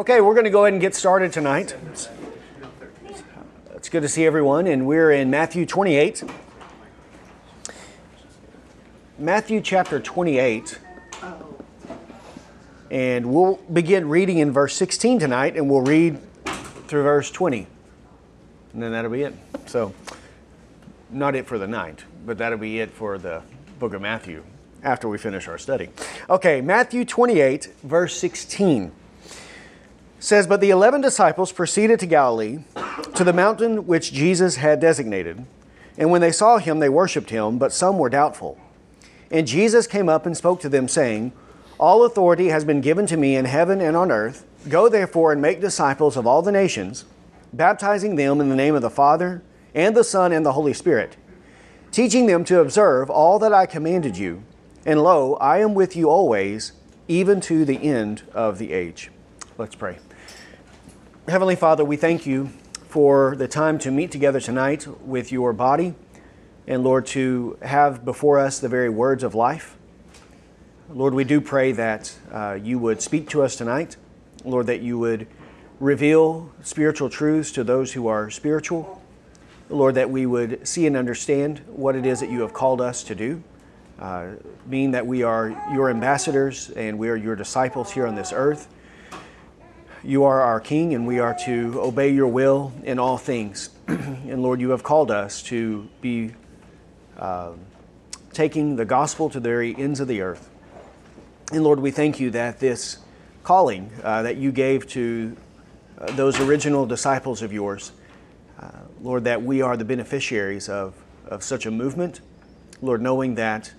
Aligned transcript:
Okay, 0.00 0.22
we're 0.22 0.32
going 0.32 0.44
to 0.44 0.50
go 0.50 0.64
ahead 0.64 0.72
and 0.72 0.80
get 0.80 0.94
started 0.94 1.30
tonight. 1.30 1.76
It's 3.74 3.90
good 3.90 4.00
to 4.00 4.08
see 4.08 4.24
everyone, 4.24 4.66
and 4.66 4.86
we're 4.86 5.10
in 5.10 5.28
Matthew 5.28 5.66
28. 5.66 6.24
Matthew 9.18 9.60
chapter 9.60 10.00
28. 10.00 10.78
And 12.90 13.26
we'll 13.26 13.56
begin 13.70 14.08
reading 14.08 14.38
in 14.38 14.52
verse 14.52 14.74
16 14.74 15.18
tonight, 15.18 15.58
and 15.58 15.68
we'll 15.68 15.82
read 15.82 16.18
through 16.88 17.02
verse 17.02 17.30
20. 17.30 17.66
And 18.72 18.82
then 18.82 18.92
that'll 18.92 19.10
be 19.10 19.24
it. 19.24 19.34
So, 19.66 19.92
not 21.10 21.34
it 21.34 21.44
for 21.44 21.58
the 21.58 21.68
night, 21.68 22.04
but 22.24 22.38
that'll 22.38 22.56
be 22.56 22.80
it 22.80 22.90
for 22.90 23.18
the 23.18 23.42
book 23.78 23.92
of 23.92 24.00
Matthew 24.00 24.44
after 24.82 25.10
we 25.10 25.18
finish 25.18 25.46
our 25.46 25.58
study. 25.58 25.90
Okay, 26.30 26.62
Matthew 26.62 27.04
28, 27.04 27.66
verse 27.82 28.16
16 28.16 28.92
says, 30.20 30.46
But 30.46 30.60
the 30.60 30.70
eleven 30.70 31.00
disciples 31.00 31.50
proceeded 31.50 31.98
to 32.00 32.06
Galilee, 32.06 32.60
to 33.14 33.24
the 33.24 33.32
mountain 33.32 33.86
which 33.86 34.12
Jesus 34.12 34.56
had 34.56 34.78
designated. 34.78 35.44
And 35.98 36.10
when 36.10 36.20
they 36.20 36.30
saw 36.30 36.58
him, 36.58 36.78
they 36.78 36.88
worshipped 36.88 37.30
him, 37.30 37.58
but 37.58 37.72
some 37.72 37.98
were 37.98 38.08
doubtful. 38.08 38.60
And 39.30 39.46
Jesus 39.46 39.86
came 39.86 40.08
up 40.08 40.26
and 40.26 40.36
spoke 40.36 40.60
to 40.60 40.68
them, 40.68 40.86
saying, 40.86 41.32
All 41.78 42.04
authority 42.04 42.48
has 42.48 42.64
been 42.64 42.80
given 42.80 43.06
to 43.06 43.16
me 43.16 43.34
in 43.34 43.46
heaven 43.46 43.80
and 43.80 43.96
on 43.96 44.10
earth. 44.10 44.46
Go 44.68 44.88
therefore 44.88 45.32
and 45.32 45.40
make 45.40 45.60
disciples 45.60 46.16
of 46.16 46.26
all 46.26 46.42
the 46.42 46.52
nations, 46.52 47.06
baptizing 47.52 48.16
them 48.16 48.40
in 48.40 48.48
the 48.48 48.56
name 48.56 48.74
of 48.74 48.82
the 48.82 48.90
Father, 48.90 49.42
and 49.74 49.96
the 49.96 50.04
Son, 50.04 50.32
and 50.32 50.44
the 50.44 50.52
Holy 50.52 50.74
Spirit, 50.74 51.16
teaching 51.92 52.26
them 52.26 52.44
to 52.44 52.60
observe 52.60 53.08
all 53.08 53.38
that 53.38 53.52
I 53.52 53.66
commanded 53.66 54.16
you. 54.16 54.42
And 54.84 55.02
lo, 55.02 55.34
I 55.34 55.58
am 55.58 55.74
with 55.74 55.96
you 55.96 56.10
always, 56.10 56.72
even 57.08 57.40
to 57.42 57.64
the 57.64 57.76
end 57.76 58.22
of 58.32 58.58
the 58.58 58.72
age. 58.72 59.10
Let's 59.58 59.74
pray. 59.74 59.98
Heavenly 61.28 61.54
Father, 61.54 61.84
we 61.84 61.96
thank 61.96 62.26
you 62.26 62.48
for 62.88 63.36
the 63.36 63.46
time 63.46 63.78
to 63.80 63.90
meet 63.90 64.10
together 64.10 64.40
tonight 64.40 64.88
with 65.06 65.30
your 65.30 65.52
body, 65.52 65.94
and 66.66 66.82
Lord, 66.82 67.06
to 67.08 67.58
have 67.62 68.04
before 68.06 68.38
us 68.38 68.58
the 68.58 68.70
very 68.70 68.88
words 68.88 69.22
of 69.22 69.34
life. 69.34 69.76
Lord, 70.88 71.12
we 71.12 71.22
do 71.22 71.40
pray 71.40 71.72
that 71.72 72.18
uh, 72.32 72.58
you 72.60 72.78
would 72.78 73.02
speak 73.02 73.28
to 73.28 73.42
us 73.42 73.54
tonight. 73.54 73.96
Lord, 74.44 74.66
that 74.66 74.80
you 74.80 74.98
would 74.98 75.28
reveal 75.78 76.50
spiritual 76.62 77.10
truths 77.10 77.52
to 77.52 77.64
those 77.64 77.92
who 77.92 78.08
are 78.08 78.30
spiritual. 78.30 79.00
Lord, 79.68 79.96
that 79.96 80.10
we 80.10 80.24
would 80.24 80.66
see 80.66 80.86
and 80.86 80.96
understand 80.96 81.60
what 81.68 81.94
it 81.94 82.06
is 82.06 82.20
that 82.20 82.30
you 82.30 82.40
have 82.40 82.54
called 82.54 82.80
us 82.80 83.04
to 83.04 83.14
do, 83.14 83.42
uh, 84.00 84.30
being 84.68 84.90
that 84.92 85.06
we 85.06 85.22
are 85.22 85.50
your 85.72 85.90
ambassadors 85.90 86.70
and 86.70 86.98
we 86.98 87.08
are 87.10 87.16
your 87.16 87.36
disciples 87.36 87.92
here 87.92 88.06
on 88.06 88.16
this 88.16 88.32
earth. 88.32 88.68
You 90.02 90.24
are 90.24 90.40
our 90.40 90.60
King, 90.60 90.94
and 90.94 91.06
we 91.06 91.18
are 91.18 91.36
to 91.44 91.78
obey 91.78 92.08
your 92.08 92.26
will 92.26 92.72
in 92.84 92.98
all 92.98 93.18
things. 93.18 93.68
and 93.86 94.42
Lord, 94.42 94.58
you 94.58 94.70
have 94.70 94.82
called 94.82 95.10
us 95.10 95.42
to 95.44 95.86
be 96.00 96.32
uh, 97.18 97.50
taking 98.32 98.76
the 98.76 98.86
gospel 98.86 99.28
to 99.28 99.38
the 99.38 99.48
very 99.48 99.76
ends 99.76 100.00
of 100.00 100.08
the 100.08 100.22
earth. 100.22 100.48
And 101.52 101.62
Lord, 101.62 101.80
we 101.80 101.90
thank 101.90 102.18
you 102.18 102.30
that 102.30 102.60
this 102.60 102.96
calling 103.42 103.90
uh, 104.02 104.22
that 104.22 104.38
you 104.38 104.52
gave 104.52 104.88
to 104.88 105.36
uh, 105.98 106.10
those 106.12 106.40
original 106.40 106.86
disciples 106.86 107.42
of 107.42 107.52
yours, 107.52 107.92
uh, 108.58 108.70
Lord, 109.02 109.24
that 109.24 109.42
we 109.42 109.60
are 109.60 109.76
the 109.76 109.84
beneficiaries 109.84 110.70
of, 110.70 110.94
of 111.26 111.42
such 111.42 111.66
a 111.66 111.70
movement. 111.70 112.22
Lord, 112.80 113.02
knowing 113.02 113.34
that 113.34 113.74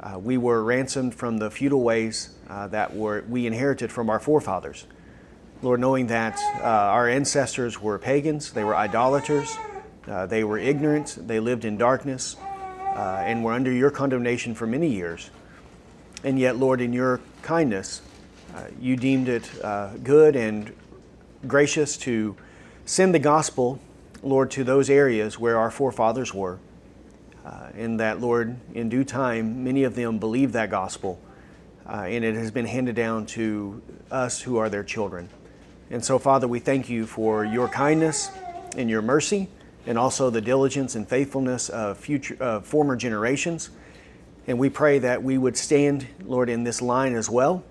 uh, 0.00 0.18
we 0.18 0.36
were 0.36 0.62
ransomed 0.62 1.14
from 1.14 1.38
the 1.38 1.50
futile 1.50 1.80
ways 1.80 2.34
uh, 2.50 2.66
that 2.66 2.94
were, 2.94 3.24
we 3.26 3.46
inherited 3.46 3.90
from 3.90 4.10
our 4.10 4.20
forefathers. 4.20 4.86
Lord, 5.62 5.78
knowing 5.78 6.08
that 6.08 6.40
uh, 6.60 6.64
our 6.64 7.08
ancestors 7.08 7.80
were 7.80 7.96
pagans, 7.96 8.50
they 8.50 8.64
were 8.64 8.74
idolaters, 8.74 9.56
uh, 10.08 10.26
they 10.26 10.42
were 10.42 10.58
ignorant, 10.58 11.16
they 11.20 11.38
lived 11.38 11.64
in 11.64 11.76
darkness, 11.76 12.34
uh, 12.96 13.22
and 13.24 13.44
were 13.44 13.52
under 13.52 13.70
your 13.70 13.92
condemnation 13.92 14.56
for 14.56 14.66
many 14.66 14.88
years. 14.88 15.30
And 16.24 16.36
yet, 16.36 16.56
Lord, 16.56 16.80
in 16.80 16.92
your 16.92 17.20
kindness, 17.42 18.02
uh, 18.56 18.64
you 18.80 18.96
deemed 18.96 19.28
it 19.28 19.48
uh, 19.62 19.90
good 20.02 20.34
and 20.34 20.74
gracious 21.46 21.96
to 21.98 22.34
send 22.84 23.14
the 23.14 23.20
gospel, 23.20 23.78
Lord, 24.20 24.50
to 24.52 24.64
those 24.64 24.90
areas 24.90 25.38
where 25.38 25.58
our 25.58 25.70
forefathers 25.70 26.34
were. 26.34 26.58
Uh, 27.46 27.68
and 27.76 28.00
that, 28.00 28.20
Lord, 28.20 28.56
in 28.74 28.88
due 28.88 29.04
time, 29.04 29.62
many 29.62 29.84
of 29.84 29.94
them 29.94 30.18
believed 30.18 30.54
that 30.54 30.70
gospel, 30.70 31.20
and 31.86 32.24
it 32.24 32.34
has 32.34 32.50
been 32.50 32.66
handed 32.66 32.96
down 32.96 33.26
to 33.26 33.80
us 34.10 34.40
who 34.40 34.56
are 34.56 34.68
their 34.68 34.84
children. 34.84 35.28
And 35.92 36.02
so, 36.02 36.18
Father, 36.18 36.48
we 36.48 36.58
thank 36.58 36.88
you 36.88 37.04
for 37.04 37.44
your 37.44 37.68
kindness 37.68 38.30
and 38.78 38.88
your 38.88 39.02
mercy, 39.02 39.48
and 39.86 39.98
also 39.98 40.30
the 40.30 40.40
diligence 40.40 40.94
and 40.94 41.06
faithfulness 41.06 41.68
of 41.68 41.98
future, 41.98 42.34
uh, 42.40 42.60
former 42.60 42.96
generations. 42.96 43.68
And 44.46 44.58
we 44.58 44.70
pray 44.70 44.98
that 45.00 45.22
we 45.22 45.36
would 45.36 45.54
stand, 45.54 46.06
Lord, 46.24 46.48
in 46.48 46.64
this 46.64 46.80
line 46.80 47.14
as 47.14 47.28
well, 47.28 47.62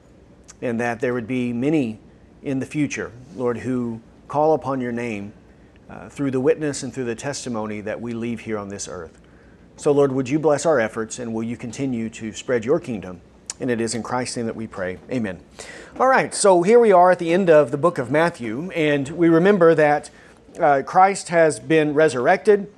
and 0.61 0.79
that 0.79 0.99
there 0.99 1.15
would 1.15 1.25
be 1.25 1.51
many 1.51 1.99
in 2.43 2.59
the 2.59 2.65
future, 2.67 3.11
Lord, 3.35 3.57
who 3.57 3.99
call 4.27 4.53
upon 4.53 4.81
your 4.81 4.91
name 4.91 5.33
uh, 5.89 6.07
through 6.07 6.29
the 6.29 6.39
witness 6.39 6.83
and 6.83 6.93
through 6.93 7.05
the 7.05 7.15
testimony 7.15 7.81
that 7.81 7.99
we 7.99 8.13
leave 8.13 8.41
here 8.41 8.59
on 8.59 8.69
this 8.69 8.87
earth. 8.87 9.19
So, 9.77 9.91
Lord, 9.91 10.11
would 10.11 10.29
you 10.29 10.37
bless 10.37 10.67
our 10.67 10.79
efforts 10.79 11.17
and 11.17 11.33
will 11.33 11.41
you 11.41 11.57
continue 11.57 12.07
to 12.11 12.33
spread 12.33 12.65
your 12.65 12.79
kingdom? 12.79 13.19
And 13.61 13.69
it 13.69 13.79
is 13.79 13.93
in 13.93 14.01
Christ's 14.01 14.37
name 14.37 14.47
that 14.47 14.55
we 14.55 14.65
pray. 14.65 14.97
Amen. 15.11 15.39
All 15.99 16.07
right, 16.07 16.33
so 16.33 16.63
here 16.63 16.79
we 16.79 16.91
are 16.91 17.11
at 17.11 17.19
the 17.19 17.31
end 17.31 17.47
of 17.47 17.69
the 17.69 17.77
book 17.77 17.99
of 17.99 18.09
Matthew, 18.09 18.71
and 18.71 19.07
we 19.09 19.29
remember 19.29 19.75
that 19.75 20.09
uh, 20.59 20.81
Christ 20.83 21.29
has 21.29 21.59
been 21.59 21.93
resurrected. 21.93 22.73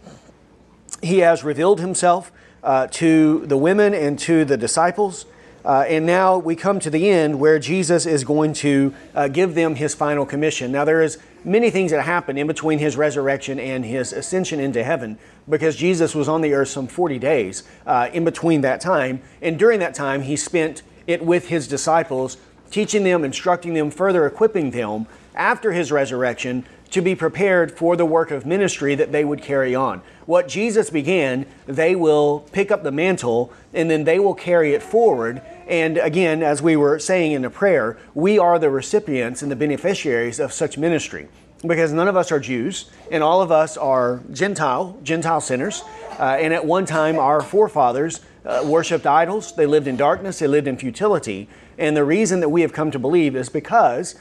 He 1.01 1.19
has 1.19 1.41
revealed 1.41 1.79
himself 1.79 2.33
uh, 2.63 2.87
to 2.87 3.45
the 3.45 3.55
women 3.55 3.93
and 3.93 4.19
to 4.19 4.43
the 4.43 4.57
disciples. 4.57 5.25
Uh, 5.63 5.85
and 5.87 6.05
now 6.05 6.37
we 6.37 6.53
come 6.53 6.81
to 6.81 6.89
the 6.89 7.09
end 7.09 7.39
where 7.39 7.59
Jesus 7.59 8.05
is 8.05 8.25
going 8.25 8.51
to 8.55 8.93
uh, 9.15 9.29
give 9.29 9.55
them 9.55 9.75
his 9.75 9.95
final 9.95 10.25
commission. 10.25 10.73
Now, 10.73 10.83
there 10.83 11.01
is 11.01 11.17
many 11.45 11.69
things 11.69 11.91
that 11.91 12.03
happened 12.03 12.39
in 12.39 12.47
between 12.47 12.79
his 12.79 12.95
resurrection 12.97 13.59
and 13.59 13.85
his 13.85 14.13
ascension 14.13 14.59
into 14.59 14.83
heaven 14.83 15.17
because 15.49 15.75
Jesus 15.75 16.15
was 16.15 16.27
on 16.29 16.41
the 16.41 16.53
earth 16.53 16.69
some 16.69 16.87
40 16.87 17.19
days 17.19 17.63
uh, 17.85 18.09
in 18.13 18.23
between 18.23 18.61
that 18.61 18.81
time. 18.81 19.21
And 19.41 19.59
during 19.59 19.79
that 19.79 19.93
time, 19.93 20.21
he 20.21 20.35
spent 20.35 20.83
it 21.07 21.23
with 21.23 21.47
his 21.47 21.67
disciples, 21.67 22.37
teaching 22.71 23.03
them, 23.03 23.23
instructing 23.23 23.73
them, 23.73 23.91
further 23.91 24.25
equipping 24.25 24.71
them 24.71 25.07
after 25.35 25.71
his 25.71 25.91
resurrection 25.91 26.65
to 26.93 27.01
be 27.01 27.15
prepared 27.15 27.71
for 27.71 27.95
the 27.95 28.05
work 28.05 28.29
of 28.29 28.45
ministry 28.45 28.93
that 28.93 29.11
they 29.11 29.25
would 29.25 29.41
carry 29.41 29.73
on. 29.73 29.99
What 30.27 30.47
Jesus 30.47 30.91
began, 30.91 31.47
they 31.65 31.95
will 31.95 32.41
pick 32.51 32.69
up 32.69 32.83
the 32.83 32.91
mantle 32.91 33.51
and 33.73 33.89
then 33.89 34.03
they 34.03 34.19
will 34.19 34.35
carry 34.35 34.73
it 34.75 34.83
forward. 34.83 35.41
And 35.67 35.97
again, 35.97 36.43
as 36.43 36.61
we 36.61 36.75
were 36.75 36.99
saying 36.99 37.31
in 37.31 37.41
the 37.43 37.49
prayer, 37.49 37.97
we 38.13 38.37
are 38.37 38.59
the 38.59 38.69
recipients 38.69 39.41
and 39.41 39.51
the 39.51 39.55
beneficiaries 39.55 40.39
of 40.39 40.51
such 40.51 40.77
ministry 40.77 41.27
because 41.65 41.93
none 41.93 42.07
of 42.07 42.17
us 42.17 42.31
are 42.31 42.39
Jews 42.39 42.91
and 43.09 43.23
all 43.23 43.41
of 43.41 43.51
us 43.51 43.77
are 43.77 44.21
Gentile, 44.31 44.97
Gentile 45.03 45.41
sinners. 45.41 45.83
Uh, 46.19 46.37
and 46.39 46.53
at 46.53 46.65
one 46.65 46.85
time, 46.85 47.17
our 47.17 47.41
forefathers 47.41 48.19
uh, 48.45 48.61
worshiped 48.65 49.07
idols, 49.07 49.55
they 49.55 49.65
lived 49.65 49.87
in 49.87 49.95
darkness, 49.95 50.39
they 50.39 50.47
lived 50.47 50.67
in 50.67 50.77
futility. 50.77 51.47
And 51.77 51.95
the 51.95 52.03
reason 52.03 52.41
that 52.41 52.49
we 52.49 52.61
have 52.61 52.73
come 52.73 52.91
to 52.91 52.99
believe 52.99 53.35
is 53.35 53.49
because 53.49 54.15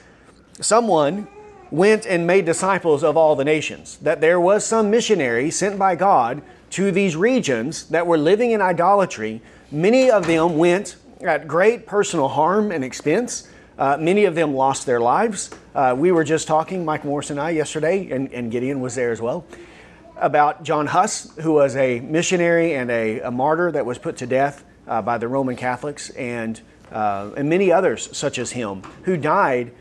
someone 0.61 1.27
went 1.71 2.07
and 2.07 2.27
made 2.27 2.45
disciples 2.45 3.03
of 3.03 3.17
all 3.17 3.35
the 3.35 3.45
nations. 3.45 3.97
That 3.99 4.21
there 4.21 4.39
was 4.39 4.65
some 4.65 4.91
missionary 4.91 5.51
sent 5.51 5.79
by 5.79 5.97
God 5.97 6.43
to 6.71 6.91
these 6.93 7.17
regions 7.17 7.89
that 7.89 8.07
were 8.07 8.19
living 8.19 8.53
in 8.53 8.61
idolatry. 8.61 9.43
Many 9.71 10.11
of 10.11 10.27
them 10.27 10.57
went 10.57 10.97
at 11.25 11.47
great 11.47 11.87
personal 11.87 12.29
harm 12.29 12.73
and 12.73 12.85
expense. 12.85 13.49
Uh, 13.79 13.97
many 13.99 14.25
of 14.25 14.35
them 14.35 14.55
lost 14.55 14.87
their 14.87 15.01
lives. 15.01 15.51
Uh, 15.75 15.95
we 15.97 16.13
were 16.13 16.25
just 16.25 16.47
talking, 16.47 16.85
Mike 16.85 17.05
Morris 17.05 17.31
and 17.31 17.41
I, 17.41 17.51
yesterday, 17.51 18.11
and, 18.11 18.33
and 18.33 18.51
Gideon 18.51 18.81
was 18.81 18.95
there 18.95 19.13
as 19.13 19.21
well, 19.21 19.45
about 20.17 20.63
John 20.63 20.87
Huss, 20.87 21.35
who 21.41 21.53
was 21.53 21.77
a 21.77 22.01
missionary 22.01 22.75
and 22.75 22.91
a, 22.91 23.21
a 23.21 23.31
martyr 23.31 23.73
that 23.73 23.87
was 23.87 23.99
put 23.99 24.17
to 24.19 24.27
death 24.27 24.65
uh, 24.87 25.01
by 25.01 25.19
the 25.19 25.29
Roman 25.29 25.57
Catholics, 25.57 26.11
and, 26.11 26.61
uh, 26.91 27.31
and 27.37 27.49
many 27.49 27.73
others, 27.73 28.15
such 28.17 28.39
as 28.39 28.53
him, 28.53 28.83
who 29.05 29.17
died 29.17 29.73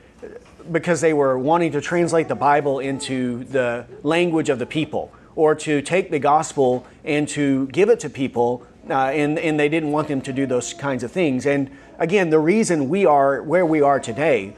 because 0.72 1.02
they 1.02 1.14
were 1.14 1.38
wanting 1.38 1.72
to 1.72 1.82
translate 1.82 2.28
the 2.28 2.36
Bible 2.36 2.80
into 2.80 3.44
the 3.46 3.86
language 4.04 4.50
of 4.50 4.60
the 4.60 4.66
people 4.66 5.12
or 5.36 5.56
to 5.56 5.82
take 5.82 6.12
the 6.12 6.20
gospel 6.20 6.86
and 7.04 7.28
to 7.28 7.68
give 7.68 7.90
it 7.90 8.00
to 8.02 8.10
people, 8.10 8.66
uh, 8.90 8.94
and, 8.94 9.38
and 9.40 9.60
they 9.60 9.70
didn't 9.70 9.92
want 9.92 10.08
them 10.08 10.22
to 10.22 10.34
do 10.34 10.46
those 10.46 10.74
kinds 10.74 11.04
of 11.04 11.12
things. 11.12 11.46
And 11.46 11.70
again, 12.00 12.30
the 12.30 12.40
reason 12.40 12.90
we 12.90 13.06
are 13.06 13.42
where 13.44 13.66
we 13.66 13.82
are 13.82 14.00
today, 14.00 14.56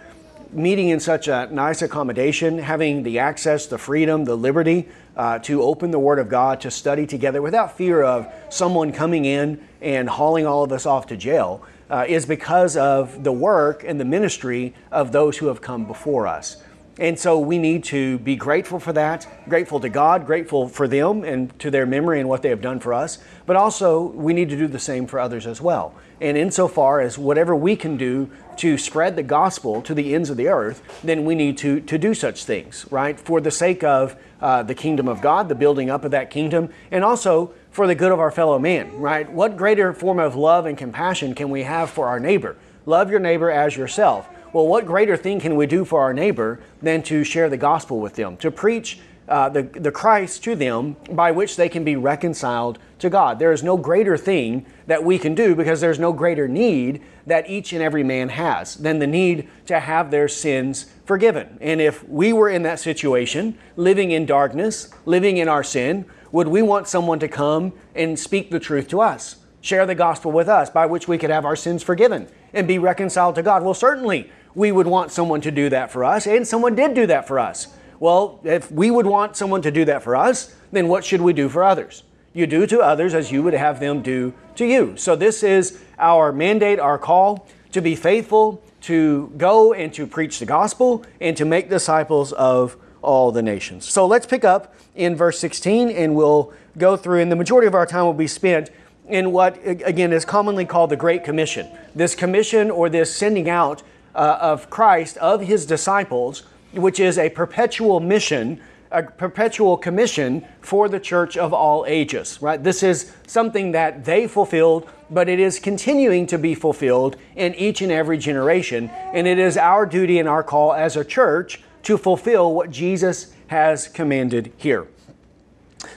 meeting 0.51 0.89
in 0.89 0.99
such 0.99 1.27
a 1.27 1.47
nice 1.51 1.81
accommodation, 1.81 2.59
having 2.59 3.03
the 3.03 3.19
access, 3.19 3.65
the 3.67 3.77
freedom, 3.77 4.25
the 4.25 4.37
liberty 4.37 4.87
uh, 5.17 5.39
to 5.39 5.61
open 5.61 5.91
the 5.91 5.99
Word 5.99 6.19
of 6.19 6.29
God, 6.29 6.61
to 6.61 6.71
study 6.71 7.05
together 7.05 7.41
without 7.41 7.77
fear 7.77 8.03
of 8.03 8.27
someone 8.49 8.91
coming 8.91 9.25
in 9.25 9.67
and 9.81 10.09
hauling 10.09 10.45
all 10.45 10.63
of 10.63 10.71
us 10.71 10.85
off 10.85 11.07
to 11.07 11.17
jail. 11.17 11.65
uh, 11.93 12.05
is 12.07 12.25
because 12.25 12.75
of 12.75 13.23
the 13.23 13.31
work 13.31 13.83
and 13.83 13.99
the 13.99 14.05
ministry 14.05 14.73
of 14.91 15.11
those 15.11 15.37
who 15.37 15.45
have 15.45 15.61
come 15.61 15.85
before 15.85 16.25
us. 16.25 16.57
And 16.99 17.17
so 17.17 17.39
we 17.39 17.57
need 17.57 17.83
to 17.85 18.19
be 18.19 18.35
grateful 18.35 18.79
for 18.79 18.93
that, 18.93 19.27
grateful 19.49 19.79
to 19.79 19.89
God, 19.89 20.27
grateful 20.27 20.69
for 20.69 20.87
them 20.87 21.23
and 21.23 21.57
to 21.59 21.71
their 21.71 21.87
memory 21.87 22.19
and 22.19 22.29
what 22.29 22.43
they 22.43 22.49
have 22.49 22.61
done 22.61 22.79
for 22.79 22.93
us. 22.93 23.17
But 23.47 23.55
also, 23.55 24.01
we 24.01 24.33
need 24.33 24.49
to 24.49 24.57
do 24.57 24.67
the 24.67 24.79
same 24.79 25.07
for 25.07 25.19
others 25.19 25.47
as 25.47 25.59
well. 25.59 25.95
And 26.21 26.37
insofar 26.37 27.01
as 27.01 27.17
whatever 27.17 27.55
we 27.55 27.75
can 27.75 27.97
do 27.97 28.29
to 28.57 28.77
spread 28.77 29.15
the 29.15 29.23
gospel 29.23 29.81
to 29.81 29.95
the 29.95 30.13
ends 30.13 30.29
of 30.29 30.37
the 30.37 30.47
earth, 30.47 30.83
then 31.03 31.25
we 31.25 31.33
need 31.33 31.57
to, 31.59 31.81
to 31.81 31.97
do 31.97 32.13
such 32.13 32.45
things, 32.45 32.85
right? 32.91 33.19
For 33.19 33.41
the 33.41 33.49
sake 33.49 33.83
of 33.83 34.15
uh, 34.39 34.61
the 34.61 34.75
kingdom 34.75 35.07
of 35.07 35.19
God, 35.19 35.49
the 35.49 35.55
building 35.55 35.89
up 35.89 36.05
of 36.05 36.11
that 36.11 36.29
kingdom, 36.29 36.69
and 36.91 37.03
also 37.03 37.53
for 37.71 37.87
the 37.87 37.95
good 37.95 38.11
of 38.11 38.19
our 38.19 38.29
fellow 38.29 38.59
man, 38.59 38.95
right? 38.99 39.29
What 39.31 39.57
greater 39.57 39.93
form 39.93 40.19
of 40.19 40.35
love 40.35 40.67
and 40.67 40.77
compassion 40.77 41.33
can 41.33 41.49
we 41.49 41.63
have 41.63 41.89
for 41.89 42.07
our 42.07 42.19
neighbor? 42.19 42.55
Love 42.85 43.09
your 43.09 43.19
neighbor 43.19 43.49
as 43.49 43.75
yourself. 43.75 44.29
Well, 44.53 44.67
what 44.67 44.85
greater 44.85 45.17
thing 45.17 45.39
can 45.39 45.55
we 45.55 45.65
do 45.65 45.83
for 45.83 46.00
our 46.00 46.13
neighbor 46.13 46.59
than 46.79 47.01
to 47.03 47.23
share 47.23 47.50
the 47.50 47.57
gospel 47.57 48.00
with 48.00 48.13
them, 48.13 48.38
to 48.38 48.51
preach 48.51 49.00
uh, 49.27 49.50
the, 49.50 49.63
the 49.63 49.91
Christ 49.91 50.44
to 50.44 50.55
them 50.55 50.95
by 51.11 51.31
which 51.31 51.55
they 51.55 51.67
can 51.67 51.83
be 51.83 51.95
reconciled 51.95 52.77
to 53.00 53.09
God? 53.09 53.39
There 53.39 53.51
is 53.51 53.63
no 53.63 53.77
greater 53.77 54.15
thing 54.15 54.67
that 54.85 55.03
we 55.03 55.17
can 55.17 55.33
do 55.33 55.55
because 55.55 55.81
there's 55.81 55.97
no 55.97 56.13
greater 56.13 56.47
need 56.47 57.01
that 57.25 57.50
each 57.50 57.73
and 57.73 57.81
every 57.81 58.03
man 58.03 58.29
has 58.29 58.75
than 58.75 59.00
the 59.00 59.07
need 59.07 59.50
to 59.65 59.79
have 59.79 60.11
their 60.11 60.27
sins 60.27 60.85
forgiven. 61.03 61.57
And 61.59 61.81
if 61.81 62.07
we 62.07 62.31
were 62.31 62.50
in 62.50 62.61
that 62.61 62.79
situation, 62.79 63.57
living 63.75 64.11
in 64.11 64.27
darkness, 64.27 64.94
living 65.07 65.38
in 65.38 65.47
our 65.47 65.63
sin, 65.63 66.05
would 66.31 66.47
we 66.47 66.61
want 66.61 66.88
someone 66.88 67.17
to 67.19 67.27
come 67.27 67.73
and 67.95 68.19
speak 68.19 68.51
the 68.51 68.59
truth 68.59 68.88
to 68.89 69.01
us, 69.01 69.38
share 69.61 69.88
the 69.88 69.95
gospel 69.95 70.31
with 70.31 70.47
us 70.47 70.69
by 70.69 70.85
which 70.85 71.07
we 71.07 71.17
could 71.17 71.31
have 71.31 71.44
our 71.44 71.55
sins 71.55 71.81
forgiven 71.81 72.27
and 72.53 72.67
be 72.67 72.77
reconciled 72.77 73.33
to 73.33 73.41
God? 73.41 73.63
Well, 73.63 73.73
certainly 73.73 74.29
we 74.55 74.71
would 74.71 74.88
want 74.88 75.11
someone 75.11 75.41
to 75.41 75.51
do 75.51 75.69
that 75.69 75.91
for 75.91 76.03
us, 76.03 76.27
and 76.27 76.47
someone 76.47 76.75
did 76.75 76.94
do 76.94 77.07
that 77.07 77.27
for 77.27 77.39
us. 77.39 77.67
Well, 78.00 78.39
if 78.44 78.71
we 78.71 78.91
would 78.91 79.05
want 79.05 79.35
someone 79.35 79.61
to 79.61 79.71
do 79.71 79.85
that 79.85 80.03
for 80.03 80.15
us, 80.15 80.55
then 80.71 80.88
what 80.88 81.05
should 81.05 81.21
we 81.21 81.33
do 81.33 81.50
for 81.50 81.63
others? 81.63 82.03
You 82.33 82.47
do 82.47 82.65
to 82.67 82.79
others 82.79 83.13
as 83.13 83.31
you 83.31 83.44
would 83.44 83.53
have 83.53 83.79
them 83.79 84.01
do 84.01 84.33
to 84.55 84.65
you. 84.65 84.97
So, 84.97 85.15
this 85.15 85.44
is 85.44 85.81
our 86.00 86.31
mandate, 86.31 86.79
our 86.79 86.97
call 86.97 87.47
to 87.71 87.81
be 87.81 87.95
faithful, 87.95 88.61
to 88.81 89.31
go 89.38 89.73
and 89.73 89.94
to 89.94 90.05
preach 90.05 90.39
the 90.39 90.45
gospel, 90.45 91.05
and 91.21 91.38
to 91.38 91.45
make 91.45 91.69
disciples 91.69 92.33
of 92.33 92.75
all 93.01 93.31
the 93.31 93.41
nations. 93.41 93.85
So, 93.85 94.05
let's 94.05 94.25
pick 94.25 94.44
up 94.44 94.75
in 94.95 95.15
verse 95.15 95.39
16 95.39 95.89
and 95.89 96.15
we'll 96.15 96.53
go 96.77 96.97
through, 96.97 97.19
and 97.19 97.31
the 97.31 97.35
majority 97.35 97.67
of 97.67 97.75
our 97.75 97.85
time 97.85 98.05
will 98.05 98.13
be 98.13 98.27
spent 98.27 98.69
in 99.07 99.31
what, 99.31 99.59
again, 99.65 100.13
is 100.13 100.25
commonly 100.25 100.65
called 100.65 100.89
the 100.89 100.95
Great 100.95 101.23
Commission. 101.23 101.67
This 101.94 102.15
commission 102.15 102.71
or 102.71 102.89
this 102.89 103.13
sending 103.13 103.50
out 103.50 103.83
uh, 104.15 104.38
of 104.42 104.69
Christ, 104.69 105.18
of 105.18 105.42
his 105.42 105.65
disciples, 105.65 106.44
which 106.74 107.00
is 107.00 107.18
a 107.18 107.30
perpetual 107.30 108.00
mission, 108.00 108.60
a 108.92 109.04
perpetual 109.04 109.77
commission 109.77 110.45
for 110.62 110.88
the 110.88 111.00
church 111.00 111.36
of 111.36 111.54
all 111.54 111.86
ages, 111.88 112.42
right? 112.42 112.63
This 112.63 112.83
is 112.83 113.12
something 113.27 113.71
that 113.71 114.06
they 114.06 114.27
fulfilled, 114.27 114.88
but 115.10 115.27
it 115.27 115.39
is 115.39 115.60
continuing 115.60 116.27
to 116.27 116.38
be 116.38 116.56
fulfilled 116.56 117.18
in 117.36 117.56
each 117.56 117.81
and 117.81 117.92
every 117.92 118.18
generation. 118.18 118.89
And 118.89 119.27
it 119.27 119.39
is 119.39 119.57
our 119.57 119.86
duty 119.86 120.19
and 120.19 120.30
our 120.30 120.44
call 120.44 120.74
as 120.74 120.95
a 120.95 121.04
church 121.04 121.62
to 121.83 121.98
fulfill 121.98 122.54
what 122.54 122.69
Jesus 122.69 123.33
has 123.48 123.88
commanded 123.88 124.51
here. 124.57 124.88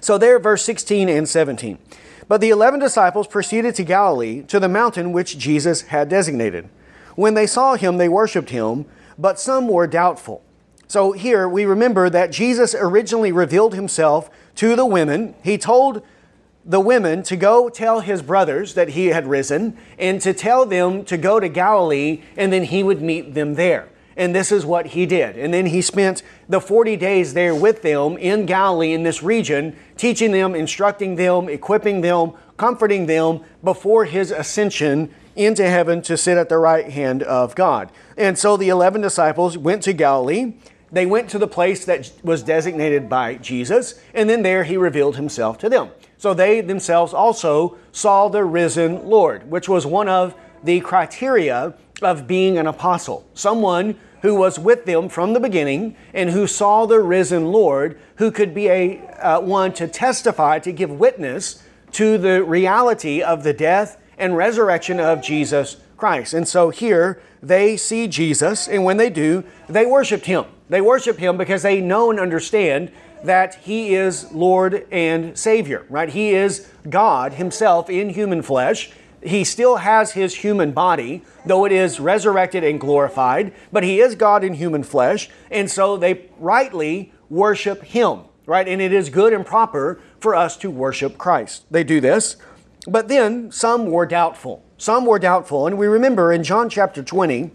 So, 0.01 0.19
there, 0.19 0.39
verse 0.39 0.65
16 0.65 1.09
and 1.09 1.29
17. 1.29 1.79
But 2.29 2.41
the 2.41 2.51
eleven 2.51 2.81
disciples 2.81 3.29
proceeded 3.29 3.77
to 3.77 3.85
Galilee, 3.85 4.43
to 4.43 4.59
the 4.59 4.69
mountain 4.69 5.13
which 5.13 5.39
Jesus 5.39 5.83
had 5.83 6.09
designated. 6.09 6.69
When 7.17 7.35
they 7.35 7.47
saw 7.47 7.75
him, 7.75 7.97
they 7.97 8.09
worshiped 8.09 8.51
him, 8.51 8.87
but 9.19 9.41
some 9.41 9.67
were 9.69 9.87
doubtful. 9.87 10.43
So 10.87 11.13
here 11.13 11.49
we 11.49 11.65
remember 11.65 12.09
that 12.11 12.31
Jesus 12.31 12.75
originally 12.75 13.33
revealed 13.33 13.75
himself 13.75 14.31
to 14.57 14.77
the 14.77 14.87
women. 14.87 15.35
He 15.43 15.59
told 15.59 16.03
the 16.65 16.81
women 16.81 17.23
to 17.25 17.37
go 17.37 17.69
tell 17.69 18.01
his 18.01 18.23
brothers 18.23 18.75
that 18.75 18.91
he 18.91 19.07
had 19.07 19.27
risen 19.27 19.77
and 19.99 20.21
to 20.21 20.33
tell 20.33 20.67
them 20.67 21.05
to 21.07 21.17
go 21.17 21.41
to 21.41 21.49
Galilee 21.49 22.23
and 22.37 22.53
then 22.53 22.65
he 22.65 22.83
would 22.83 23.01
meet 23.01 23.35
them 23.35 23.55
there. 23.55 23.89
And 24.17 24.35
this 24.35 24.51
is 24.51 24.65
what 24.65 24.87
he 24.87 25.07
did. 25.07 25.37
And 25.37 25.53
then 25.53 25.67
he 25.67 25.83
spent 25.83 26.23
the 26.49 26.61
40 26.61 26.97
days 26.97 27.35
there 27.35 27.55
with 27.55 27.83
them 27.83 28.17
in 28.17 28.47
Galilee 28.47 28.93
in 28.93 29.03
this 29.03 29.23
region, 29.23 29.77
teaching 29.97 30.33
them, 30.33 30.55
instructing 30.55 31.17
them, 31.17 31.49
equipping 31.49 32.01
them, 32.01 32.33
comforting 32.57 33.07
them 33.07 33.41
before 33.63 34.07
his 34.07 34.31
ascension 34.31 35.13
into 35.37 35.69
heaven 35.69 36.03
to 36.03 36.17
sit 36.17 36.39
at 36.39 36.49
the 36.49 36.59
right 36.59 36.91
hand 36.91 37.23
of 37.23 37.55
God. 37.55 37.93
And 38.17 38.39
so 38.39 38.57
the 38.57 38.69
11 38.69 39.01
disciples 39.03 39.57
went 39.57 39.83
to 39.83 39.93
Galilee. 39.93 40.55
They 40.91 41.07
went 41.07 41.29
to 41.31 41.39
the 41.39 41.49
place 41.49 41.85
that 41.85 42.11
was 42.23 42.43
designated 42.43 43.09
by 43.09 43.35
Jesus, 43.35 44.01
and 44.15 44.31
then 44.31 44.43
there 44.43 44.65
he 44.65 44.77
revealed 44.77 45.17
himself 45.17 45.59
to 45.59 45.69
them. 45.69 45.91
So 46.17 46.33
they 46.33 46.61
themselves 46.61 47.13
also 47.13 47.77
saw 47.93 48.29
the 48.29 48.45
risen 48.45 49.07
Lord, 49.07 49.51
which 49.51 49.69
was 49.69 49.85
one 49.85 50.09
of 50.09 50.35
the 50.65 50.81
criteria 50.81 51.75
of 52.03 52.27
being 52.27 52.57
an 52.59 52.67
apostle. 52.67 53.27
Someone 53.35 53.99
who 54.23 54.35
was 54.35 54.59
with 54.59 54.87
them 54.87 55.09
from 55.09 55.35
the 55.35 55.41
beginning 55.41 55.97
and 56.15 56.31
who 56.31 56.47
saw 56.47 56.87
the 56.87 57.01
risen 57.01 57.47
Lord, 57.53 57.99
who 58.17 58.31
could 58.31 58.55
be 58.55 58.69
a 58.69 58.99
uh, 59.19 59.41
one 59.41 59.73
to 59.75 59.87
testify, 59.87 60.59
to 60.61 60.73
give 60.73 60.91
witness 60.91 61.63
to 61.93 62.19
the 62.19 62.43
reality 62.43 63.23
of 63.23 63.43
the 63.43 63.53
death 63.53 64.01
and 64.19 64.37
resurrection 64.37 65.01
of 65.01 65.23
Jesus 65.23 65.77
Christ. 65.97 66.35
And 66.35 66.47
so 66.47 66.71
here 66.71 67.21
they 67.43 67.77
see 67.77 68.09
Jesus, 68.09 68.69
and 68.69 68.85
when 68.85 68.97
they 68.97 69.11
do, 69.11 69.45
they 69.69 69.87
worship 69.87 70.25
him. 70.25 70.45
They 70.69 70.81
worship 70.81 71.19
him 71.19 71.37
because 71.37 71.63
they 71.63 71.81
know 71.81 72.11
and 72.11 72.19
understand 72.19 72.91
that 73.25 73.57
he 73.57 73.95
is 73.95 74.31
Lord 74.33 74.87
and 74.91 75.39
Savior, 75.39 75.87
right? 75.89 76.09
He 76.09 76.31
is 76.31 76.71
God 76.89 77.35
himself 77.35 77.89
in 77.89 78.11
human 78.11 78.43
flesh. 78.43 78.91
He 79.23 79.43
still 79.45 79.77
has 79.77 80.13
his 80.13 80.37
human 80.37 80.73
body, 80.73 81.23
though 81.45 81.65
it 81.65 81.73
is 81.73 81.99
resurrected 81.99 82.63
and 82.63 82.81
glorified, 82.81 83.53
but 83.73 83.83
he 83.83 84.01
is 84.01 84.15
God 84.15 84.45
in 84.45 84.55
human 84.55 84.83
flesh, 84.83 85.31
and 85.51 85.71
so 85.71 85.97
they 85.97 86.29
rightly 86.39 87.13
worship 87.29 87.83
him, 87.83 88.21
right? 88.45 88.69
And 88.69 88.81
it 88.81 88.93
is 88.93 89.09
good 89.09 89.33
and 89.33 89.45
proper 89.45 90.01
for 90.21 90.35
us 90.35 90.57
to 90.59 90.71
worship 90.71 91.19
Christ. 91.19 91.65
They 91.71 91.83
do 91.83 92.01
this 92.01 92.37
but 92.87 93.09
then 93.09 93.51
some 93.51 93.91
were 93.91 94.07
doubtful. 94.07 94.65
Some 94.79 95.07
were 95.07 95.19
doubtful. 95.19 95.67
And 95.67 95.79
we 95.79 95.87
remember 95.87 96.33
in 96.33 96.43
John 96.43 96.69
chapter 96.69 97.03
20 97.03 97.51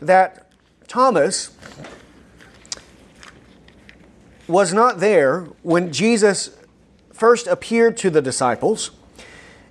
that 0.00 0.50
Thomas 0.88 1.56
was 4.48 4.72
not 4.72 5.00
there 5.00 5.42
when 5.62 5.92
Jesus 5.92 6.56
first 7.12 7.46
appeared 7.46 7.96
to 7.98 8.10
the 8.10 8.20
disciples, 8.20 8.90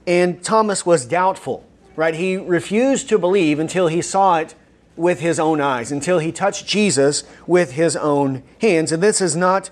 and 0.07 0.43
Thomas 0.43 0.85
was 0.85 1.05
doubtful, 1.05 1.67
right? 1.95 2.15
He 2.15 2.37
refused 2.37 3.09
to 3.09 3.19
believe 3.19 3.59
until 3.59 3.87
he 3.87 4.01
saw 4.01 4.37
it 4.37 4.55
with 4.95 5.19
his 5.19 5.39
own 5.39 5.59
eyes, 5.59 5.91
until 5.91 6.19
he 6.19 6.31
touched 6.31 6.65
Jesus 6.65 7.23
with 7.45 7.73
his 7.73 7.95
own 7.95 8.43
hands. 8.61 8.91
And 8.91 9.03
this 9.03 9.21
is 9.21 9.35
not 9.35 9.69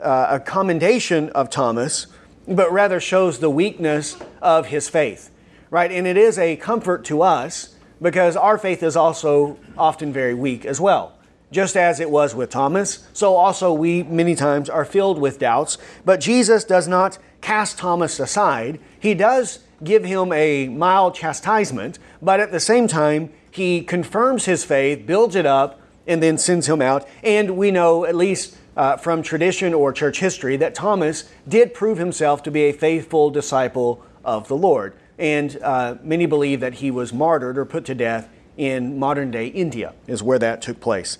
uh, 0.00 0.26
a 0.30 0.40
commendation 0.40 1.30
of 1.30 1.50
Thomas, 1.50 2.06
but 2.50 2.72
rather 2.72 3.00
shows 3.00 3.38
the 3.38 3.48
weakness 3.48 4.16
of 4.42 4.66
his 4.66 4.88
faith, 4.88 5.30
right? 5.70 5.90
And 5.90 6.06
it 6.06 6.16
is 6.16 6.38
a 6.38 6.56
comfort 6.56 7.04
to 7.06 7.22
us 7.22 7.76
because 8.02 8.36
our 8.36 8.58
faith 8.58 8.82
is 8.82 8.96
also 8.96 9.58
often 9.78 10.12
very 10.12 10.34
weak 10.34 10.64
as 10.64 10.80
well. 10.80 11.16
Just 11.52 11.76
as 11.76 12.00
it 12.00 12.10
was 12.10 12.34
with 12.34 12.50
Thomas, 12.50 13.06
so 13.12 13.34
also 13.36 13.72
we 13.72 14.02
many 14.02 14.34
times 14.34 14.68
are 14.68 14.84
filled 14.84 15.18
with 15.18 15.38
doubts. 15.38 15.78
But 16.04 16.20
Jesus 16.20 16.64
does 16.64 16.86
not 16.86 17.18
cast 17.40 17.78
Thomas 17.78 18.20
aside. 18.20 18.80
He 18.98 19.14
does 19.14 19.60
give 19.82 20.04
him 20.04 20.32
a 20.32 20.68
mild 20.68 21.14
chastisement, 21.14 21.98
but 22.20 22.40
at 22.40 22.52
the 22.52 22.60
same 22.60 22.86
time, 22.86 23.32
he 23.50 23.82
confirms 23.82 24.44
his 24.44 24.64
faith, 24.64 25.06
builds 25.06 25.34
it 25.34 25.46
up, 25.46 25.80
and 26.06 26.22
then 26.22 26.38
sends 26.38 26.68
him 26.68 26.82
out. 26.82 27.06
And 27.22 27.56
we 27.56 27.70
know, 27.70 28.04
at 28.04 28.14
least 28.14 28.56
uh, 28.80 28.96
from 28.96 29.22
tradition 29.22 29.74
or 29.74 29.92
church 29.92 30.20
history 30.20 30.56
that 30.56 30.74
Thomas 30.74 31.30
did 31.46 31.74
prove 31.74 31.98
himself 31.98 32.42
to 32.44 32.50
be 32.50 32.62
a 32.62 32.72
faithful 32.72 33.28
disciple 33.30 34.02
of 34.24 34.48
the 34.48 34.56
Lord. 34.56 34.94
And 35.18 35.58
uh, 35.62 35.96
many 36.02 36.24
believe 36.24 36.60
that 36.60 36.72
he 36.72 36.90
was 36.90 37.12
martyred 37.12 37.58
or 37.58 37.66
put 37.66 37.84
to 37.84 37.94
death 37.94 38.30
in 38.56 38.98
modern 38.98 39.30
day 39.30 39.48
India, 39.48 39.92
is 40.06 40.22
where 40.22 40.38
that 40.38 40.62
took 40.62 40.80
place. 40.80 41.18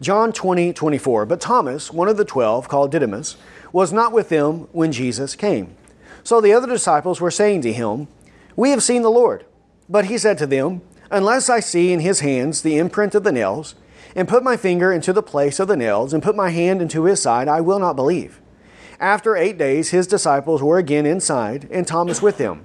John 0.00 0.32
20, 0.32 0.72
24. 0.72 1.26
But 1.26 1.40
Thomas, 1.40 1.92
one 1.92 2.06
of 2.06 2.16
the 2.16 2.24
twelve, 2.24 2.68
called 2.68 2.92
Didymus, 2.92 3.36
was 3.72 3.92
not 3.92 4.12
with 4.12 4.28
them 4.28 4.68
when 4.70 4.92
Jesus 4.92 5.34
came. 5.34 5.74
So 6.22 6.40
the 6.40 6.52
other 6.52 6.68
disciples 6.68 7.20
were 7.20 7.32
saying 7.32 7.62
to 7.62 7.72
him, 7.72 8.06
We 8.54 8.70
have 8.70 8.84
seen 8.84 9.02
the 9.02 9.10
Lord. 9.10 9.44
But 9.88 10.04
he 10.04 10.16
said 10.16 10.38
to 10.38 10.46
them, 10.46 10.82
Unless 11.10 11.50
I 11.50 11.58
see 11.58 11.92
in 11.92 11.98
his 11.98 12.20
hands 12.20 12.62
the 12.62 12.78
imprint 12.78 13.16
of 13.16 13.24
the 13.24 13.32
nails, 13.32 13.74
and 14.18 14.26
put 14.26 14.42
my 14.42 14.56
finger 14.56 14.92
into 14.92 15.12
the 15.12 15.22
place 15.22 15.60
of 15.60 15.68
the 15.68 15.76
nails, 15.76 16.12
and 16.12 16.24
put 16.24 16.34
my 16.34 16.50
hand 16.50 16.82
into 16.82 17.04
his 17.04 17.22
side, 17.22 17.46
I 17.46 17.60
will 17.60 17.78
not 17.78 17.94
believe. 17.94 18.40
After 18.98 19.36
eight 19.36 19.56
days, 19.56 19.90
his 19.90 20.08
disciples 20.08 20.60
were 20.60 20.76
again 20.76 21.06
inside, 21.06 21.68
and 21.70 21.86
Thomas 21.86 22.20
with 22.20 22.36
them. 22.36 22.64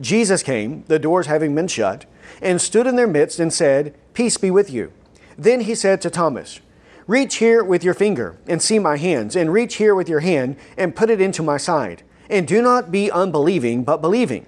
Jesus 0.00 0.44
came, 0.44 0.84
the 0.86 1.00
doors 1.00 1.26
having 1.26 1.52
been 1.52 1.66
shut, 1.66 2.06
and 2.40 2.60
stood 2.60 2.86
in 2.86 2.94
their 2.94 3.08
midst 3.08 3.40
and 3.40 3.52
said, 3.52 3.92
Peace 4.12 4.36
be 4.36 4.52
with 4.52 4.70
you. 4.70 4.92
Then 5.36 5.62
he 5.62 5.74
said 5.74 6.00
to 6.02 6.10
Thomas, 6.10 6.60
Reach 7.08 7.38
here 7.38 7.64
with 7.64 7.82
your 7.82 7.94
finger 7.94 8.38
and 8.46 8.62
see 8.62 8.78
my 8.78 8.96
hands, 8.96 9.34
and 9.34 9.52
reach 9.52 9.74
here 9.74 9.96
with 9.96 10.08
your 10.08 10.20
hand 10.20 10.54
and 10.76 10.94
put 10.94 11.10
it 11.10 11.20
into 11.20 11.42
my 11.42 11.56
side. 11.56 12.04
And 12.30 12.46
do 12.46 12.62
not 12.62 12.92
be 12.92 13.10
unbelieving, 13.10 13.82
but 13.82 14.00
believing. 14.00 14.46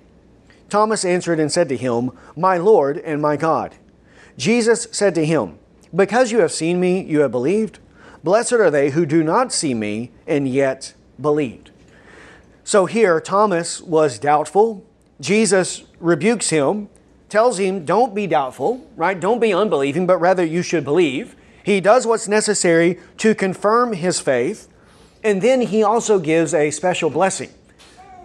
Thomas 0.68 1.04
answered 1.04 1.40
and 1.40 1.50
said 1.50 1.68
to 1.70 1.76
him, 1.76 2.12
My 2.36 2.56
Lord 2.56 2.98
and 2.98 3.20
my 3.20 3.36
God. 3.36 3.74
Jesus 4.38 4.86
said 4.92 5.12
to 5.16 5.26
him, 5.26 5.58
Because 5.96 6.30
you 6.30 6.40
have 6.40 6.52
seen 6.52 6.78
me, 6.78 7.02
you 7.02 7.20
have 7.20 7.30
believed. 7.30 7.78
Blessed 8.22 8.52
are 8.52 8.70
they 8.70 8.90
who 8.90 9.06
do 9.06 9.24
not 9.24 9.52
see 9.52 9.72
me 9.72 10.10
and 10.26 10.46
yet 10.46 10.92
believed. 11.18 11.70
So 12.64 12.84
here, 12.84 13.20
Thomas 13.20 13.80
was 13.80 14.18
doubtful. 14.18 14.84
Jesus 15.20 15.84
rebukes 15.98 16.50
him, 16.50 16.90
tells 17.28 17.58
him, 17.58 17.84
Don't 17.84 18.14
be 18.14 18.26
doubtful, 18.26 18.86
right? 18.96 19.18
Don't 19.18 19.40
be 19.40 19.54
unbelieving, 19.54 20.06
but 20.06 20.18
rather 20.18 20.44
you 20.44 20.62
should 20.62 20.84
believe. 20.84 21.34
He 21.62 21.80
does 21.80 22.06
what's 22.06 22.28
necessary 22.28 23.00
to 23.18 23.34
confirm 23.34 23.94
his 23.94 24.20
faith. 24.20 24.68
And 25.24 25.40
then 25.40 25.62
he 25.62 25.82
also 25.82 26.18
gives 26.18 26.52
a 26.52 26.70
special 26.70 27.08
blessing 27.08 27.50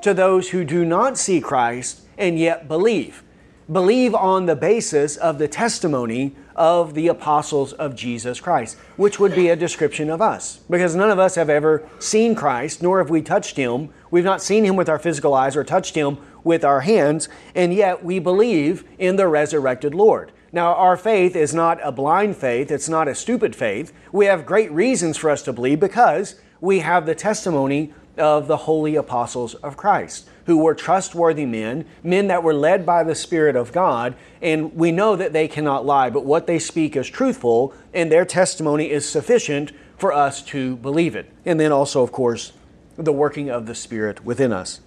to 0.02 0.14
those 0.14 0.50
who 0.50 0.66
do 0.66 0.84
not 0.84 1.18
see 1.18 1.40
Christ 1.40 2.02
and 2.18 2.38
yet 2.38 2.68
believe. 2.68 3.24
Believe 3.72 4.14
on 4.14 4.48
the 4.48 4.56
basis 4.56 5.16
of 5.16 5.38
the 5.38 5.48
testimony 5.48 6.36
of 6.62 6.94
the 6.94 7.08
apostles 7.08 7.74
of 7.74 7.96
Jesus 7.96 8.40
Christ, 8.40 8.78
which 8.96 9.20
would 9.20 9.34
be 9.34 9.50
a 9.50 9.56
description 9.56 10.12
of 10.12 10.22
us. 10.22 10.60
Because 10.70 10.96
none 10.96 11.10
of 11.10 11.18
us 11.18 11.34
have 11.34 11.50
ever 11.50 11.90
seen 11.98 12.36
Christ, 12.36 12.84
nor 12.84 13.00
have 13.00 13.10
we 13.10 13.24
touched 13.24 13.58
him. 13.58 13.90
We've 14.12 14.24
not 14.24 14.44
seen 14.44 14.64
him 14.64 14.76
with 14.76 14.88
our 14.88 15.00
physical 15.00 15.34
eyes 15.34 15.56
or 15.56 15.64
touched 15.64 15.96
him 15.96 16.20
with 16.44 16.64
our 16.64 16.82
hands, 16.82 17.30
and 17.56 17.74
yet 17.74 18.06
we 18.06 18.20
believe 18.20 18.84
in 19.00 19.16
the 19.16 19.28
resurrected 19.28 19.96
Lord. 19.96 20.34
Now, 20.52 20.76
our 20.76 20.98
faith 20.98 21.36
is 21.36 21.52
not 21.52 21.80
a 21.82 21.92
blind 21.92 22.38
faith, 22.38 22.70
it's 22.70 22.88
not 22.88 23.08
a 23.08 23.16
stupid 23.16 23.56
faith. 23.56 23.92
We 24.12 24.28
have 24.28 24.46
great 24.46 24.72
reasons 24.72 25.18
for 25.18 25.32
us 25.32 25.42
to 25.44 25.54
believe 25.54 25.80
because 25.80 26.40
we 26.60 26.82
have 26.82 27.08
the 27.08 27.16
testimony 27.16 27.92
of 28.20 28.46
the 28.46 28.58
holy 28.58 28.96
apostles 28.96 29.56
of 29.56 29.78
Christ, 29.78 30.30
who 30.52 30.58
were 30.58 30.76
trustworthy 30.76 31.46
men, 31.46 31.86
men 32.04 32.28
that 32.28 32.44
were 32.44 32.54
led 32.54 32.86
by 32.86 33.06
the 33.06 33.16
Spirit 33.16 33.56
of 33.56 33.72
God, 33.72 34.16
and 34.42 34.76
we 34.76 34.92
know 34.92 35.16
that 35.16 35.32
they 35.32 35.48
cannot 35.48 35.86
lie, 35.86 36.10
but 36.10 36.26
what 36.26 36.46
they 36.46 36.60
speak 36.60 36.98
is 36.98 37.10
truthful, 37.10 37.74
and 37.94 38.12
their 38.12 38.26
testimony 38.26 38.92
is 38.92 39.08
sufficient 39.08 39.72
for 39.98 40.12
us 40.12 40.44
to 40.44 40.76
believe 40.76 41.16
it. 41.16 41.32
And 41.46 41.58
then 41.58 41.72
also, 41.72 42.04
of 42.04 42.12
course, 42.12 42.52
the 42.98 43.14
working 43.14 43.50
of 43.50 43.66
the 43.66 43.74
Spirit 43.74 44.26
within 44.26 44.52
us. 44.52 44.82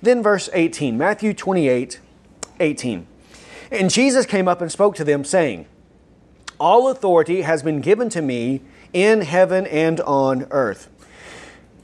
Then, 0.00 0.22
verse 0.22 0.48
18, 0.54 0.96
Matthew 0.96 1.34
28 1.34 2.00
18. 2.58 3.06
And 3.70 3.90
Jesus 3.90 4.24
came 4.24 4.48
up 4.48 4.62
and 4.62 4.72
spoke 4.72 4.94
to 4.96 5.04
them, 5.04 5.22
saying, 5.22 5.66
All 6.58 6.88
authority 6.88 7.42
has 7.42 7.62
been 7.62 7.82
given 7.82 8.08
to 8.08 8.22
me 8.22 8.62
in 8.94 9.20
heaven 9.20 9.66
and 9.66 10.00
on 10.00 10.46
earth. 10.50 10.88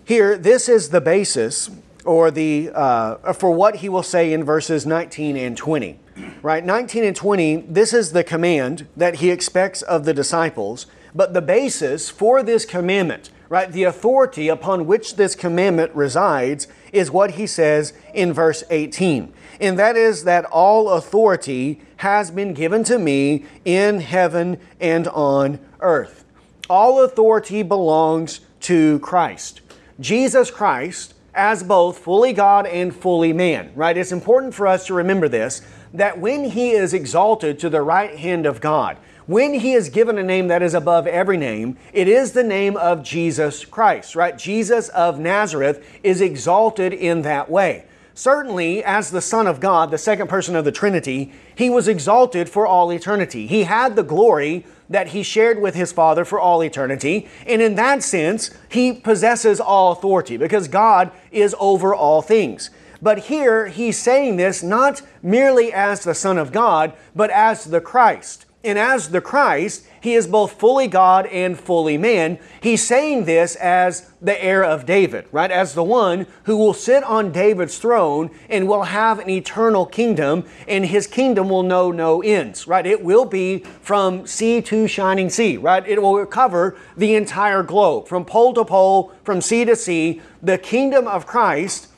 Here, 0.07 0.39
this 0.39 0.71
is 0.71 0.89
the 0.89 1.03
basis 1.03 1.69
or 2.07 2.31
the 2.31 2.71
uh, 2.75 3.33
for 3.33 3.51
what 3.51 3.77
he 3.77 3.89
will 3.89 4.03
say 4.03 4.33
in 4.33 4.45
verses 4.45 4.87
19 4.87 5.37
and 5.37 5.57
20. 5.57 5.99
Right? 6.43 6.65
19 6.65 7.05
and 7.05 7.17
20, 7.17 7.57
this 7.69 7.93
is 7.93 8.13
the 8.13 8.25
command 8.25 8.87
that 8.97 9.17
he 9.17 9.31
expects 9.31 9.83
of 9.83 10.05
the 10.05 10.15
disciples, 10.15 10.87
but 11.15 11.35
the 11.35 11.43
basis 11.43 12.09
for 12.09 12.43
this 12.43 12.65
commandment, 12.65 13.31
right? 13.49 13.71
The 13.71 13.85
authority 13.85 14.49
upon 14.49 14.87
which 14.87 15.17
this 15.17 15.35
commandment 15.35 15.95
resides 15.95 16.69
is 16.93 17.11
what 17.11 17.33
he 17.33 17.47
says 17.47 17.93
in 18.15 18.33
verse 18.33 18.65
18. 18.71 19.33
And 19.61 19.79
that 19.79 19.97
is 19.97 20.25
that 20.25 20.45
all 20.47 20.91
authority 20.91 21.81
has 21.97 22.31
been 22.31 22.55
given 22.55 22.85
to 22.85 22.99
me 22.99 23.45
in 23.65 24.01
heaven 24.01 24.59
and 24.81 25.09
on 25.09 25.59
earth. 25.81 26.25
All 26.69 27.03
authority 27.03 27.63
belongs 27.63 28.41
to 28.61 28.99
Christ. 29.01 29.61
Jesus 30.01 30.51
Christ 30.51 31.15
as 31.37 31.63
both 31.63 31.99
fully 31.99 32.33
God 32.33 32.67
and 32.67 32.95
fully 32.95 33.33
man, 33.33 33.71
right? 33.75 33.97
It's 33.97 34.13
important 34.13 34.55
for 34.55 34.67
us 34.67 34.87
to 34.87 34.95
remember 34.95 35.29
this 35.29 35.63
that 35.95 36.19
when 36.19 36.45
he 36.45 36.73
is 36.73 36.93
exalted 36.93 37.59
to 37.59 37.71
the 37.71 37.81
right 37.81 38.19
hand 38.19 38.45
of 38.45 38.61
God, 38.61 38.99
when 39.27 39.55
he 39.55 39.73
is 39.73 39.89
given 39.89 40.19
a 40.19 40.23
name 40.23 40.49
that 40.49 40.63
is 40.63 40.75
above 40.75 41.07
every 41.07 41.37
name, 41.37 41.77
it 41.93 42.07
is 42.07 42.33
the 42.33 42.45
name 42.45 42.77
of 42.77 43.03
Jesus 43.03 43.65
Christ, 43.65 44.15
right? 44.15 44.37
Jesus 44.37 44.89
of 44.91 45.19
Nazareth 45.19 45.85
is 46.03 46.21
exalted 46.21 46.93
in 46.93 47.23
that 47.23 47.51
way. 47.51 47.87
Certainly, 48.15 48.83
as 48.85 49.11
the 49.11 49.21
Son 49.21 49.47
of 49.47 49.61
God, 49.61 49.91
the 49.91 49.99
second 49.99 50.29
person 50.29 50.57
of 50.57 50.65
the 50.65 50.73
Trinity, 50.73 51.33
he 51.55 51.69
was 51.69 51.89
exalted 51.89 52.49
for 52.49 52.67
all 52.67 52.93
eternity. 52.93 53.47
He 53.47 53.65
had 53.65 53.95
the 53.95 54.03
glory 54.03 54.65
that 54.89 55.09
he 55.09 55.23
shared 55.23 55.61
with 55.61 55.75
his 55.75 55.93
Father 55.93 56.25
for 56.25 56.41
all 56.41 56.63
eternity. 56.63 57.29
And 57.47 57.61
in 57.61 57.75
that 57.75 58.03
sense, 58.03 58.51
he 58.69 58.93
possesses 58.93 59.61
all 59.61 59.93
authority 59.93 60.37
because 60.37 60.69
God 60.69 61.11
is 61.31 61.55
over 61.59 61.95
all 61.95 62.23
things. 62.23 62.71
But 63.03 63.19
here, 63.25 63.67
he's 63.67 63.99
saying 63.99 64.37
this 64.37 64.63
not 64.63 65.03
merely 65.23 65.73
as 65.73 66.05
the 66.05 66.15
Son 66.15 66.39
of 66.39 66.53
God, 66.53 66.93
but 67.15 67.31
as 67.31 67.65
the 67.65 67.81
Christ. 67.81 68.46
And 68.67 68.81
as 68.81 69.11
the 69.11 69.21
Christ, 69.21 69.87
he 70.01 70.15
is 70.15 70.27
both 70.27 70.59
fully 70.59 70.89
God 70.89 71.27
and 71.27 71.59
fully 71.59 71.97
man. 71.97 72.39
He's 72.61 72.85
saying 72.85 73.25
this 73.25 73.55
as 73.57 74.11
the 74.21 74.43
heir 74.43 74.65
of 74.65 74.87
David, 74.87 75.27
right? 75.31 75.51
As 75.51 75.75
the 75.75 75.85
one 75.85 76.27
who 76.45 76.57
will 76.57 76.75
sit 76.75 77.05
on 77.05 77.31
David's 77.31 77.79
throne 77.79 78.31
and 78.49 78.69
will 78.69 78.83
have 78.83 79.21
an 79.21 79.31
eternal 79.31 79.87
kingdom, 79.87 80.45
and 80.67 80.85
his 80.85 81.07
kingdom 81.07 81.49
will 81.49 81.63
know 81.63 81.93
no 81.93 82.23
ends, 82.23 82.67
right? 82.67 82.85
It 82.85 83.05
will 83.05 83.25
be 83.25 83.61
from 83.81 84.27
sea 84.27 84.61
to 84.63 84.89
shining 84.89 85.31
sea, 85.31 85.57
right? 85.57 85.87
It 85.87 86.03
will 86.03 86.27
cover 86.27 86.77
the 86.97 87.15
entire 87.15 87.63
globe, 87.63 88.09
from 88.09 88.25
pole 88.25 88.53
to 88.55 88.65
pole, 88.65 89.13
from 89.23 89.41
sea 89.41 89.65
to 89.65 89.77
sea. 89.77 90.21
The 90.43 90.59
kingdom 90.59 91.07
of 91.07 91.27
Christ, 91.27 91.89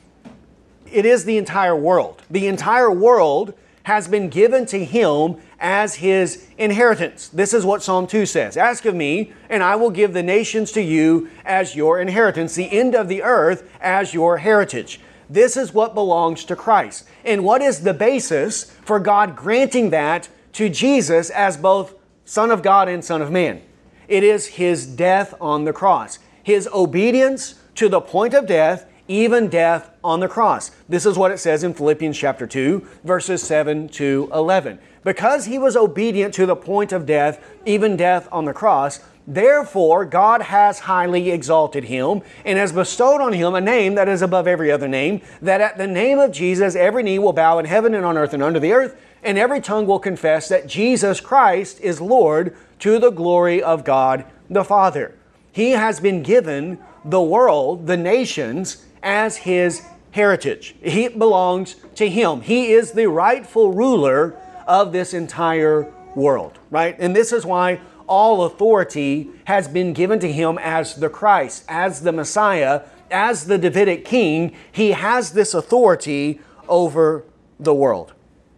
it 0.91 1.05
is 1.05 1.25
the 1.25 1.37
entire 1.37 1.75
world. 1.75 2.21
The 2.29 2.47
entire 2.47 2.91
world 2.91 3.55
has 3.89 4.07
been 4.07 4.29
given 4.29 4.67
to 4.67 4.85
him 4.85 5.35
as 5.59 5.95
his 5.95 6.45
inheritance. 6.59 7.27
This 7.29 7.55
is 7.55 7.65
what 7.65 7.81
Psalm 7.81 8.05
2 8.05 8.27
says 8.27 8.55
Ask 8.55 8.85
of 8.85 8.93
me, 8.93 9.33
and 9.49 9.63
I 9.63 9.75
will 9.77 9.89
give 9.89 10.13
the 10.13 10.21
nations 10.21 10.71
to 10.73 10.81
you 10.81 11.27
as 11.43 11.75
your 11.75 11.99
inheritance, 11.99 12.53
the 12.53 12.71
end 12.71 12.93
of 12.93 13.07
the 13.07 13.23
earth 13.23 13.67
as 13.81 14.13
your 14.13 14.37
heritage. 14.37 14.99
This 15.27 15.57
is 15.57 15.73
what 15.73 15.95
belongs 15.95 16.45
to 16.45 16.55
Christ. 16.55 17.07
And 17.25 17.43
what 17.43 17.63
is 17.63 17.81
the 17.81 17.95
basis 17.95 18.65
for 18.85 18.99
God 18.99 19.35
granting 19.35 19.89
that 19.89 20.29
to 20.53 20.69
Jesus 20.69 21.31
as 21.31 21.57
both 21.57 21.95
Son 22.25 22.51
of 22.51 22.61
God 22.61 22.89
and 22.89 23.03
Son 23.03 23.23
of 23.23 23.31
Man? 23.31 23.59
It 24.07 24.23
is 24.23 24.45
his 24.45 24.85
death 24.85 25.33
on 25.41 25.65
the 25.65 25.73
cross, 25.73 26.19
his 26.43 26.69
obedience 26.71 27.55
to 27.73 27.89
the 27.89 28.01
point 28.01 28.35
of 28.35 28.45
death 28.45 28.85
even 29.09 29.49
death 29.49 29.89
on 30.03 30.21
the 30.21 30.27
cross. 30.27 30.71
This 30.87 31.05
is 31.05 31.17
what 31.17 31.31
it 31.31 31.39
says 31.39 31.63
in 31.63 31.73
Philippians 31.73 32.17
chapter 32.17 32.47
2, 32.47 32.87
verses 33.03 33.41
7 33.41 33.89
to 33.89 34.29
11. 34.33 34.79
Because 35.03 35.45
he 35.45 35.57
was 35.57 35.75
obedient 35.75 36.33
to 36.35 36.45
the 36.45 36.55
point 36.55 36.93
of 36.93 37.05
death, 37.05 37.43
even 37.65 37.97
death 37.97 38.29
on 38.31 38.45
the 38.45 38.53
cross, 38.53 39.01
therefore 39.25 40.05
God 40.05 40.43
has 40.43 40.79
highly 40.79 41.31
exalted 41.31 41.85
him 41.85 42.21
and 42.45 42.59
has 42.59 42.71
bestowed 42.71 43.19
on 43.19 43.33
him 43.33 43.55
a 43.55 43.61
name 43.61 43.95
that 43.95 44.07
is 44.07 44.21
above 44.21 44.47
every 44.47 44.71
other 44.71 44.87
name, 44.87 45.21
that 45.41 45.59
at 45.59 45.77
the 45.77 45.87
name 45.87 46.19
of 46.19 46.31
Jesus 46.31 46.75
every 46.75 47.01
knee 47.01 47.19
will 47.19 47.33
bow 47.33 47.57
in 47.57 47.65
heaven 47.65 47.95
and 47.95 48.05
on 48.05 48.17
earth 48.17 48.33
and 48.33 48.43
under 48.43 48.59
the 48.59 48.73
earth, 48.73 48.95
and 49.23 49.39
every 49.39 49.59
tongue 49.59 49.87
will 49.87 49.99
confess 49.99 50.47
that 50.49 50.67
Jesus 50.67 51.19
Christ 51.19 51.81
is 51.81 51.99
Lord 51.99 52.55
to 52.79 52.99
the 52.99 53.09
glory 53.09 53.61
of 53.61 53.83
God 53.83 54.23
the 54.49 54.63
Father. 54.63 55.15
He 55.51 55.71
has 55.71 55.99
been 55.99 56.21
given 56.21 56.79
the 57.03 57.21
world, 57.21 57.87
the 57.87 57.97
nations, 57.97 58.85
as 59.03 59.37
his 59.37 59.81
heritage. 60.11 60.75
It 60.81 61.19
belongs 61.19 61.75
to 61.95 62.09
him. 62.09 62.41
He 62.41 62.71
is 62.71 62.91
the 62.91 63.07
rightful 63.07 63.71
ruler 63.71 64.35
of 64.67 64.91
this 64.91 65.13
entire 65.13 65.91
world, 66.15 66.57
right? 66.69 66.95
And 66.99 67.15
this 67.15 67.31
is 67.31 67.45
why 67.45 67.79
all 68.07 68.43
authority 68.43 69.29
has 69.45 69.67
been 69.67 69.93
given 69.93 70.19
to 70.19 70.31
him 70.31 70.57
as 70.57 70.95
the 70.95 71.09
Christ, 71.09 71.63
as 71.67 72.01
the 72.01 72.11
Messiah, 72.11 72.81
as 73.11 73.45
the 73.45 73.57
Davidic 73.57 74.05
king. 74.05 74.55
He 74.71 74.91
has 74.91 75.31
this 75.33 75.53
authority 75.53 76.41
over 76.67 77.23
the 77.59 77.73
world. 77.73 78.13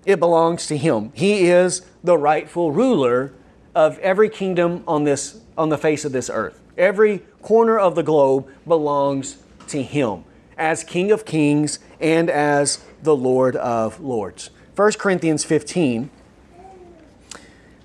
It 0.05 0.19
belongs 0.19 0.67
to 0.67 0.77
him. 0.77 1.11
He 1.13 1.47
is 1.47 1.85
the 2.03 2.17
rightful 2.17 2.71
ruler 2.71 3.33
of 3.75 3.99
every 3.99 4.29
kingdom 4.29 4.83
on 4.87 5.03
this 5.03 5.39
on 5.57 5.69
the 5.69 5.77
face 5.77 6.05
of 6.05 6.11
this 6.11 6.29
earth. 6.29 6.59
Every 6.77 7.19
corner 7.41 7.77
of 7.77 7.95
the 7.95 8.03
globe 8.03 8.47
belongs 8.65 9.37
to 9.67 9.83
him 9.83 10.23
as 10.61 10.83
King 10.83 11.11
of 11.11 11.25
Kings 11.25 11.79
and 11.99 12.29
as 12.29 12.85
the 13.01 13.15
Lord 13.15 13.55
of 13.55 13.99
Lords. 13.99 14.51
1 14.75 14.91
Corinthians 14.93 15.43
15. 15.43 16.11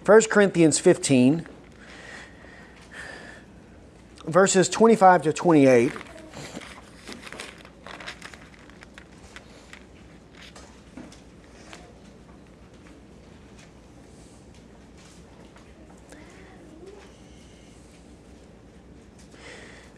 1 0.05 0.23
Corinthians 0.31 0.79
15, 0.79 1.49
verses 4.27 4.69
25 4.69 5.23
to 5.23 5.33
28. 5.33 5.93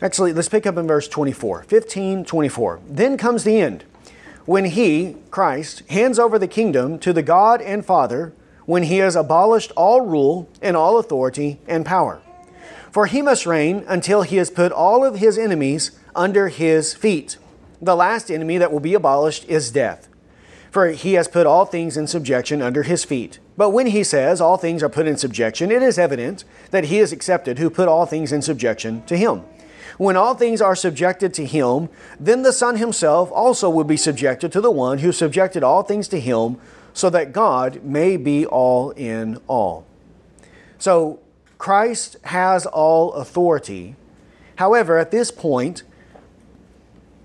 Actually, 0.00 0.32
let's 0.32 0.48
pick 0.48 0.66
up 0.66 0.76
in 0.76 0.86
verse 0.86 1.08
24. 1.08 1.64
15, 1.64 2.24
24. 2.24 2.80
Then 2.88 3.16
comes 3.16 3.44
the 3.44 3.60
end, 3.60 3.84
when 4.44 4.66
he, 4.66 5.16
Christ, 5.30 5.82
hands 5.90 6.18
over 6.18 6.38
the 6.38 6.46
kingdom 6.46 6.98
to 7.00 7.12
the 7.12 7.22
God 7.22 7.60
and 7.60 7.84
Father, 7.84 8.32
when 8.64 8.84
he 8.84 8.98
has 8.98 9.16
abolished 9.16 9.72
all 9.76 10.02
rule 10.02 10.48
and 10.62 10.76
all 10.76 10.98
authority 10.98 11.58
and 11.66 11.84
power. 11.84 12.20
For 12.92 13.06
he 13.06 13.22
must 13.22 13.46
reign 13.46 13.84
until 13.88 14.22
he 14.22 14.36
has 14.36 14.50
put 14.50 14.72
all 14.72 15.04
of 15.04 15.16
his 15.16 15.36
enemies 15.36 15.92
under 16.14 16.48
his 16.48 16.94
feet. 16.94 17.36
The 17.80 17.96
last 17.96 18.30
enemy 18.30 18.58
that 18.58 18.72
will 18.72 18.80
be 18.80 18.94
abolished 18.94 19.44
is 19.48 19.70
death. 19.70 20.08
For 20.70 20.88
he 20.88 21.14
has 21.14 21.28
put 21.28 21.46
all 21.46 21.64
things 21.64 21.96
in 21.96 22.06
subjection 22.06 22.62
under 22.62 22.84
his 22.84 23.04
feet. 23.04 23.38
But 23.56 23.70
when 23.70 23.88
he 23.88 24.04
says 24.04 24.40
all 24.40 24.56
things 24.56 24.82
are 24.82 24.88
put 24.88 25.06
in 25.06 25.16
subjection, 25.16 25.70
it 25.70 25.82
is 25.82 25.98
evident 25.98 26.44
that 26.70 26.84
he 26.84 26.98
is 26.98 27.12
accepted 27.12 27.58
who 27.58 27.70
put 27.70 27.88
all 27.88 28.06
things 28.06 28.32
in 28.32 28.42
subjection 28.42 29.02
to 29.06 29.16
him. 29.16 29.44
When 29.98 30.16
all 30.16 30.34
things 30.34 30.62
are 30.62 30.74
subjected 30.74 31.34
to 31.34 31.44
him, 31.44 31.88
then 32.18 32.42
the 32.42 32.52
Son 32.52 32.76
himself 32.76 33.30
also 33.32 33.68
will 33.68 33.84
be 33.84 33.96
subjected 33.96 34.50
to 34.52 34.60
the 34.60 34.70
one 34.70 34.98
who 34.98 35.12
subjected 35.12 35.62
all 35.62 35.82
things 35.82 36.08
to 36.08 36.20
him, 36.20 36.56
so 36.94 37.10
that 37.10 37.32
God 37.32 37.84
may 37.84 38.16
be 38.16 38.46
all 38.46 38.90
in 38.90 39.38
all. 39.46 39.86
So 40.78 41.20
Christ 41.58 42.16
has 42.24 42.66
all 42.66 43.12
authority. 43.12 43.94
However, 44.56 44.98
at 44.98 45.10
this 45.10 45.30
point, 45.30 45.82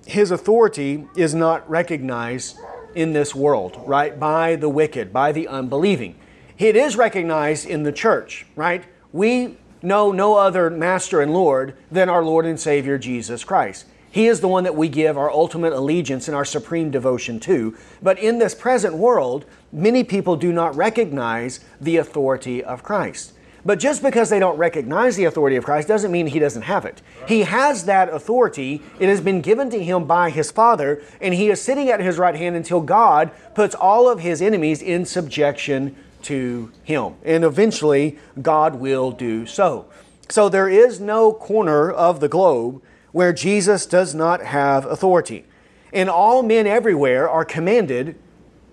his 0.06 0.32
authority 0.32 1.08
is 1.16 1.34
not 1.34 1.68
recognized 1.70 2.58
in 2.94 3.14
this 3.14 3.34
world, 3.34 3.82
right? 3.86 4.20
By 4.20 4.56
the 4.56 4.70
wicked, 4.70 5.14
by 5.14 5.32
the 5.32 5.48
unbelieving. 5.48 6.16
It 6.60 6.76
is 6.76 6.96
recognized 6.96 7.66
in 7.66 7.84
the 7.84 7.92
church, 7.92 8.46
right? 8.56 8.84
We 9.12 9.58
know 9.84 10.12
no 10.12 10.36
other 10.36 10.72
master 10.72 11.22
and 11.22 11.34
Lord 11.34 11.76
than 11.92 12.10
our 12.10 12.24
Lord 12.24 12.48
and 12.48 12.60
Savior 12.60 12.98
Jesus 12.98 13.44
Christ. 13.44 13.86
He 14.10 14.28
is 14.28 14.40
the 14.40 14.48
one 14.48 14.64
that 14.64 14.76
we 14.76 14.90
give 14.90 15.18
our 15.18 15.32
ultimate 15.32 15.74
allegiance 15.74 16.28
and 16.28 16.36
our 16.36 16.46
supreme 16.46 16.92
devotion 16.92 17.40
to. 17.42 17.76
But 18.02 18.20
in 18.20 18.38
this 18.38 18.56
present 18.56 18.96
world, 18.96 19.46
many 19.72 20.04
people 20.04 20.36
do 20.36 20.54
not 20.54 20.76
recognize 20.76 21.60
the 21.82 21.98
authority 21.98 22.64
of 22.64 22.84
Christ. 22.84 23.34
But 23.66 23.80
just 23.80 24.04
because 24.04 24.30
they 24.30 24.40
don't 24.40 24.58
recognize 24.58 25.16
the 25.16 25.24
authority 25.26 25.56
of 25.56 25.64
Christ 25.64 25.88
doesn't 25.88 26.12
mean 26.12 26.28
he 26.28 26.40
doesn't 26.40 26.64
have 26.64 26.86
it. 26.86 27.02
He 27.28 27.42
has 27.42 27.86
that 27.86 28.10
authority. 28.10 28.82
It 29.00 29.10
has 29.10 29.22
been 29.22 29.42
given 29.42 29.70
to 29.70 29.84
him 29.84 30.06
by 30.06 30.30
his 30.30 30.52
Father, 30.52 31.02
and 31.22 31.34
he 31.34 31.50
is 31.50 31.62
sitting 31.62 31.90
at 31.90 32.02
his 32.02 32.18
right 32.18 32.36
hand 32.36 32.56
until 32.56 32.82
God 32.82 33.32
puts 33.56 33.74
all 33.74 34.10
of 34.10 34.20
his 34.20 34.42
enemies 34.42 34.82
in 34.82 35.06
subjection 35.06 35.96
to 36.24 36.72
him. 36.84 37.16
And 37.24 37.44
eventually, 37.44 38.18
God 38.42 38.76
will 38.76 39.12
do 39.12 39.46
so. 39.46 39.86
So 40.30 40.50
there 40.50 40.70
is 40.70 41.00
no 41.00 41.34
corner 41.34 41.92
of 41.92 42.20
the 42.20 42.30
globe 42.30 42.82
where 43.12 43.34
Jesus 43.34 43.86
does 43.86 44.16
not 44.16 44.44
have 44.44 44.86
authority. 44.86 45.46
And 45.92 46.10
all 46.10 46.42
men 46.42 46.66
everywhere 46.66 47.30
are 47.30 47.46
commanded 47.46 48.18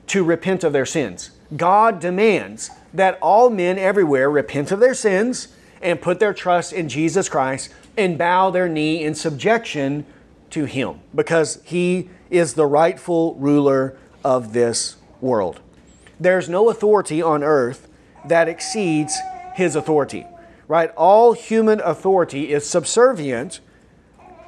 to 0.06 0.24
repent 0.24 0.64
of 0.64 0.72
their 0.72 0.86
sins. 0.86 1.30
God 1.56 2.00
demands 2.00 2.70
that 2.94 3.18
all 3.20 3.50
men 3.50 3.78
everywhere 3.78 4.30
repent 4.30 4.72
of 4.72 4.80
their 4.80 4.94
sins 4.94 5.48
and 5.82 6.00
put 6.00 6.18
their 6.18 6.34
trust 6.34 6.72
in 6.72 6.88
Jesus 6.88 7.28
Christ 7.28 7.72
and 7.96 8.18
bow 8.18 8.50
their 8.50 8.68
knee 8.68 9.02
in 9.02 9.14
subjection 9.14 10.06
to 10.50 10.64
Him 10.64 11.00
because 11.14 11.60
He 11.64 12.08
is 12.30 12.54
the 12.54 12.66
rightful 12.66 13.34
ruler 13.36 13.96
of 14.24 14.52
this 14.52 14.96
world. 15.20 15.60
There's 16.20 16.48
no 16.50 16.68
authority 16.68 17.22
on 17.22 17.42
earth 17.42 17.88
that 18.26 18.46
exceeds 18.46 19.18
His 19.54 19.74
authority, 19.74 20.26
right? 20.68 20.92
All 20.96 21.32
human 21.32 21.80
authority 21.80 22.52
is 22.52 22.68
subservient, 22.68 23.60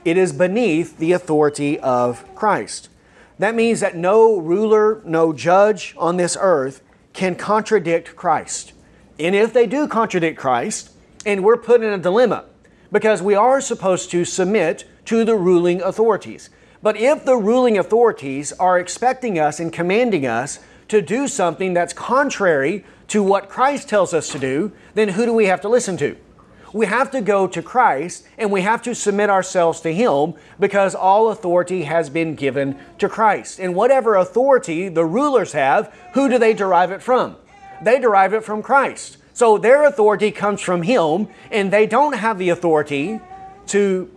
it 0.05 0.19
is 0.19 0.33
beneath 0.33 0.99
the 0.99 1.13
authority 1.13 1.79
of 1.81 2.23
Christ. 2.35 2.91
That 3.39 3.55
means 3.55 3.81
that 3.81 3.97
no 3.97 4.39
ruler, 4.39 5.01
no 5.05 5.33
judge 5.33 5.95
on 5.97 6.19
this 6.19 6.37
earth 6.39 6.83
can 7.15 7.35
contradict 7.35 8.15
Christ. 8.15 8.73
And 9.19 9.35
if 9.35 9.53
they 9.53 9.67
do 9.67 9.89
contradict 9.89 10.39
Christ, 10.39 10.91
and 11.25 11.43
we're 11.43 11.57
put 11.57 11.83
in 11.83 11.93
a 11.93 11.99
dilemma 11.99 12.45
because 12.91 13.23
we 13.23 13.35
are 13.35 13.61
supposed 13.61 14.11
to 14.11 14.25
submit 14.25 14.85
to 15.07 15.25
the 15.25 15.37
ruling 15.37 15.81
authorities. 15.81 16.51
But 16.83 16.97
if 16.97 17.25
the 17.25 17.37
ruling 17.37 17.79
authorities 17.79 18.53
are 18.53 18.79
expecting 18.79 19.39
us 19.39 19.61
and 19.61 19.73
commanding 19.73 20.27
us 20.27 20.59
to 20.93 21.01
do 21.01 21.27
something 21.27 21.73
that's 21.73 21.95
contrary 21.95 22.85
to 23.09 23.23
what 23.23 23.49
Christ 23.49 23.89
tells 23.89 24.13
us 24.13 24.29
to 24.29 24.39
do, 24.39 24.73
then 24.93 25.09
who 25.09 25.25
do 25.25 25.33
we 25.33 25.47
have 25.47 25.63
to 25.63 25.69
listen 25.71 25.97
to? 25.97 26.19
We 26.75 26.85
have 26.85 27.11
to 27.13 27.23
go 27.23 27.47
to 27.47 27.63
Christ 27.63 28.27
and 28.37 28.53
we 28.53 28.61
have 28.61 28.83
to 28.83 28.95
submit 28.95 29.31
ourselves 29.31 29.81
to 29.81 29.95
Him 29.95 30.35
because 30.61 30.95
all 30.95 31.31
authority 31.31 31.85
has 31.85 32.11
been 32.11 32.35
given 32.35 32.79
to 32.99 33.09
Christ. 33.09 33.59
And 33.59 33.75
whatever 33.75 34.17
authority 34.17 34.91
the 34.91 35.07
rulers 35.07 35.53
have, 35.53 35.97
who 36.13 36.29
do 36.29 36.37
they 36.37 36.53
derive 36.53 36.91
it 36.91 37.01
from? 37.01 37.37
They 37.81 37.99
derive 37.99 38.35
it 38.35 38.45
from 38.45 38.63
Christ. 38.63 39.17
So 39.33 39.57
their 39.57 39.87
authority 39.87 40.31
comes 40.31 40.61
from 40.61 40.83
Him, 40.83 41.29
and 41.51 41.73
they 41.73 41.87
don't 41.87 42.17
have 42.19 42.37
the 42.37 42.51
authority 42.51 43.19
to, 43.69 44.11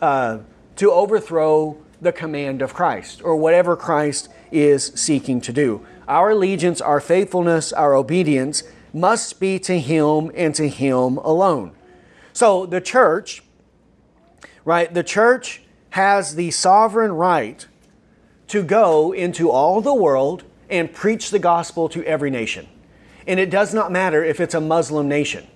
uh, 0.00 0.38
to 0.76 0.90
overthrow 0.90 1.76
the 2.00 2.12
command 2.12 2.62
of 2.62 2.72
Christ 2.72 3.20
or 3.22 3.36
whatever 3.36 3.76
Christ 3.76 4.30
is 4.50 4.92
seeking 4.94 5.42
to 5.42 5.52
do. 5.52 5.86
Our 6.08 6.30
allegiance, 6.30 6.80
our 6.80 7.00
faithfulness, 7.00 7.72
our 7.72 7.94
obedience 7.94 8.62
must 8.92 9.40
be 9.40 9.58
to 9.60 9.78
Him 9.78 10.30
and 10.34 10.54
to 10.54 10.68
Him 10.68 11.18
alone. 11.18 11.72
So 12.32 12.66
the 12.66 12.80
church, 12.80 13.42
right, 14.64 14.92
the 14.92 15.02
church 15.02 15.62
has 15.90 16.34
the 16.34 16.50
sovereign 16.50 17.12
right 17.12 17.66
to 18.48 18.62
go 18.62 19.12
into 19.12 19.50
all 19.50 19.80
the 19.80 19.94
world 19.94 20.44
and 20.70 20.92
preach 20.92 21.30
the 21.30 21.38
gospel 21.38 21.88
to 21.88 22.04
every 22.04 22.30
nation. 22.30 22.68
And 23.26 23.40
it 23.40 23.50
does 23.50 23.74
not 23.74 23.90
matter 23.90 24.24
if 24.24 24.40
it's 24.40 24.54
a 24.54 24.60
Muslim 24.60 25.08
nation. 25.08 25.46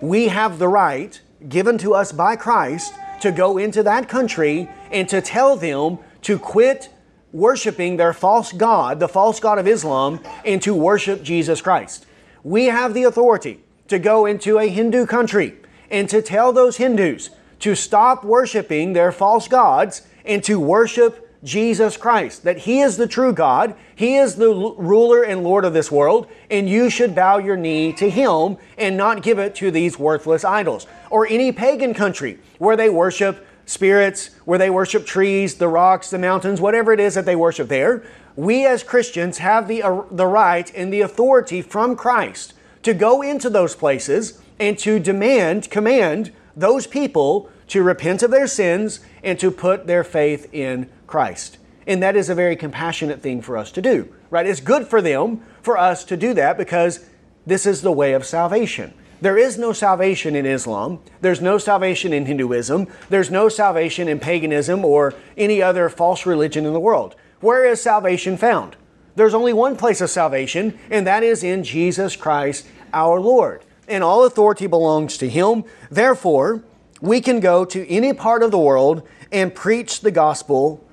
We 0.00 0.28
have 0.28 0.58
the 0.58 0.68
right 0.68 1.20
given 1.48 1.78
to 1.78 1.94
us 1.94 2.10
by 2.10 2.36
Christ 2.36 2.94
to 3.20 3.30
go 3.30 3.58
into 3.58 3.82
that 3.84 4.08
country 4.08 4.68
and 4.90 5.08
to 5.08 5.20
tell 5.20 5.56
them 5.56 5.98
to 6.22 6.38
quit 6.38 6.91
worshiping 7.32 7.96
their 7.96 8.12
false 8.12 8.52
God, 8.52 9.00
the 9.00 9.08
false 9.08 9.40
God 9.40 9.58
of 9.58 9.66
Islam, 9.66 10.20
and 10.44 10.60
to 10.62 10.74
worship 10.74 11.22
Jesus 11.22 11.60
Christ. 11.60 12.06
We 12.44 12.66
have 12.66 12.94
the 12.94 13.04
authority 13.04 13.60
to 13.88 13.98
go 13.98 14.26
into 14.26 14.58
a 14.58 14.68
Hindu 14.68 15.06
country 15.06 15.54
and 15.90 16.08
to 16.08 16.22
tell 16.22 16.52
those 16.52 16.76
Hindus 16.76 17.30
to 17.60 17.74
stop 17.74 18.24
worshiping 18.24 18.92
their 18.92 19.12
false 19.12 19.48
gods 19.48 20.02
and 20.24 20.42
to 20.44 20.58
worship 20.58 21.28
Jesus 21.44 21.96
Christ, 21.96 22.44
that 22.44 22.58
He 22.58 22.80
is 22.80 22.96
the 22.96 23.08
true 23.08 23.32
God, 23.32 23.74
He 23.94 24.16
is 24.16 24.36
the 24.36 24.48
ruler 24.48 25.22
and 25.22 25.42
Lord 25.42 25.64
of 25.64 25.72
this 25.72 25.90
world, 25.90 26.28
and 26.50 26.68
you 26.68 26.88
should 26.88 27.14
bow 27.14 27.38
your 27.38 27.56
knee 27.56 27.92
to 27.94 28.08
Him 28.08 28.58
and 28.78 28.96
not 28.96 29.22
give 29.22 29.38
it 29.38 29.54
to 29.56 29.70
these 29.70 29.98
worthless 29.98 30.44
idols. 30.44 30.86
Or 31.10 31.26
any 31.26 31.50
pagan 31.50 31.94
country 31.94 32.38
where 32.58 32.76
they 32.76 32.88
worship 32.88 33.44
spirits, 33.72 34.30
where 34.44 34.58
they 34.58 34.70
worship 34.70 35.06
trees, 35.06 35.56
the 35.56 35.68
rocks, 35.68 36.10
the 36.10 36.18
mountains, 36.18 36.60
whatever 36.60 36.92
it 36.92 37.00
is 37.00 37.14
that 37.14 37.24
they 37.24 37.36
worship 37.36 37.68
there. 37.68 38.04
We 38.36 38.66
as 38.66 38.82
Christians 38.82 39.38
have 39.38 39.68
the, 39.68 39.82
uh, 39.82 40.02
the 40.10 40.26
right 40.26 40.70
and 40.74 40.92
the 40.92 41.00
authority 41.00 41.62
from 41.62 41.96
Christ 41.96 42.54
to 42.82 42.94
go 42.94 43.22
into 43.22 43.50
those 43.50 43.74
places 43.74 44.40
and 44.58 44.78
to 44.78 44.98
demand, 44.98 45.70
command 45.70 46.32
those 46.56 46.86
people 46.86 47.50
to 47.68 47.82
repent 47.82 48.22
of 48.22 48.30
their 48.30 48.46
sins 48.46 49.00
and 49.22 49.38
to 49.38 49.50
put 49.50 49.86
their 49.86 50.04
faith 50.04 50.52
in 50.52 50.88
Christ. 51.06 51.58
And 51.86 52.02
that 52.02 52.16
is 52.16 52.28
a 52.28 52.34
very 52.34 52.56
compassionate 52.56 53.22
thing 53.22 53.40
for 53.42 53.56
us 53.56 53.72
to 53.72 53.82
do, 53.82 54.14
right? 54.30 54.46
It's 54.46 54.60
good 54.60 54.86
for 54.86 55.00
them, 55.00 55.42
for 55.62 55.78
us 55.78 56.04
to 56.04 56.16
do 56.16 56.34
that 56.34 56.56
because 56.56 57.06
this 57.46 57.66
is 57.66 57.82
the 57.82 57.92
way 57.92 58.12
of 58.12 58.24
salvation. 58.24 58.94
There 59.22 59.38
is 59.38 59.56
no 59.56 59.72
salvation 59.72 60.34
in 60.34 60.46
Islam. 60.46 60.98
There's 61.20 61.40
no 61.40 61.56
salvation 61.56 62.12
in 62.12 62.26
Hinduism. 62.26 62.88
There's 63.08 63.30
no 63.30 63.48
salvation 63.48 64.08
in 64.08 64.18
paganism 64.18 64.84
or 64.84 65.14
any 65.36 65.62
other 65.62 65.88
false 65.88 66.26
religion 66.26 66.66
in 66.66 66.72
the 66.72 66.80
world. 66.80 67.14
Where 67.40 67.64
is 67.64 67.80
salvation 67.80 68.36
found? 68.36 68.74
There's 69.14 69.32
only 69.32 69.52
one 69.52 69.76
place 69.76 70.00
of 70.00 70.10
salvation, 70.10 70.76
and 70.90 71.06
that 71.06 71.22
is 71.22 71.44
in 71.44 71.62
Jesus 71.62 72.16
Christ 72.16 72.66
our 72.92 73.20
Lord. 73.20 73.64
And 73.86 74.02
all 74.02 74.24
authority 74.24 74.66
belongs 74.66 75.16
to 75.18 75.28
Him. 75.28 75.62
Therefore, 75.88 76.64
we 77.00 77.20
can 77.20 77.38
go 77.38 77.64
to 77.64 77.88
any 77.88 78.12
part 78.12 78.42
of 78.42 78.50
the 78.50 78.58
world 78.58 79.06
and 79.30 79.54
preach 79.54 80.00
the 80.00 80.10
gospel 80.10 80.84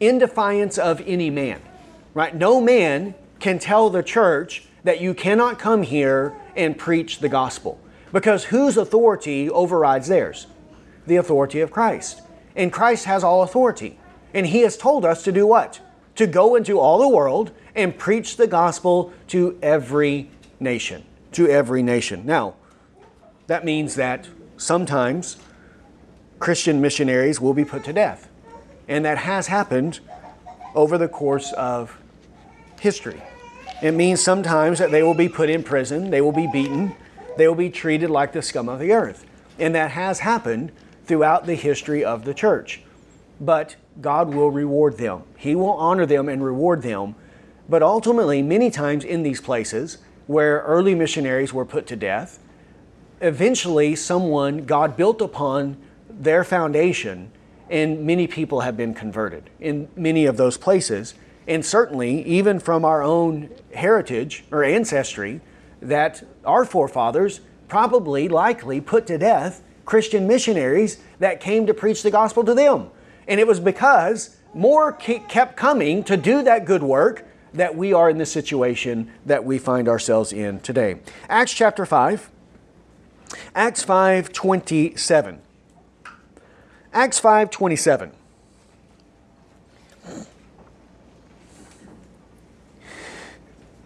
in 0.00 0.18
defiance 0.18 0.76
of 0.76 1.00
any 1.06 1.30
man. 1.30 1.62
Right? 2.14 2.34
No 2.34 2.60
man 2.60 3.14
can 3.38 3.60
tell 3.60 3.90
the 3.90 4.02
church 4.02 4.64
that 4.84 5.00
you 5.00 5.14
cannot 5.14 5.58
come 5.58 5.82
here 5.82 6.34
and 6.56 6.78
preach 6.78 7.18
the 7.18 7.28
gospel. 7.28 7.80
Because 8.12 8.44
whose 8.44 8.76
authority 8.76 9.50
overrides 9.50 10.08
theirs? 10.08 10.46
The 11.06 11.16
authority 11.16 11.60
of 11.60 11.70
Christ. 11.70 12.22
And 12.56 12.72
Christ 12.72 13.04
has 13.04 13.22
all 13.22 13.42
authority. 13.42 13.98
And 14.32 14.46
He 14.46 14.60
has 14.60 14.76
told 14.76 15.04
us 15.04 15.22
to 15.24 15.32
do 15.32 15.46
what? 15.46 15.80
To 16.16 16.26
go 16.26 16.54
into 16.54 16.78
all 16.78 16.98
the 16.98 17.08
world 17.08 17.52
and 17.74 17.96
preach 17.96 18.36
the 18.36 18.46
gospel 18.46 19.12
to 19.28 19.58
every 19.62 20.30
nation. 20.58 21.04
To 21.32 21.48
every 21.48 21.82
nation. 21.82 22.24
Now, 22.24 22.54
that 23.46 23.64
means 23.64 23.94
that 23.94 24.28
sometimes 24.56 25.36
Christian 26.38 26.80
missionaries 26.80 27.40
will 27.40 27.54
be 27.54 27.64
put 27.64 27.84
to 27.84 27.92
death. 27.92 28.28
And 28.86 29.04
that 29.04 29.18
has 29.18 29.46
happened 29.46 30.00
over 30.74 30.98
the 30.98 31.08
course 31.08 31.52
of 31.52 31.98
history. 32.80 33.22
It 33.80 33.92
means 33.92 34.20
sometimes 34.20 34.78
that 34.80 34.90
they 34.90 35.02
will 35.02 35.14
be 35.14 35.28
put 35.28 35.50
in 35.50 35.62
prison, 35.62 36.10
they 36.10 36.20
will 36.20 36.32
be 36.32 36.48
beaten, 36.52 36.96
they 37.36 37.46
will 37.46 37.54
be 37.54 37.70
treated 37.70 38.10
like 38.10 38.32
the 38.32 38.42
scum 38.42 38.68
of 38.68 38.80
the 38.80 38.92
earth. 38.92 39.24
And 39.58 39.74
that 39.74 39.92
has 39.92 40.20
happened 40.20 40.72
throughout 41.06 41.46
the 41.46 41.54
history 41.54 42.04
of 42.04 42.24
the 42.24 42.34
church. 42.34 42.82
But 43.40 43.76
God 44.00 44.34
will 44.34 44.50
reward 44.50 44.98
them. 44.98 45.22
He 45.36 45.54
will 45.54 45.72
honor 45.72 46.06
them 46.06 46.28
and 46.28 46.44
reward 46.44 46.82
them. 46.82 47.14
But 47.68 47.82
ultimately, 47.82 48.42
many 48.42 48.70
times 48.70 49.04
in 49.04 49.22
these 49.22 49.40
places 49.40 49.98
where 50.26 50.60
early 50.60 50.94
missionaries 50.94 51.54
were 51.54 51.64
put 51.64 51.86
to 51.86 51.96
death, 51.96 52.40
eventually 53.20 53.94
someone, 53.94 54.64
God 54.64 54.96
built 54.96 55.20
upon 55.20 55.76
their 56.10 56.42
foundation, 56.44 57.30
and 57.70 58.04
many 58.04 58.26
people 58.26 58.60
have 58.60 58.76
been 58.76 58.94
converted 58.94 59.50
in 59.60 59.88
many 59.94 60.26
of 60.26 60.36
those 60.36 60.56
places. 60.56 61.14
And 61.48 61.64
certainly, 61.64 62.22
even 62.24 62.60
from 62.60 62.84
our 62.84 63.02
own 63.02 63.48
heritage 63.74 64.44
or 64.52 64.62
ancestry, 64.62 65.40
that 65.80 66.22
our 66.44 66.66
forefathers 66.66 67.40
probably, 67.68 68.28
likely 68.28 68.80
put 68.80 69.06
to 69.06 69.18
death 69.18 69.62
Christian 69.86 70.26
missionaries 70.26 70.98
that 71.18 71.40
came 71.40 71.66
to 71.66 71.72
preach 71.72 72.02
the 72.02 72.10
gospel 72.10 72.44
to 72.44 72.54
them. 72.54 72.90
And 73.26 73.40
it 73.40 73.46
was 73.46 73.60
because 73.60 74.36
more 74.52 74.92
kept 74.92 75.56
coming 75.56 76.04
to 76.04 76.16
do 76.16 76.42
that 76.42 76.66
good 76.66 76.82
work 76.82 77.26
that 77.54 77.74
we 77.74 77.94
are 77.94 78.10
in 78.10 78.18
the 78.18 78.26
situation 78.26 79.10
that 79.24 79.44
we 79.44 79.58
find 79.58 79.88
ourselves 79.88 80.32
in 80.32 80.60
today. 80.60 80.96
Acts 81.30 81.54
chapter 81.54 81.86
5. 81.86 82.28
Acts 83.54 83.82
5:27. 83.82 85.38
Acts 86.92 87.20
5:27. 87.20 88.12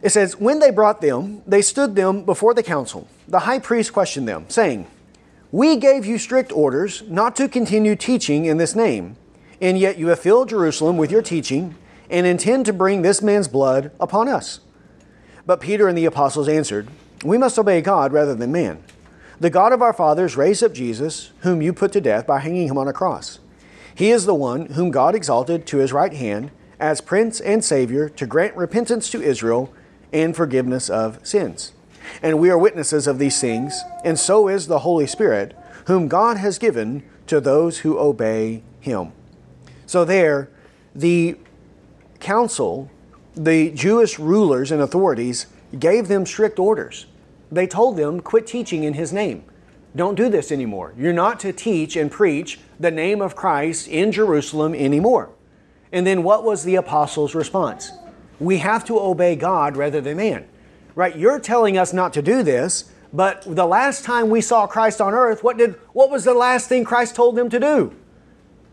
It 0.02 0.10
says, 0.10 0.38
When 0.38 0.58
they 0.58 0.70
brought 0.70 1.00
them, 1.00 1.42
they 1.46 1.62
stood 1.62 1.94
them 1.94 2.24
before 2.24 2.54
the 2.54 2.62
council. 2.62 3.06
The 3.28 3.40
high 3.40 3.60
priest 3.60 3.92
questioned 3.92 4.28
them, 4.28 4.46
saying, 4.48 4.86
We 5.52 5.76
gave 5.76 6.04
you 6.04 6.18
strict 6.18 6.52
orders 6.52 7.02
not 7.08 7.36
to 7.36 7.48
continue 7.48 7.94
teaching 7.94 8.44
in 8.44 8.58
this 8.58 8.74
name, 8.74 9.16
and 9.60 9.78
yet 9.78 9.98
you 9.98 10.08
have 10.08 10.18
filled 10.18 10.48
Jerusalem 10.48 10.96
with 10.96 11.12
your 11.12 11.22
teaching 11.22 11.76
and 12.10 12.26
intend 12.26 12.66
to 12.66 12.72
bring 12.72 13.02
this 13.02 13.22
man's 13.22 13.48
blood 13.48 13.92
upon 14.00 14.28
us. 14.28 14.60
But 15.46 15.60
Peter 15.60 15.88
and 15.88 15.96
the 15.96 16.04
apostles 16.04 16.48
answered, 16.48 16.88
We 17.24 17.38
must 17.38 17.58
obey 17.58 17.80
God 17.80 18.12
rather 18.12 18.34
than 18.34 18.52
man. 18.52 18.82
The 19.38 19.50
God 19.50 19.72
of 19.72 19.82
our 19.82 19.92
fathers 19.92 20.36
raised 20.36 20.62
up 20.62 20.72
Jesus, 20.72 21.32
whom 21.40 21.62
you 21.62 21.72
put 21.72 21.92
to 21.92 22.00
death 22.00 22.26
by 22.26 22.40
hanging 22.40 22.68
him 22.68 22.78
on 22.78 22.86
a 22.88 22.92
cross. 22.92 23.38
He 23.94 24.10
is 24.10 24.24
the 24.24 24.34
one 24.34 24.66
whom 24.66 24.90
God 24.90 25.14
exalted 25.14 25.66
to 25.66 25.78
his 25.78 25.92
right 25.92 26.12
hand 26.12 26.50
as 26.78 27.00
Prince 27.00 27.40
and 27.40 27.64
Savior 27.64 28.08
to 28.08 28.26
grant 28.26 28.56
repentance 28.56 29.10
to 29.10 29.22
Israel 29.22 29.72
and 30.12 30.34
forgiveness 30.36 30.90
of 30.90 31.24
sins. 31.26 31.72
And 32.22 32.38
we 32.38 32.50
are 32.50 32.58
witnesses 32.58 33.06
of 33.06 33.18
these 33.18 33.40
things, 33.40 33.80
and 34.04 34.18
so 34.18 34.48
is 34.48 34.66
the 34.66 34.80
Holy 34.80 35.06
Spirit, 35.06 35.56
whom 35.86 36.08
God 36.08 36.36
has 36.36 36.58
given 36.58 37.02
to 37.26 37.40
those 37.40 37.78
who 37.78 37.98
obey 37.98 38.62
him. 38.80 39.12
So, 39.86 40.04
there, 40.04 40.48
the 40.94 41.36
council, 42.20 42.90
the 43.34 43.70
Jewish 43.70 44.18
rulers 44.18 44.70
and 44.70 44.82
authorities, 44.82 45.46
gave 45.78 46.08
them 46.08 46.26
strict 46.26 46.58
orders. 46.58 47.06
They 47.50 47.66
told 47.66 47.96
them, 47.96 48.20
quit 48.20 48.46
teaching 48.46 48.84
in 48.84 48.94
his 48.94 49.12
name. 49.12 49.44
Don't 49.94 50.14
do 50.14 50.28
this 50.28 50.50
anymore. 50.50 50.94
You're 50.96 51.12
not 51.12 51.38
to 51.40 51.52
teach 51.52 51.96
and 51.96 52.10
preach 52.10 52.58
the 52.80 52.90
name 52.90 53.20
of 53.20 53.36
Christ 53.36 53.88
in 53.88 54.10
Jerusalem 54.10 54.74
anymore. 54.74 55.30
And 55.92 56.06
then 56.06 56.22
what 56.22 56.44
was 56.44 56.64
the 56.64 56.76
apostles' 56.76 57.34
response? 57.34 57.92
We 58.42 58.58
have 58.58 58.84
to 58.86 58.98
obey 58.98 59.36
God 59.36 59.76
rather 59.76 60.00
than 60.00 60.16
man. 60.16 60.46
Right? 60.94 61.16
You're 61.16 61.40
telling 61.40 61.78
us 61.78 61.92
not 61.92 62.12
to 62.14 62.22
do 62.22 62.42
this, 62.42 62.90
but 63.12 63.42
the 63.46 63.66
last 63.66 64.04
time 64.04 64.30
we 64.30 64.40
saw 64.40 64.66
Christ 64.66 65.00
on 65.00 65.14
earth, 65.14 65.42
what 65.42 65.56
did 65.56 65.74
what 65.92 66.10
was 66.10 66.24
the 66.24 66.34
last 66.34 66.68
thing 66.68 66.84
Christ 66.84 67.14
told 67.14 67.36
them 67.36 67.48
to 67.50 67.60
do? 67.60 67.94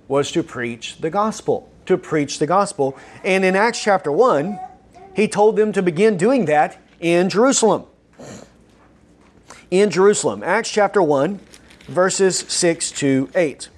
Was 0.07 0.31
to 0.31 0.43
preach 0.43 0.97
the 0.97 1.09
gospel. 1.09 1.69
To 1.85 1.97
preach 1.97 2.39
the 2.39 2.47
gospel. 2.47 2.97
And 3.23 3.45
in 3.45 3.55
Acts 3.55 3.81
chapter 3.81 4.11
1, 4.11 4.59
he 5.15 5.27
told 5.27 5.55
them 5.55 5.71
to 5.73 5.81
begin 5.81 6.17
doing 6.17 6.45
that 6.45 6.77
in 6.99 7.29
Jerusalem. 7.29 7.85
In 9.71 9.89
Jerusalem. 9.89 10.41
Acts 10.43 10.71
chapter 10.71 11.01
1, 11.01 11.39
verses 11.87 12.39
6 12.47 12.91
to 12.91 13.29
8. 13.35 13.69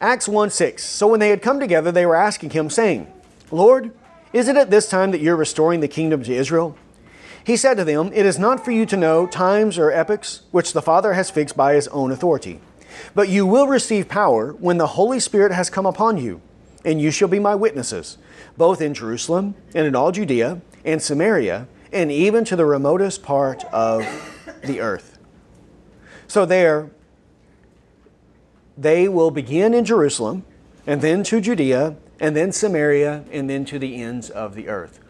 Acts 0.00 0.28
1 0.28 0.50
6. 0.50 0.84
So 0.84 1.06
when 1.06 1.20
they 1.20 1.30
had 1.30 1.42
come 1.42 1.58
together, 1.58 1.90
they 1.90 2.06
were 2.06 2.16
asking 2.16 2.50
him, 2.50 2.68
saying, 2.68 3.10
Lord, 3.50 3.92
is 4.32 4.48
it 4.48 4.56
at 4.56 4.70
this 4.70 4.88
time 4.88 5.12
that 5.12 5.20
you're 5.20 5.36
restoring 5.36 5.80
the 5.80 5.88
kingdom 5.88 6.22
to 6.24 6.34
Israel? 6.34 6.76
He 7.44 7.56
said 7.56 7.76
to 7.76 7.84
them, 7.84 8.10
It 8.12 8.26
is 8.26 8.38
not 8.38 8.64
for 8.64 8.72
you 8.72 8.86
to 8.86 8.96
know 8.96 9.26
times 9.26 9.78
or 9.78 9.92
epochs 9.92 10.42
which 10.50 10.72
the 10.72 10.82
Father 10.82 11.12
has 11.12 11.30
fixed 11.30 11.56
by 11.56 11.74
his 11.74 11.86
own 11.88 12.10
authority. 12.10 12.60
But 13.14 13.28
you 13.28 13.46
will 13.46 13.68
receive 13.68 14.08
power 14.08 14.52
when 14.54 14.78
the 14.78 14.88
Holy 14.88 15.20
Spirit 15.20 15.52
has 15.52 15.70
come 15.70 15.86
upon 15.86 16.18
you, 16.18 16.40
and 16.84 17.00
you 17.00 17.10
shall 17.12 17.28
be 17.28 17.38
my 17.38 17.54
witnesses, 17.54 18.18
both 18.56 18.80
in 18.80 18.94
Jerusalem 18.94 19.54
and 19.74 19.86
in 19.86 19.94
all 19.94 20.10
Judea 20.10 20.60
and 20.84 21.00
Samaria, 21.00 21.68
and 21.92 22.10
even 22.10 22.44
to 22.46 22.56
the 22.56 22.64
remotest 22.66 23.22
part 23.22 23.64
of 23.66 24.04
the 24.64 24.80
earth. 24.80 25.18
So 26.26 26.44
there, 26.44 26.90
they 28.76 29.08
will 29.08 29.30
begin 29.30 29.72
in 29.72 29.84
Jerusalem, 29.84 30.44
and 30.84 31.00
then 31.00 31.22
to 31.24 31.40
Judea, 31.40 31.96
and 32.20 32.34
then 32.34 32.52
Samaria, 32.52 33.24
and 33.30 33.48
then 33.48 33.64
to 33.66 33.78
the 33.78 34.02
ends 34.02 34.30
of 34.30 34.54
the 34.54 34.68
earth. 34.68 35.00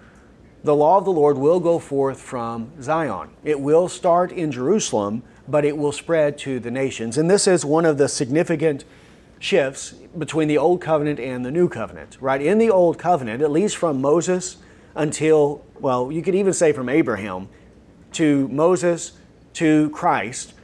The 0.64 0.75
law 0.75 0.99
of 0.99 1.05
the 1.05 1.12
Lord 1.12 1.38
will 1.38 1.61
go 1.61 1.79
forth 1.79 2.21
from 2.21 2.73
Zion. 2.83 3.31
It 3.45 3.61
will 3.61 3.88
start 3.88 4.33
in 4.33 4.51
Jerusalem, 4.51 5.23
but 5.47 5.64
it 5.64 5.77
will 5.77 5.92
spread 5.92 6.38
to 6.38 6.59
the 6.59 6.71
nations. 6.71 7.19
And 7.19 7.31
this 7.31 7.47
is 7.47 7.64
one 7.64 7.85
of 7.85 7.99
the 7.99 8.09
significant 8.09 8.85
shifts 9.38 9.92
between 10.19 10.49
the 10.49 10.59
Old 10.59 10.81
Covenant 10.81 11.21
and 11.21 11.45
the 11.45 11.51
New 11.51 11.69
Covenant, 11.69 12.16
right? 12.21 12.42
In 12.42 12.59
the 12.59 12.71
Old 12.71 12.99
Covenant, 12.99 13.42
at 13.42 13.51
least 13.51 13.77
from 13.77 14.01
Moses 14.01 14.57
until, 14.97 15.64
well, 15.79 16.11
you 16.11 16.23
could 16.23 16.35
even 16.35 16.53
say 16.53 16.73
from 16.73 16.88
Abraham 16.88 17.49
to 18.12 18.49
Moses 18.49 19.12
to 19.55 19.90
Christ, 19.90 20.55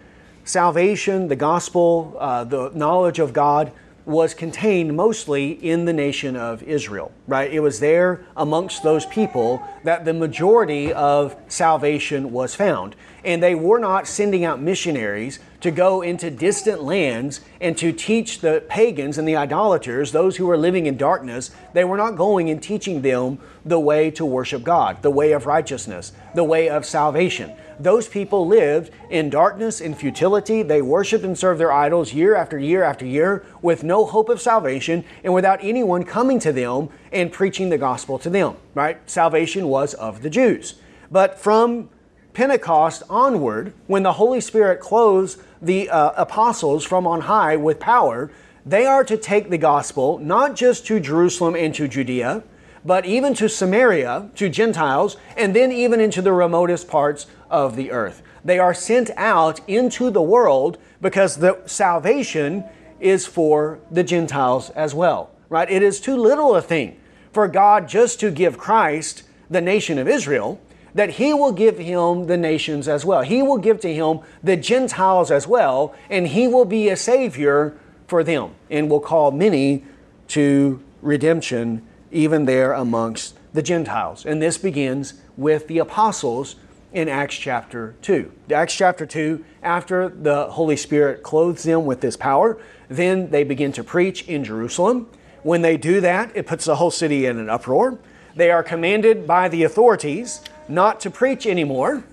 salvation, 0.44 1.28
the 1.28 1.36
gospel, 1.36 2.16
uh, 2.18 2.44
the 2.44 2.70
knowledge 2.74 3.18
of 3.18 3.32
God 3.32 3.70
was 4.04 4.34
contained 4.34 4.96
mostly 4.96 5.52
in 5.52 5.84
the 5.84 5.92
nation 5.92 6.36
of 6.36 6.62
Israel, 6.64 7.12
right? 7.28 7.52
It 7.52 7.60
was 7.60 7.80
there 7.80 8.24
amongst 8.36 8.82
those 8.82 9.06
people 9.06 9.62
that 9.84 10.04
the 10.04 10.12
majority 10.12 10.92
of 10.92 11.36
salvation 11.48 12.32
was 12.32 12.54
found. 12.54 12.96
And 13.24 13.40
they 13.40 13.54
were 13.54 13.78
not 13.78 14.08
sending 14.08 14.44
out 14.44 14.60
missionaries 14.60 15.38
to 15.60 15.70
go 15.70 16.02
into 16.02 16.28
distant 16.28 16.82
lands 16.82 17.40
and 17.60 17.78
to 17.78 17.92
teach 17.92 18.40
the 18.40 18.64
pagans 18.68 19.18
and 19.18 19.28
the 19.28 19.36
idolaters, 19.36 20.10
those 20.10 20.36
who 20.36 20.46
were 20.46 20.56
living 20.56 20.86
in 20.86 20.96
darkness, 20.96 21.52
they 21.72 21.84
were 21.84 21.96
not 21.96 22.16
going 22.16 22.50
and 22.50 22.60
teaching 22.60 23.02
them 23.02 23.38
the 23.64 23.78
way 23.78 24.10
to 24.10 24.24
worship 24.24 24.64
God, 24.64 25.02
the 25.02 25.10
way 25.10 25.30
of 25.32 25.46
righteousness, 25.46 26.12
the 26.34 26.42
way 26.42 26.68
of 26.68 26.84
salvation. 26.84 27.52
Those 27.78 28.08
people 28.08 28.46
lived 28.46 28.90
in 29.10 29.30
darkness 29.30 29.80
and 29.80 29.96
futility. 29.96 30.62
They 30.62 30.82
worshiped 30.82 31.24
and 31.24 31.36
served 31.36 31.60
their 31.60 31.72
idols 31.72 32.12
year 32.12 32.34
after 32.34 32.58
year 32.58 32.82
after 32.82 33.04
year 33.04 33.44
with 33.60 33.84
no 33.84 34.04
hope 34.04 34.28
of 34.28 34.40
salvation 34.40 35.04
and 35.24 35.34
without 35.34 35.60
anyone 35.62 36.04
coming 36.04 36.38
to 36.40 36.52
them 36.52 36.88
and 37.12 37.32
preaching 37.32 37.68
the 37.68 37.78
gospel 37.78 38.18
to 38.20 38.30
them, 38.30 38.56
right? 38.74 38.98
Salvation 39.10 39.68
was 39.68 39.94
of 39.94 40.22
the 40.22 40.30
Jews. 40.30 40.74
But 41.10 41.38
from 41.38 41.90
Pentecost 42.32 43.02
onward, 43.10 43.74
when 43.86 44.02
the 44.02 44.14
Holy 44.14 44.40
Spirit 44.40 44.80
clothes 44.80 45.38
the 45.60 45.90
uh, 45.90 46.12
apostles 46.16 46.84
from 46.84 47.06
on 47.06 47.22
high 47.22 47.56
with 47.56 47.78
power, 47.78 48.30
they 48.64 48.86
are 48.86 49.04
to 49.04 49.16
take 49.16 49.50
the 49.50 49.58
gospel 49.58 50.18
not 50.18 50.56
just 50.56 50.86
to 50.86 51.00
Jerusalem 51.00 51.54
and 51.56 51.74
to 51.74 51.88
Judea, 51.88 52.42
but 52.84 53.04
even 53.04 53.34
to 53.34 53.48
Samaria, 53.48 54.30
to 54.36 54.48
Gentiles, 54.48 55.16
and 55.36 55.54
then 55.54 55.70
even 55.70 56.00
into 56.00 56.22
the 56.22 56.32
remotest 56.32 56.88
parts 56.88 57.26
of 57.52 57.76
the 57.76 57.92
earth. 57.92 58.22
They 58.44 58.58
are 58.58 58.74
sent 58.74 59.10
out 59.16 59.60
into 59.68 60.10
the 60.10 60.22
world 60.22 60.78
because 61.00 61.36
the 61.36 61.60
salvation 61.66 62.64
is 62.98 63.26
for 63.26 63.78
the 63.90 64.02
Gentiles 64.02 64.70
as 64.70 64.94
well, 64.94 65.30
right? 65.48 65.70
It 65.70 65.82
is 65.82 66.00
too 66.00 66.16
little 66.16 66.56
a 66.56 66.62
thing 66.62 66.98
for 67.32 67.46
God 67.46 67.88
just 67.88 68.18
to 68.20 68.30
give 68.30 68.58
Christ 68.58 69.22
the 69.48 69.60
nation 69.60 69.98
of 69.98 70.08
Israel 70.08 70.60
that 70.94 71.10
he 71.10 71.32
will 71.32 71.52
give 71.52 71.78
him 71.78 72.26
the 72.26 72.36
nations 72.36 72.86
as 72.88 73.04
well. 73.04 73.22
He 73.22 73.42
will 73.42 73.58
give 73.58 73.80
to 73.80 73.92
him 73.92 74.20
the 74.42 74.56
Gentiles 74.56 75.30
as 75.30 75.46
well, 75.46 75.94
and 76.10 76.28
he 76.28 76.46
will 76.46 76.64
be 76.64 76.88
a 76.88 76.96
savior 76.96 77.76
for 78.06 78.22
them 78.22 78.54
and 78.70 78.90
will 78.90 79.00
call 79.00 79.30
many 79.30 79.84
to 80.28 80.82
redemption 81.00 81.86
even 82.10 82.44
there 82.44 82.72
amongst 82.72 83.38
the 83.54 83.62
Gentiles. 83.62 84.26
And 84.26 84.40
this 84.42 84.58
begins 84.58 85.14
with 85.36 85.66
the 85.66 85.78
apostles 85.78 86.56
in 86.92 87.08
Acts 87.08 87.36
chapter 87.36 87.94
2. 88.02 88.30
Acts 88.52 88.74
chapter 88.74 89.06
2, 89.06 89.44
after 89.62 90.08
the 90.08 90.46
Holy 90.50 90.76
Spirit 90.76 91.22
clothes 91.22 91.62
them 91.62 91.86
with 91.86 92.00
this 92.00 92.16
power, 92.16 92.58
then 92.88 93.30
they 93.30 93.44
begin 93.44 93.72
to 93.72 93.84
preach 93.84 94.28
in 94.28 94.44
Jerusalem. 94.44 95.08
When 95.42 95.62
they 95.62 95.76
do 95.76 96.00
that, 96.00 96.36
it 96.36 96.46
puts 96.46 96.66
the 96.66 96.76
whole 96.76 96.90
city 96.90 97.26
in 97.26 97.38
an 97.38 97.48
uproar. 97.48 97.98
They 98.36 98.50
are 98.50 98.62
commanded 98.62 99.26
by 99.26 99.48
the 99.48 99.64
authorities 99.64 100.42
not 100.68 101.00
to 101.00 101.10
preach 101.10 101.46
anymore, 101.46 102.04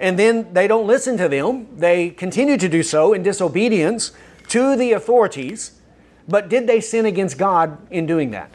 and 0.00 0.18
then 0.18 0.52
they 0.52 0.66
don't 0.66 0.86
listen 0.86 1.16
to 1.18 1.28
them. 1.28 1.68
They 1.76 2.10
continue 2.10 2.56
to 2.58 2.68
do 2.68 2.82
so 2.82 3.12
in 3.12 3.22
disobedience 3.22 4.12
to 4.48 4.76
the 4.76 4.92
authorities. 4.92 5.80
But 6.28 6.48
did 6.48 6.66
they 6.66 6.80
sin 6.80 7.06
against 7.06 7.38
God 7.38 7.78
in 7.90 8.06
doing 8.06 8.30
that? 8.32 8.50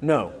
No. 0.00 0.32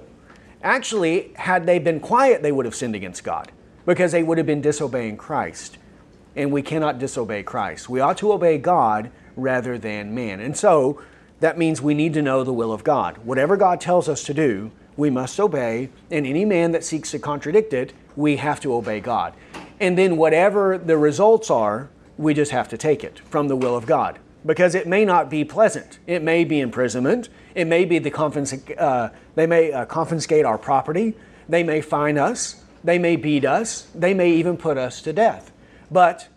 Actually, 0.62 1.32
had 1.36 1.66
they 1.66 1.78
been 1.78 2.00
quiet, 2.00 2.42
they 2.42 2.52
would 2.52 2.64
have 2.64 2.74
sinned 2.74 2.94
against 2.94 3.22
God 3.24 3.50
because 3.86 4.12
they 4.12 4.22
would 4.22 4.38
have 4.38 4.46
been 4.46 4.60
disobeying 4.60 5.16
Christ. 5.16 5.78
And 6.36 6.52
we 6.52 6.62
cannot 6.62 6.98
disobey 6.98 7.42
Christ. 7.42 7.88
We 7.88 8.00
ought 8.00 8.18
to 8.18 8.32
obey 8.32 8.58
God 8.58 9.10
rather 9.36 9.78
than 9.78 10.14
man. 10.14 10.40
And 10.40 10.56
so 10.56 11.02
that 11.40 11.58
means 11.58 11.80
we 11.80 11.94
need 11.94 12.14
to 12.14 12.22
know 12.22 12.44
the 12.44 12.52
will 12.52 12.72
of 12.72 12.84
God. 12.84 13.18
Whatever 13.18 13.56
God 13.56 13.80
tells 13.80 14.08
us 14.08 14.22
to 14.24 14.34
do, 14.34 14.70
we 14.96 15.10
must 15.10 15.40
obey. 15.40 15.90
And 16.10 16.26
any 16.26 16.44
man 16.44 16.72
that 16.72 16.84
seeks 16.84 17.10
to 17.12 17.18
contradict 17.18 17.72
it, 17.72 17.92
we 18.16 18.36
have 18.36 18.60
to 18.60 18.74
obey 18.74 19.00
God. 19.00 19.34
And 19.80 19.96
then 19.96 20.16
whatever 20.16 20.76
the 20.76 20.98
results 20.98 21.50
are, 21.50 21.88
we 22.18 22.34
just 22.34 22.52
have 22.52 22.68
to 22.68 22.76
take 22.76 23.02
it 23.02 23.20
from 23.20 23.48
the 23.48 23.56
will 23.56 23.74
of 23.74 23.86
God 23.86 24.18
because 24.44 24.74
it 24.74 24.86
may 24.86 25.04
not 25.04 25.30
be 25.30 25.44
pleasant. 25.44 25.98
It 26.06 26.22
may 26.22 26.44
be 26.44 26.60
imprisonment. 26.60 27.28
It 27.54 27.66
may 27.66 27.84
be 27.84 27.98
the 27.98 28.10
confisc- 28.10 28.78
uh, 28.78 29.10
they 29.34 29.46
may 29.46 29.72
uh, 29.72 29.86
confiscate 29.86 30.44
our 30.44 30.58
property. 30.58 31.14
They 31.48 31.62
may 31.62 31.80
fine 31.80 32.18
us. 32.18 32.59
They 32.82 32.98
may 32.98 33.16
beat 33.16 33.44
us. 33.44 33.86
They 33.94 34.14
may 34.14 34.30
even 34.32 34.56
put 34.56 34.78
us 34.78 35.02
to 35.02 35.12
death. 35.12 35.52
But 35.90 36.28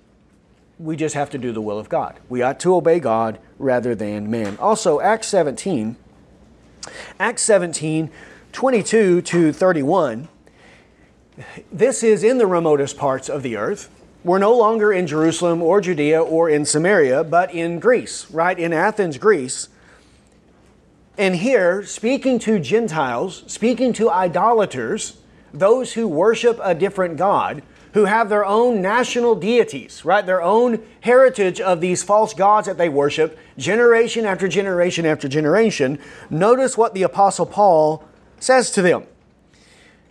we 0.79 0.95
just 0.95 1.15
have 1.15 1.29
to 1.31 1.37
do 1.37 1.51
the 1.51 1.61
will 1.61 1.79
of 1.79 1.89
God. 1.89 2.19
We 2.29 2.41
ought 2.41 2.59
to 2.61 2.75
obey 2.75 2.99
God 2.99 3.39
rather 3.57 3.95
than 3.95 4.29
man. 4.29 4.57
Also, 4.57 4.99
Acts 4.99 5.27
17, 5.27 5.95
Acts 7.19 7.43
17, 7.43 8.09
22 8.51 9.21
to 9.21 9.53
31. 9.53 10.27
This 11.71 12.03
is 12.03 12.23
in 12.23 12.37
the 12.37 12.45
remotest 12.45 12.97
parts 12.97 13.29
of 13.29 13.43
the 13.43 13.55
earth. 13.55 13.89
We're 14.23 14.39
no 14.39 14.55
longer 14.55 14.93
in 14.93 15.07
Jerusalem 15.07 15.61
or 15.61 15.81
Judea 15.81 16.21
or 16.21 16.49
in 16.49 16.65
Samaria, 16.65 17.23
but 17.23 17.53
in 17.53 17.79
Greece, 17.79 18.29
right? 18.31 18.57
In 18.57 18.71
Athens, 18.71 19.17
Greece. 19.17 19.69
And 21.17 21.35
here, 21.35 21.83
speaking 21.83 22.39
to 22.39 22.59
Gentiles, 22.59 23.43
speaking 23.47 23.93
to 23.93 24.09
idolaters, 24.09 25.17
those 25.53 25.93
who 25.93 26.07
worship 26.07 26.59
a 26.63 26.73
different 26.73 27.17
God, 27.17 27.61
who 27.93 28.05
have 28.05 28.27
their 28.27 28.43
own 28.43 28.81
national 28.81 29.35
deities, 29.35 30.03
right? 30.03 30.25
Their 30.25 30.41
own 30.41 30.83
heritage 31.01 31.61
of 31.61 31.79
these 31.79 32.01
false 32.01 32.33
gods 32.33 32.67
that 32.67 32.77
they 32.77 32.89
worship, 32.89 33.37
generation 33.57 34.25
after 34.25 34.47
generation 34.47 35.05
after 35.05 35.27
generation. 35.27 35.99
Notice 36.29 36.75
what 36.75 36.95
the 36.95 37.03
Apostle 37.03 37.45
Paul 37.45 38.03
says 38.39 38.71
to 38.71 38.81
them. 38.81 39.03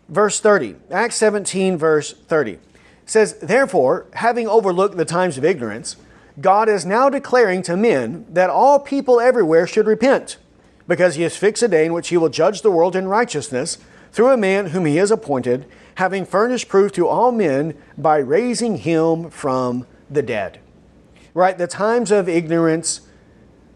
Verse 0.09 0.41
30, 0.41 0.77
Acts 0.91 1.17
17, 1.17 1.77
verse 1.77 2.13
30 2.13 2.59
says, 3.05 3.35
Therefore, 3.39 4.07
having 4.15 4.47
overlooked 4.47 4.97
the 4.97 5.05
times 5.05 5.37
of 5.37 5.45
ignorance, 5.45 5.97
God 6.41 6.69
is 6.69 6.87
now 6.87 7.11
declaring 7.11 7.63
to 7.63 7.77
men 7.77 8.27
that 8.29 8.49
all 8.49 8.79
people 8.79 9.21
everywhere 9.21 9.67
should 9.67 9.87
repent, 9.87 10.39
because 10.87 11.17
he 11.17 11.23
has 11.23 11.37
fixed 11.37 11.63
a 11.63 11.69
day 11.69 11.85
in 11.87 11.93
which 11.93 12.09
he 12.09 12.17
will 12.17 12.29
judge 12.29 12.63
the 12.63 12.71
world 12.71 12.95
in 12.95 13.09
righteousness 13.09 13.79
through 14.13 14.33
a 14.33 14.37
man 14.37 14.69
whom 14.69 14.85
he 14.85 14.97
has 14.97 15.11
appointed, 15.11 15.67
having 15.97 16.25
furnished 16.25 16.69
proof 16.69 16.93
to 16.93 17.09
all 17.09 17.33
men 17.33 17.75
by 17.99 18.19
raising 18.19 18.79
him 18.79 19.31
from 19.31 19.87
the 20.11 20.23
dead. 20.23 20.61
Right? 21.35 21.57
The 21.57 21.67
times 21.67 22.11
of 22.11 22.29
ignorance 22.29 23.01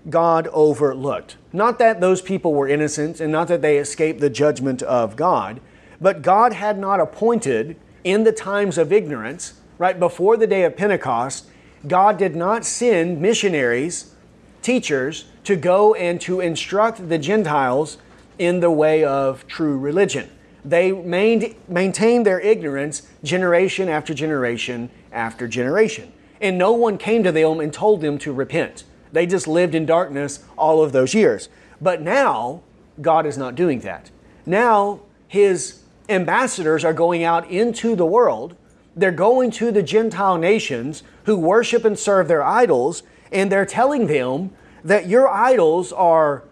God 0.09 0.47
overlooked. 0.53 1.37
Not 1.53 1.79
that 1.79 2.01
those 2.01 2.23
people 2.23 2.55
were 2.55 2.69
innocent 2.69 3.21
and 3.21 3.33
not 3.33 3.49
that 3.49 3.63
they 3.63 3.79
escaped 3.79 4.21
the 4.21 4.31
judgment 4.31 4.83
of 4.83 5.17
God, 5.17 5.61
but 6.01 6.23
God 6.23 6.53
had 6.53 6.79
not 6.79 7.01
appointed 7.01 7.77
in 8.05 8.25
the 8.25 8.33
times 8.33 8.79
of 8.79 8.93
ignorance, 8.93 9.55
right 9.79 9.99
before 9.99 10.37
the 10.37 10.47
day 10.47 10.63
of 10.63 10.77
Pentecost, 10.77 11.47
God 11.89 12.19
did 12.19 12.37
not 12.37 12.65
send 12.65 13.21
missionaries, 13.21 14.15
teachers, 14.63 15.25
to 15.45 15.57
go 15.57 15.95
and 15.95 16.21
to 16.21 16.41
instruct 16.41 17.09
the 17.09 17.19
Gentiles 17.19 17.99
in 18.39 18.61
the 18.61 18.71
way 18.71 19.05
of 19.05 19.47
true 19.47 19.79
religion. 19.79 20.31
They 20.65 20.91
maintained 20.93 22.27
their 22.27 22.41
ignorance 22.41 23.09
generation 23.23 23.89
after 23.89 24.15
generation 24.15 24.91
after 25.13 25.47
generation. 25.47 26.13
And 26.41 26.59
no 26.59 26.73
one 26.73 26.99
came 26.99 27.23
to 27.23 27.33
them 27.33 27.61
and 27.61 27.73
told 27.73 28.01
them 28.01 28.19
to 28.19 28.33
repent. 28.33 28.85
They 29.13 29.27
just 29.27 29.47
lived 29.47 29.75
in 29.75 29.87
darkness 29.87 30.45
all 30.59 30.83
of 30.83 30.93
those 30.93 31.15
years. 31.15 31.49
But 31.81 32.03
now, 32.03 32.63
God 33.01 33.27
is 33.27 33.39
not 33.39 33.55
doing 33.55 33.81
that. 33.81 34.11
Now, 34.45 35.01
His 35.29 35.83
ambassadors 36.09 36.85
are 36.85 36.93
going 36.93 37.23
out 37.23 37.49
into 37.49 37.95
the 37.95 38.07
world. 38.07 38.57
They're 38.95 39.13
going 39.13 39.51
to 39.53 39.71
the 39.71 39.83
Gentile 39.83 40.37
nations 40.37 41.03
who 41.25 41.37
worship 41.37 41.85
and 41.85 41.99
serve 41.99 42.29
their 42.29 42.43
idols, 42.43 43.03
and 43.31 43.51
they're 43.53 43.67
telling 43.67 44.07
them 44.07 44.51
that 44.85 45.07
your 45.07 45.29
idols 45.29 45.93
are 45.93 46.43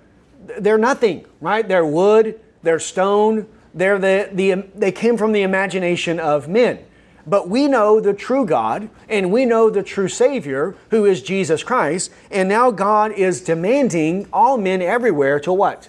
they're 0.58 0.78
nothing, 0.78 1.26
right? 1.40 1.66
They're 1.66 1.86
wood, 1.86 2.40
they're 2.62 2.78
stone, 2.78 3.46
they're 3.74 3.98
the, 3.98 4.28
the, 4.32 4.64
they 4.74 4.92
came 4.92 5.16
from 5.16 5.32
the 5.32 5.42
imagination 5.42 6.20
of 6.20 6.48
men. 6.48 6.84
But 7.26 7.48
we 7.48 7.68
know 7.68 8.00
the 8.00 8.12
true 8.12 8.44
God 8.44 8.90
and 9.08 9.32
we 9.32 9.46
know 9.46 9.70
the 9.70 9.82
true 9.82 10.08
Savior 10.08 10.76
who 10.90 11.04
is 11.04 11.22
Jesus 11.22 11.62
Christ. 11.62 12.12
And 12.30 12.48
now 12.48 12.70
God 12.70 13.12
is 13.12 13.40
demanding 13.40 14.28
all 14.32 14.58
men 14.58 14.82
everywhere 14.82 15.40
to 15.40 15.52
what? 15.52 15.88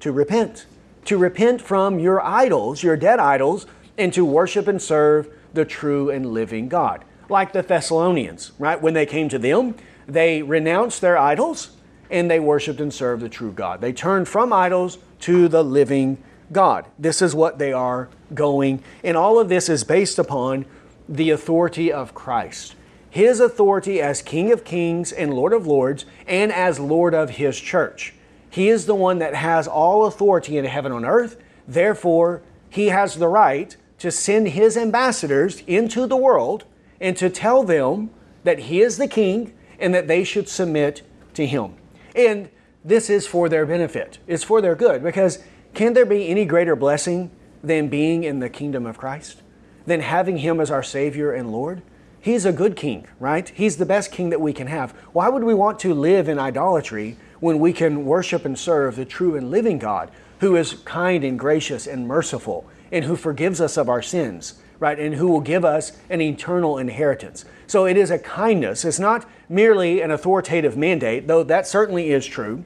To 0.00 0.12
repent. 0.12 0.66
To 1.06 1.18
repent 1.18 1.60
from 1.60 1.98
your 1.98 2.24
idols, 2.24 2.82
your 2.82 2.96
dead 2.96 3.18
idols, 3.18 3.66
and 3.98 4.12
to 4.14 4.24
worship 4.24 4.68
and 4.68 4.80
serve 4.80 5.28
the 5.52 5.64
true 5.64 6.08
and 6.10 6.26
living 6.32 6.68
God. 6.68 7.04
Like 7.28 7.52
the 7.52 7.62
Thessalonians, 7.62 8.52
right? 8.58 8.80
When 8.80 8.94
they 8.94 9.06
came 9.06 9.28
to 9.30 9.38
them, 9.38 9.74
they 10.06 10.42
renounced 10.42 11.00
their 11.00 11.18
idols 11.18 11.70
and 12.10 12.30
they 12.30 12.40
worshiped 12.40 12.80
and 12.80 12.92
served 12.92 13.22
the 13.22 13.28
true 13.28 13.52
God. 13.52 13.80
They 13.80 13.92
turned 13.92 14.28
from 14.28 14.52
idols 14.52 14.98
to 15.20 15.48
the 15.48 15.62
living 15.62 16.18
God. 16.52 16.86
This 16.98 17.22
is 17.22 17.34
what 17.34 17.58
they 17.58 17.72
are 17.72 18.08
going. 18.34 18.82
And 19.04 19.16
all 19.16 19.38
of 19.38 19.48
this 19.48 19.68
is 19.68 19.84
based 19.84 20.18
upon 20.18 20.66
the 21.08 21.30
authority 21.30 21.92
of 21.92 22.14
Christ. 22.14 22.74
His 23.08 23.40
authority 23.40 24.00
as 24.00 24.22
King 24.22 24.52
of 24.52 24.64
Kings 24.64 25.10
and 25.12 25.34
Lord 25.34 25.52
of 25.52 25.66
Lords 25.66 26.06
and 26.26 26.52
as 26.52 26.78
Lord 26.78 27.14
of 27.14 27.30
His 27.30 27.58
church. 27.58 28.14
He 28.48 28.68
is 28.68 28.86
the 28.86 28.94
one 28.94 29.18
that 29.18 29.34
has 29.34 29.68
all 29.68 30.06
authority 30.06 30.58
in 30.58 30.64
heaven 30.64 30.92
and 30.92 31.04
earth. 31.04 31.36
Therefore, 31.66 32.42
He 32.68 32.88
has 32.88 33.16
the 33.16 33.28
right 33.28 33.76
to 33.98 34.10
send 34.10 34.48
His 34.48 34.76
ambassadors 34.76 35.62
into 35.66 36.06
the 36.06 36.16
world 36.16 36.64
and 37.00 37.16
to 37.16 37.30
tell 37.30 37.64
them 37.64 38.10
that 38.44 38.60
He 38.60 38.80
is 38.80 38.96
the 38.96 39.08
King 39.08 39.54
and 39.78 39.92
that 39.94 40.08
they 40.08 40.24
should 40.24 40.48
submit 40.48 41.02
to 41.34 41.46
Him. 41.46 41.74
And 42.14 42.50
this 42.84 43.10
is 43.10 43.26
for 43.26 43.48
their 43.48 43.66
benefit. 43.66 44.18
It's 44.26 44.44
for 44.44 44.60
their 44.60 44.74
good 44.74 45.02
because 45.02 45.42
can 45.74 45.92
there 45.92 46.06
be 46.06 46.28
any 46.28 46.44
greater 46.44 46.76
blessing 46.76 47.30
than 47.62 47.88
being 47.88 48.24
in 48.24 48.38
the 48.40 48.48
kingdom 48.48 48.86
of 48.86 48.98
Christ? 48.98 49.42
Than 49.86 50.00
having 50.00 50.38
Him 50.38 50.60
as 50.60 50.70
our 50.70 50.82
Savior 50.82 51.32
and 51.32 51.52
Lord? 51.52 51.82
He's 52.20 52.44
a 52.44 52.52
good 52.52 52.76
king, 52.76 53.06
right? 53.18 53.48
He's 53.48 53.78
the 53.78 53.86
best 53.86 54.12
king 54.12 54.30
that 54.30 54.40
we 54.40 54.52
can 54.52 54.66
have. 54.66 54.92
Why 55.12 55.28
would 55.28 55.44
we 55.44 55.54
want 55.54 55.78
to 55.80 55.94
live 55.94 56.28
in 56.28 56.38
idolatry 56.38 57.16
when 57.40 57.58
we 57.58 57.72
can 57.72 58.04
worship 58.04 58.44
and 58.44 58.58
serve 58.58 58.96
the 58.96 59.06
true 59.06 59.36
and 59.36 59.50
living 59.50 59.78
God 59.78 60.10
who 60.40 60.56
is 60.56 60.74
kind 60.84 61.24
and 61.24 61.38
gracious 61.38 61.86
and 61.86 62.06
merciful 62.06 62.68
and 62.92 63.04
who 63.04 63.16
forgives 63.16 63.60
us 63.60 63.76
of 63.76 63.88
our 63.88 64.02
sins, 64.02 64.54
right? 64.78 64.98
And 64.98 65.14
who 65.14 65.28
will 65.28 65.40
give 65.40 65.64
us 65.64 65.92
an 66.10 66.20
eternal 66.20 66.76
inheritance. 66.76 67.44
So 67.70 67.86
it 67.86 67.96
is 67.96 68.10
a 68.10 68.18
kindness. 68.18 68.84
It's 68.84 68.98
not 68.98 69.28
merely 69.48 70.00
an 70.00 70.10
authoritative 70.10 70.76
mandate, 70.76 71.28
though 71.28 71.44
that 71.44 71.66
certainly 71.66 72.10
is 72.10 72.26
true 72.26 72.64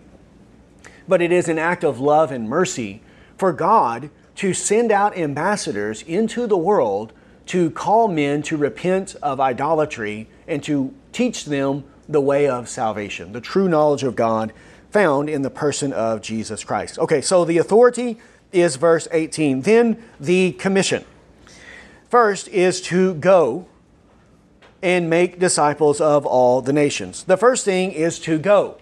but 1.06 1.20
it 1.20 1.32
is 1.32 1.48
an 1.48 1.58
act 1.58 1.84
of 1.84 2.00
love 2.00 2.30
and 2.30 2.48
mercy 2.48 3.02
for 3.36 3.52
God 3.52 4.10
to 4.36 4.52
send 4.52 4.90
out 4.90 5.16
ambassadors 5.16 6.02
into 6.02 6.46
the 6.46 6.56
world 6.56 7.12
to 7.46 7.70
call 7.70 8.08
men 8.08 8.42
to 8.42 8.56
repent 8.56 9.14
of 9.22 9.38
idolatry 9.38 10.28
and 10.48 10.62
to 10.62 10.94
teach 11.12 11.44
them 11.44 11.84
the 12.08 12.20
way 12.20 12.48
of 12.48 12.68
salvation, 12.68 13.32
the 13.32 13.40
true 13.40 13.68
knowledge 13.68 14.02
of 14.02 14.16
God 14.16 14.52
found 14.90 15.28
in 15.28 15.42
the 15.42 15.50
person 15.50 15.92
of 15.92 16.22
Jesus 16.22 16.64
Christ. 16.64 16.98
Okay, 16.98 17.20
so 17.20 17.44
the 17.44 17.58
authority 17.58 18.18
is 18.52 18.76
verse 18.76 19.08
18. 19.10 19.62
Then 19.62 20.02
the 20.20 20.52
commission. 20.52 21.04
First 22.08 22.48
is 22.48 22.80
to 22.82 23.14
go 23.14 23.66
and 24.84 25.08
make 25.08 25.38
disciples 25.38 25.98
of 25.98 26.26
all 26.26 26.60
the 26.60 26.72
nations. 26.72 27.24
The 27.24 27.38
first 27.38 27.64
thing 27.64 27.90
is 27.92 28.18
to 28.20 28.38
go. 28.38 28.76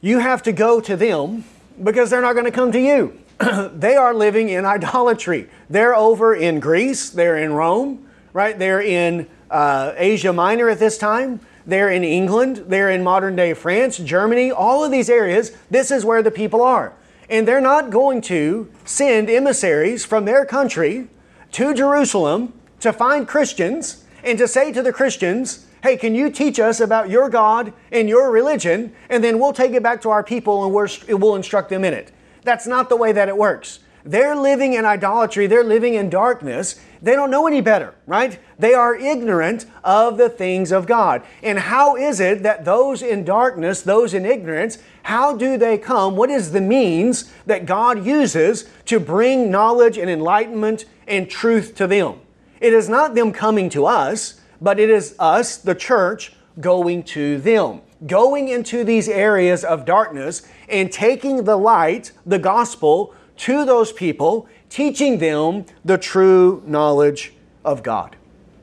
You 0.00 0.20
have 0.20 0.42
to 0.44 0.52
go 0.52 0.80
to 0.80 0.96
them 0.96 1.44
because 1.84 2.08
they're 2.08 2.22
not 2.22 2.32
going 2.32 2.46
to 2.46 2.50
come 2.50 2.72
to 2.72 2.80
you. 2.80 3.20
they 3.74 3.96
are 3.96 4.14
living 4.14 4.48
in 4.48 4.64
idolatry. 4.64 5.50
They're 5.68 5.94
over 5.94 6.34
in 6.34 6.58
Greece, 6.58 7.10
they're 7.10 7.36
in 7.36 7.52
Rome, 7.52 8.08
right? 8.32 8.58
They're 8.58 8.80
in 8.80 9.28
uh, 9.50 9.92
Asia 9.94 10.32
Minor 10.32 10.70
at 10.70 10.78
this 10.78 10.96
time. 10.96 11.40
They're 11.66 11.90
in 11.90 12.02
England. 12.02 12.64
They're 12.68 12.88
in 12.88 13.04
modern 13.04 13.36
day 13.36 13.52
France, 13.52 13.98
Germany, 13.98 14.50
all 14.50 14.82
of 14.84 14.90
these 14.90 15.10
areas. 15.10 15.54
This 15.70 15.90
is 15.90 16.02
where 16.02 16.22
the 16.22 16.30
people 16.30 16.62
are. 16.62 16.94
And 17.28 17.46
they're 17.46 17.60
not 17.60 17.90
going 17.90 18.22
to 18.22 18.72
send 18.86 19.28
emissaries 19.28 20.06
from 20.06 20.24
their 20.24 20.46
country 20.46 21.08
to 21.52 21.74
Jerusalem 21.74 22.54
to 22.80 22.90
find 22.90 23.28
Christians 23.28 24.04
and 24.24 24.38
to 24.38 24.48
say 24.48 24.72
to 24.72 24.82
the 24.82 24.92
Christians, 24.92 25.66
hey, 25.82 25.96
can 25.96 26.14
you 26.14 26.30
teach 26.30 26.58
us 26.58 26.80
about 26.80 27.08
your 27.08 27.28
God 27.28 27.72
and 27.92 28.08
your 28.08 28.30
religion? 28.30 28.92
And 29.08 29.22
then 29.22 29.38
we'll 29.38 29.52
take 29.52 29.72
it 29.72 29.82
back 29.82 30.02
to 30.02 30.10
our 30.10 30.24
people 30.24 30.64
and 30.64 31.20
we'll 31.20 31.36
instruct 31.36 31.70
them 31.70 31.84
in 31.84 31.94
it. 31.94 32.12
That's 32.42 32.66
not 32.66 32.88
the 32.88 32.96
way 32.96 33.12
that 33.12 33.28
it 33.28 33.36
works. 33.36 33.80
They're 34.04 34.36
living 34.36 34.72
in 34.72 34.84
idolatry, 34.84 35.46
they're 35.46 35.64
living 35.64 35.94
in 35.94 36.08
darkness. 36.08 36.80
They 37.00 37.12
don't 37.12 37.30
know 37.30 37.46
any 37.46 37.60
better, 37.60 37.94
right? 38.06 38.40
They 38.58 38.74
are 38.74 38.94
ignorant 38.96 39.66
of 39.84 40.16
the 40.16 40.28
things 40.28 40.72
of 40.72 40.86
God. 40.86 41.22
And 41.42 41.58
how 41.58 41.96
is 41.96 42.18
it 42.18 42.42
that 42.42 42.64
those 42.64 43.02
in 43.02 43.24
darkness, 43.24 43.82
those 43.82 44.14
in 44.14 44.24
ignorance, 44.24 44.78
how 45.02 45.36
do 45.36 45.56
they 45.58 45.78
come? 45.78 46.16
What 46.16 46.30
is 46.30 46.52
the 46.52 46.60
means 46.60 47.32
that 47.46 47.66
God 47.66 48.04
uses 48.04 48.68
to 48.86 48.98
bring 48.98 49.50
knowledge 49.50 49.96
and 49.96 50.10
enlightenment 50.10 50.86
and 51.06 51.30
truth 51.30 51.74
to 51.76 51.86
them? 51.86 52.20
It 52.60 52.72
is 52.72 52.88
not 52.88 53.14
them 53.14 53.32
coming 53.32 53.68
to 53.70 53.86
us, 53.86 54.40
but 54.60 54.80
it 54.80 54.90
is 54.90 55.14
us, 55.18 55.56
the 55.56 55.74
church, 55.74 56.32
going 56.60 57.02
to 57.04 57.38
them. 57.38 57.80
Going 58.06 58.48
into 58.48 58.84
these 58.84 59.08
areas 59.08 59.64
of 59.64 59.84
darkness 59.84 60.42
and 60.68 60.90
taking 60.90 61.44
the 61.44 61.56
light, 61.56 62.12
the 62.24 62.38
gospel, 62.38 63.14
to 63.38 63.64
those 63.64 63.92
people, 63.92 64.48
teaching 64.68 65.18
them 65.18 65.64
the 65.84 65.98
true 65.98 66.62
knowledge 66.66 67.32
of 67.64 67.82
God. 67.82 68.16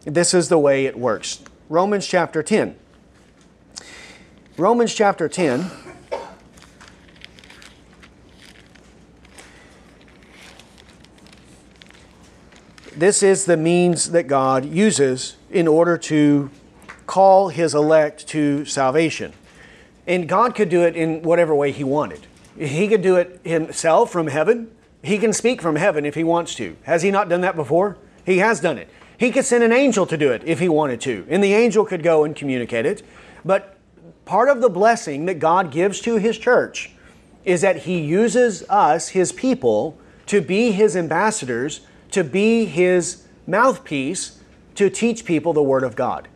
This 0.03 0.33
is 0.33 0.49
the 0.49 0.59
way 0.59 0.85
it 0.85 0.97
works. 0.97 1.41
Romans 1.69 2.05
chapter 2.05 2.43
10. 2.43 2.75
Romans 4.57 4.93
chapter 4.93 5.27
10. 5.27 5.69
This 12.97 13.21
is 13.21 13.43
the 13.43 13.57
means 13.57 14.11
that 14.11 14.23
God 14.23 14.63
uses 14.63 15.35
in 15.51 15.67
order 15.67 15.97
to 15.97 16.49
call 17.05 17.49
his 17.49 17.75
elect 17.75 18.25
to 18.27 18.63
salvation. 18.63 19.33
And 20.07 20.29
God 20.29 20.55
could 20.55 20.69
do 20.69 20.83
it 20.83 20.95
in 20.95 21.21
whatever 21.21 21.53
way 21.53 21.73
he 21.73 21.83
wanted. 21.83 22.25
He 22.57 22.87
could 22.87 23.01
do 23.01 23.17
it 23.17 23.41
himself 23.43 24.11
from 24.11 24.27
heaven. 24.27 24.71
He 25.03 25.17
can 25.17 25.33
speak 25.33 25.61
from 25.61 25.75
heaven 25.75 26.05
if 26.05 26.15
he 26.15 26.23
wants 26.23 26.55
to. 26.55 26.77
Has 26.83 27.01
he 27.01 27.11
not 27.11 27.27
done 27.27 27.41
that 27.41 27.57
before? 27.57 27.97
He 28.25 28.37
has 28.37 28.61
done 28.61 28.77
it. 28.77 28.89
He 29.17 29.29
could 29.29 29.43
send 29.43 29.63
an 29.65 29.73
angel 29.73 30.05
to 30.05 30.15
do 30.15 30.31
it 30.31 30.41
if 30.45 30.59
he 30.59 30.69
wanted 30.69 31.01
to, 31.01 31.25
and 31.29 31.43
the 31.43 31.53
angel 31.53 31.85
could 31.85 32.01
go 32.01 32.23
and 32.23 32.35
communicate 32.35 32.85
it. 32.85 33.03
But 33.43 33.77
part 34.23 34.47
of 34.47 34.61
the 34.61 34.69
blessing 34.69 35.25
that 35.25 35.39
God 35.39 35.69
gives 35.69 35.99
to 36.01 36.15
his 36.15 36.37
church 36.37 36.91
is 37.43 37.61
that 37.61 37.83
he 37.83 37.99
uses 37.99 38.63
us, 38.69 39.09
his 39.09 39.31
people, 39.31 39.97
to 40.27 40.41
be 40.41 40.71
his 40.71 40.95
ambassadors, 40.95 41.81
to 42.11 42.23
be 42.23 42.65
his 42.65 43.23
mouthpiece, 43.47 44.39
to 44.75 44.89
teach 44.89 45.25
people 45.25 45.53
the 45.53 45.63
word 45.63 45.83
of 45.83 45.95
God. 45.95 46.27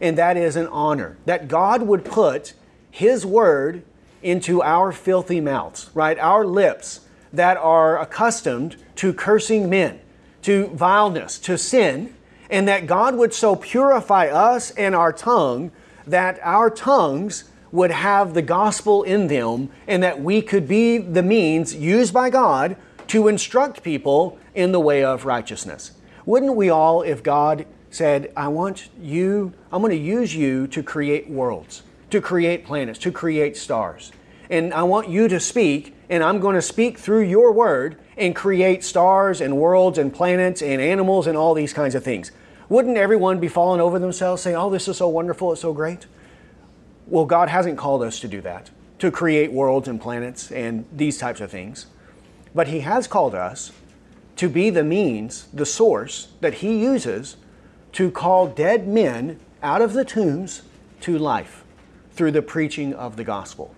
And 0.00 0.16
that 0.18 0.36
is 0.36 0.56
an 0.56 0.68
honor 0.68 1.16
that 1.24 1.48
God 1.48 1.82
would 1.82 2.04
put 2.04 2.54
his 2.90 3.26
word 3.26 3.82
into 4.22 4.62
our 4.62 4.92
filthy 4.92 5.40
mouths, 5.40 5.90
right? 5.94 6.18
Our 6.18 6.44
lips 6.44 7.00
that 7.32 7.56
are 7.56 8.00
accustomed 8.00 8.76
to 8.96 9.12
cursing 9.12 9.68
men, 9.68 10.00
to 10.42 10.68
vileness, 10.68 11.38
to 11.40 11.58
sin, 11.58 12.14
and 12.50 12.66
that 12.66 12.86
God 12.86 13.16
would 13.16 13.34
so 13.34 13.54
purify 13.56 14.28
us 14.28 14.70
and 14.72 14.94
our 14.94 15.12
tongue 15.12 15.70
that 16.06 16.40
our 16.42 16.70
tongues 16.70 17.44
would 17.70 17.90
have 17.90 18.32
the 18.32 18.42
gospel 18.42 19.02
in 19.02 19.26
them 19.26 19.68
and 19.86 20.02
that 20.02 20.20
we 20.20 20.40
could 20.40 20.66
be 20.66 20.98
the 20.98 21.22
means 21.22 21.74
used 21.74 22.14
by 22.14 22.30
God 22.30 22.76
to 23.08 23.28
instruct 23.28 23.82
people 23.82 24.38
in 24.58 24.72
the 24.72 24.80
way 24.80 25.04
of 25.04 25.24
righteousness. 25.24 25.92
Wouldn't 26.26 26.56
we 26.56 26.68
all, 26.68 27.02
if 27.02 27.22
God 27.22 27.66
said, 27.90 28.32
I 28.36 28.48
want 28.48 28.90
you, 29.00 29.54
I'm 29.72 29.80
going 29.80 29.96
to 29.96 29.96
use 29.96 30.34
you 30.34 30.66
to 30.68 30.82
create 30.82 31.30
worlds, 31.30 31.82
to 32.10 32.20
create 32.20 32.66
planets, 32.66 32.98
to 33.00 33.12
create 33.12 33.56
stars 33.56 34.12
and 34.50 34.72
I 34.72 34.82
want 34.82 35.08
you 35.08 35.28
to 35.28 35.40
speak, 35.40 35.94
and 36.08 36.22
I'm 36.24 36.40
going 36.40 36.54
to 36.54 36.62
speak 36.62 36.98
through 36.98 37.22
your 37.22 37.52
word 37.52 37.96
and 38.16 38.34
create 38.34 38.82
stars 38.82 39.40
and 39.40 39.56
worlds 39.58 39.98
and 39.98 40.12
planets 40.12 40.62
and 40.62 40.80
animals 40.80 41.26
and 41.26 41.36
all 41.36 41.54
these 41.54 41.72
kinds 41.72 41.94
of 41.94 42.02
things. 42.02 42.32
Wouldn't 42.68 42.96
everyone 42.96 43.40
be 43.40 43.48
falling 43.48 43.80
over 43.80 43.98
themselves 43.98 44.42
saying, 44.42 44.56
Oh, 44.56 44.70
this 44.70 44.88
is 44.88 44.96
so 44.96 45.08
wonderful, 45.08 45.52
it's 45.52 45.60
so 45.60 45.72
great? 45.72 46.06
Well, 47.06 47.24
God 47.24 47.48
hasn't 47.48 47.78
called 47.78 48.02
us 48.02 48.20
to 48.20 48.28
do 48.28 48.40
that, 48.42 48.70
to 48.98 49.10
create 49.10 49.52
worlds 49.52 49.88
and 49.88 50.00
planets 50.00 50.50
and 50.50 50.84
these 50.92 51.18
types 51.18 51.40
of 51.40 51.50
things. 51.50 51.86
But 52.54 52.68
He 52.68 52.80
has 52.80 53.06
called 53.06 53.34
us 53.34 53.72
to 54.38 54.48
be 54.48 54.70
the 54.70 54.84
means, 54.84 55.48
the 55.52 55.66
source 55.66 56.28
that 56.40 56.54
He 56.54 56.80
uses 56.80 57.36
to 57.92 58.10
call 58.10 58.46
dead 58.46 58.88
men 58.88 59.38
out 59.62 59.82
of 59.82 59.92
the 59.92 60.04
tombs 60.04 60.62
to 61.00 61.18
life 61.18 61.64
through 62.12 62.32
the 62.32 62.42
preaching 62.42 62.94
of 62.94 63.16
the 63.16 63.24
gospel. 63.24 63.74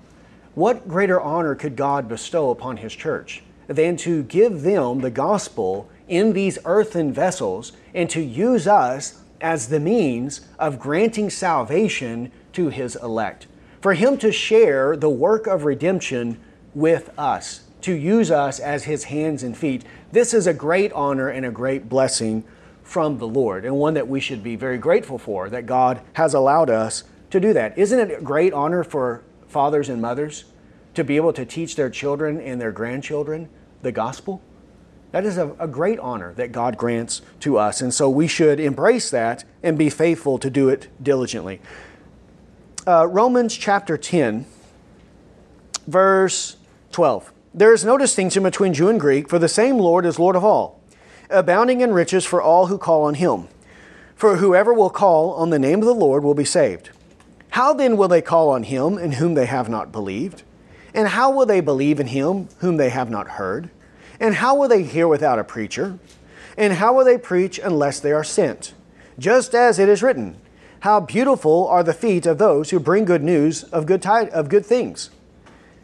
What 0.54 0.88
greater 0.88 1.20
honor 1.20 1.54
could 1.54 1.76
God 1.76 2.08
bestow 2.08 2.50
upon 2.50 2.78
His 2.78 2.94
church 2.94 3.42
than 3.66 3.96
to 3.98 4.22
give 4.24 4.62
them 4.62 5.00
the 5.00 5.10
gospel 5.10 5.88
in 6.08 6.32
these 6.32 6.58
earthen 6.64 7.12
vessels 7.12 7.72
and 7.94 8.10
to 8.10 8.20
use 8.20 8.66
us 8.66 9.22
as 9.40 9.68
the 9.68 9.80
means 9.80 10.42
of 10.58 10.78
granting 10.78 11.30
salvation 11.30 12.32
to 12.52 12.68
His 12.68 12.96
elect? 12.96 13.46
For 13.80 13.94
Him 13.94 14.18
to 14.18 14.32
share 14.32 14.96
the 14.96 15.08
work 15.08 15.46
of 15.46 15.64
redemption 15.64 16.38
with 16.74 17.10
us, 17.18 17.62
to 17.82 17.94
use 17.94 18.30
us 18.30 18.60
as 18.60 18.84
His 18.84 19.04
hands 19.04 19.42
and 19.42 19.56
feet, 19.56 19.84
this 20.12 20.34
is 20.34 20.46
a 20.46 20.54
great 20.54 20.92
honor 20.92 21.28
and 21.28 21.46
a 21.46 21.50
great 21.50 21.88
blessing 21.88 22.44
from 22.82 23.18
the 23.18 23.26
Lord, 23.26 23.64
and 23.64 23.76
one 23.76 23.94
that 23.94 24.08
we 24.08 24.18
should 24.18 24.42
be 24.42 24.56
very 24.56 24.78
grateful 24.78 25.18
for 25.18 25.48
that 25.48 25.66
God 25.66 26.00
has 26.14 26.34
allowed 26.34 26.70
us 26.70 27.04
to 27.30 27.38
do 27.38 27.52
that. 27.52 27.78
Isn't 27.78 27.98
it 27.98 28.18
a 28.18 28.22
great 28.22 28.52
honor 28.52 28.82
for 28.82 29.22
fathers 29.46 29.88
and 29.88 30.02
mothers 30.02 30.44
to 30.94 31.04
be 31.04 31.16
able 31.16 31.32
to 31.34 31.44
teach 31.44 31.76
their 31.76 31.88
children 31.88 32.40
and 32.40 32.60
their 32.60 32.72
grandchildren 32.72 33.48
the 33.82 33.92
gospel? 33.92 34.42
That 35.12 35.24
is 35.24 35.38
a, 35.38 35.54
a, 35.58 35.66
great 35.66 35.98
honor 35.98 36.34
that 36.34 36.52
God 36.52 36.76
grants 36.76 37.22
to 37.40 37.58
us. 37.58 37.80
And 37.80 37.92
so 37.92 38.08
we 38.08 38.28
should 38.28 38.60
embrace 38.60 39.10
that 39.10 39.44
and 39.62 39.76
be 39.76 39.90
faithful 39.90 40.38
to 40.38 40.50
do 40.50 40.68
it 40.68 40.88
diligently. 41.02 41.60
Uh, 42.86 43.06
Romans 43.06 43.56
chapter 43.56 43.96
10, 43.96 44.46
verse 45.86 46.56
12. 46.92 47.32
There 47.52 47.72
is 47.72 47.84
no 47.84 47.98
distinction 47.98 48.44
between 48.44 48.74
Jew 48.74 48.88
and 48.88 49.00
Greek, 49.00 49.28
for 49.28 49.40
the 49.40 49.48
same 49.48 49.76
Lord 49.76 50.06
is 50.06 50.20
Lord 50.20 50.36
of 50.36 50.44
all, 50.44 50.80
abounding 51.28 51.80
in 51.80 51.92
riches 51.92 52.24
for 52.24 52.40
all 52.40 52.66
who 52.66 52.78
call 52.78 53.02
on 53.02 53.14
him. 53.14 53.48
For 54.14 54.36
whoever 54.36 54.72
will 54.72 54.90
call 54.90 55.32
on 55.32 55.50
the 55.50 55.58
name 55.58 55.80
of 55.80 55.86
the 55.86 55.94
Lord 55.94 56.22
will 56.22 56.34
be 56.34 56.44
saved. 56.44 56.90
How 57.50 57.72
then 57.72 57.96
will 57.96 58.06
they 58.06 58.22
call 58.22 58.50
on 58.50 58.62
him 58.62 58.98
in 58.98 59.12
whom 59.12 59.34
they 59.34 59.46
have 59.46 59.68
not 59.68 59.90
believed? 59.90 60.44
And 60.94 61.08
how 61.08 61.32
will 61.32 61.44
they 61.44 61.60
believe 61.60 61.98
in 61.98 62.06
him 62.08 62.48
whom 62.58 62.76
they 62.76 62.90
have 62.90 63.10
not 63.10 63.30
heard? 63.30 63.70
And 64.20 64.36
how 64.36 64.54
will 64.54 64.68
they 64.68 64.84
hear 64.84 65.08
without 65.08 65.40
a 65.40 65.44
preacher? 65.44 65.98
And 66.56 66.74
how 66.74 66.92
will 66.92 67.04
they 67.04 67.18
preach 67.18 67.58
unless 67.58 67.98
they 67.98 68.12
are 68.12 68.22
sent? 68.22 68.74
Just 69.18 69.56
as 69.56 69.80
it 69.80 69.88
is 69.88 70.04
written, 70.04 70.36
How 70.80 71.00
beautiful 71.00 71.66
are 71.66 71.82
the 71.82 71.94
feet 71.94 72.26
of 72.26 72.38
those 72.38 72.70
who 72.70 72.78
bring 72.78 73.04
good 73.04 73.24
news 73.24 73.64
of 73.64 73.86
good, 73.86 74.06
of 74.06 74.48
good 74.48 74.64
things. 74.64 75.10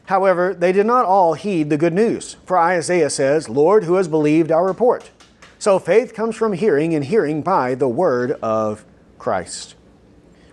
However, 0.07 0.55
they 0.55 0.73
did 0.73 0.87
not 0.87 1.05
all 1.05 1.35
heed 1.35 1.71
the 1.71 1.77
good 1.77 1.93
news. 1.93 2.37
For 2.45 2.59
Isaiah 2.59 3.11
says, 3.11 3.49
Lord, 3.49 3.85
who 3.85 3.95
has 3.95 4.09
believed 4.09 4.51
our 4.51 4.65
report? 4.65 5.11
So 5.59 5.79
faith 5.79 6.15
comes 6.15 6.37
from 6.37 6.53
hearing, 6.53 6.95
and 6.95 7.05
hearing 7.05 7.43
by 7.43 7.75
the 7.75 7.89
word 7.89 8.33
of 8.43 8.85
Christ 9.19 9.77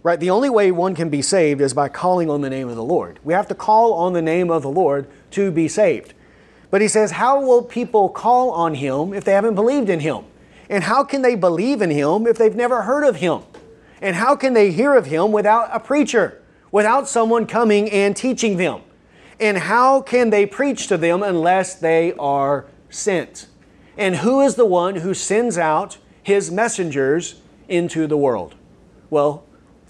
right? 0.04 0.20
The 0.20 0.30
only 0.30 0.50
way 0.50 0.72
one 0.72 0.96
can 0.96 1.10
be 1.10 1.22
saved 1.22 1.62
is 1.62 1.74
by 1.74 1.90
calling 1.90 2.30
on 2.30 2.42
the 2.42 2.50
name 2.50 2.68
of 2.68 2.76
the 2.76 2.84
Lord. 2.84 3.20
We 3.24 3.34
have 3.34 3.48
to 3.48 3.56
call 3.56 3.94
on 3.94 4.14
the 4.14 4.22
name 4.22 4.52
of 4.52 4.62
the 4.62 4.70
Lord 4.70 5.08
to 5.32 5.50
be 5.50 5.68
saved. 5.68 6.14
But 6.70 6.82
he 6.82 6.88
says, 6.88 7.12
How 7.12 7.42
will 7.42 7.64
people 7.64 8.10
call 8.10 8.52
on 8.52 8.76
him 8.76 9.14
if 9.14 9.24
they 9.24 9.32
haven't 9.32 9.56
believed 9.56 9.90
in 9.90 10.02
him? 10.02 10.26
And 10.70 10.84
how 10.84 11.04
can 11.04 11.22
they 11.22 11.36
believe 11.36 11.82
in 11.82 11.90
him 11.90 12.28
if 12.28 12.38
they've 12.38 12.56
never 12.56 12.84
heard 12.84 13.04
of 13.04 13.18
him? 13.18 13.42
And 14.02 14.16
how 14.16 14.36
can 14.36 14.54
they 14.54 14.72
hear 14.72 14.96
of 14.96 15.06
him 15.06 15.32
without 15.32 15.70
a 15.72 15.80
preacher, 15.80 16.42
without 16.72 17.08
someone 17.08 17.46
coming 17.46 17.90
and 17.90 18.16
teaching 18.16 18.58
them? 18.58 18.82
And 19.44 19.58
how 19.58 20.00
can 20.00 20.30
they 20.30 20.46
preach 20.46 20.88
to 20.88 20.96
them 20.96 21.22
unless 21.22 21.76
they 21.76 22.14
are 22.14 22.66
sent? 22.90 23.48
And 23.98 24.16
who 24.16 24.40
is 24.40 24.56
the 24.56 24.66
one 24.66 24.96
who 24.96 25.14
sends 25.14 25.58
out 25.58 25.98
his 26.24 26.50
messengers 26.50 27.42
into 27.68 28.08
the 28.08 28.16
world? 28.16 28.56
Well, 29.10 29.44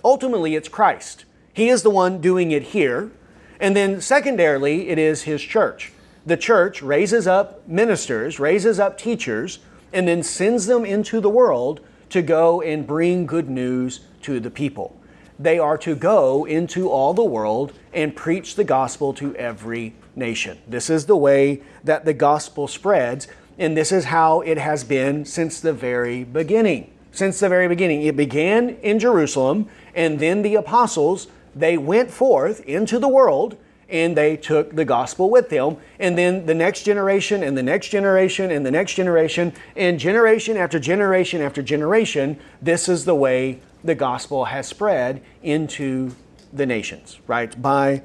ultimately 0.04 0.56
it's 0.56 0.68
Christ. 0.68 1.26
He 1.54 1.70
is 1.70 1.84
the 1.84 1.92
one 1.92 2.20
doing 2.20 2.50
it 2.50 2.64
here. 2.64 3.12
And 3.60 3.76
then, 3.76 4.02
secondarily, 4.02 4.90
it 4.90 4.98
is 4.98 5.22
His 5.22 5.44
church. 5.44 5.94
The 6.26 6.36
church 6.36 6.82
raises 6.82 7.28
up 7.28 7.68
ministers, 7.68 8.40
raises 8.40 8.80
up 8.80 8.98
teachers, 8.98 9.60
and 9.94 10.08
then 10.08 10.24
sends 10.24 10.66
them 10.66 10.84
into 10.84 11.22
the 11.22 11.30
world 11.30 11.80
to 12.10 12.24
go 12.24 12.60
and 12.64 12.88
bring 12.88 13.28
good 13.28 13.52
news 13.52 14.00
to 14.24 14.40
the 14.40 14.50
people. 14.50 15.00
They 15.40 15.60
are 15.60 15.78
to 15.80 15.96
go 15.96 16.46
into 16.46 16.90
all 16.90 17.14
the 17.14 17.24
world 17.24 17.74
and 17.94 18.16
preach 18.16 18.56
the 18.56 18.64
gospel 18.64 19.14
to 19.16 19.36
every 19.36 19.94
nation. 20.16 20.60
This 20.68 20.90
is 20.90 21.06
the 21.06 21.18
way 21.18 21.62
that 21.84 22.06
the 22.06 22.14
gospel 22.14 22.68
spreads, 22.68 23.28
and 23.58 23.76
this 23.76 23.92
is 23.92 24.06
how 24.06 24.42
it 24.42 24.58
has 24.58 24.84
been 24.84 25.26
since 25.26 25.60
the 25.60 25.74
very 25.74 26.24
beginning. 26.24 26.92
Since 27.12 27.40
the 27.40 27.50
very 27.50 27.68
beginning, 27.68 28.04
it 28.04 28.16
began 28.16 28.70
in 28.82 29.00
Jerusalem, 29.00 29.70
and 29.94 30.20
then 30.20 30.42
the 30.42 30.56
apostles 30.56 31.28
they 31.56 31.78
went 31.78 32.10
forth 32.10 32.62
into 32.62 33.00
the 33.00 33.08
world 33.08 33.58
and 33.90 34.18
they 34.18 34.36
took 34.36 34.76
the 34.76 34.86
gospel 34.86 35.30
with 35.30 35.50
them. 35.50 35.78
And 36.00 36.18
then 36.18 36.48
the 36.48 36.56
next 36.56 36.84
generation, 36.84 37.44
and 37.44 37.56
the 37.56 37.62
next 37.62 37.90
generation, 37.90 38.50
and 38.50 38.66
the 38.66 38.72
next 38.72 38.96
generation, 38.96 39.54
and 39.76 40.00
generation 40.00 40.58
after 40.58 40.80
generation 40.80 41.42
after 41.42 41.62
generation, 41.62 42.40
this 42.62 42.90
is 42.90 43.06
the 43.06 43.14
way 43.14 43.60
the 43.84 43.96
gospel 43.96 44.46
has 44.46 44.68
spread 44.68 45.22
into 45.42 46.16
the 46.52 46.66
nations, 46.66 47.20
right? 47.28 47.60
By 47.62 48.04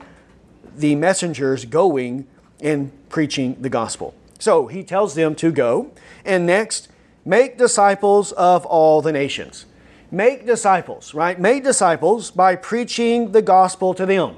the 0.76 0.95
messengers 0.95 1.64
going 1.64 2.26
and 2.61 2.91
preaching 3.09 3.57
the 3.61 3.68
gospel. 3.68 4.14
So 4.39 4.66
he 4.66 4.83
tells 4.83 5.14
them 5.14 5.35
to 5.37 5.51
go. 5.51 5.91
And 6.24 6.47
next, 6.47 6.89
make 7.24 7.59
disciples 7.59 8.33
of 8.33 8.64
all 8.66 9.03
the 9.03 9.12
nations. 9.12 9.66
Make 10.11 10.47
disciples, 10.47 11.12
right? 11.12 11.39
Make 11.39 11.64
disciples 11.64 12.31
by 12.31 12.57
preaching 12.57 13.33
the 13.33 13.43
gospel 13.43 13.93
to 13.95 14.07
them. 14.07 14.37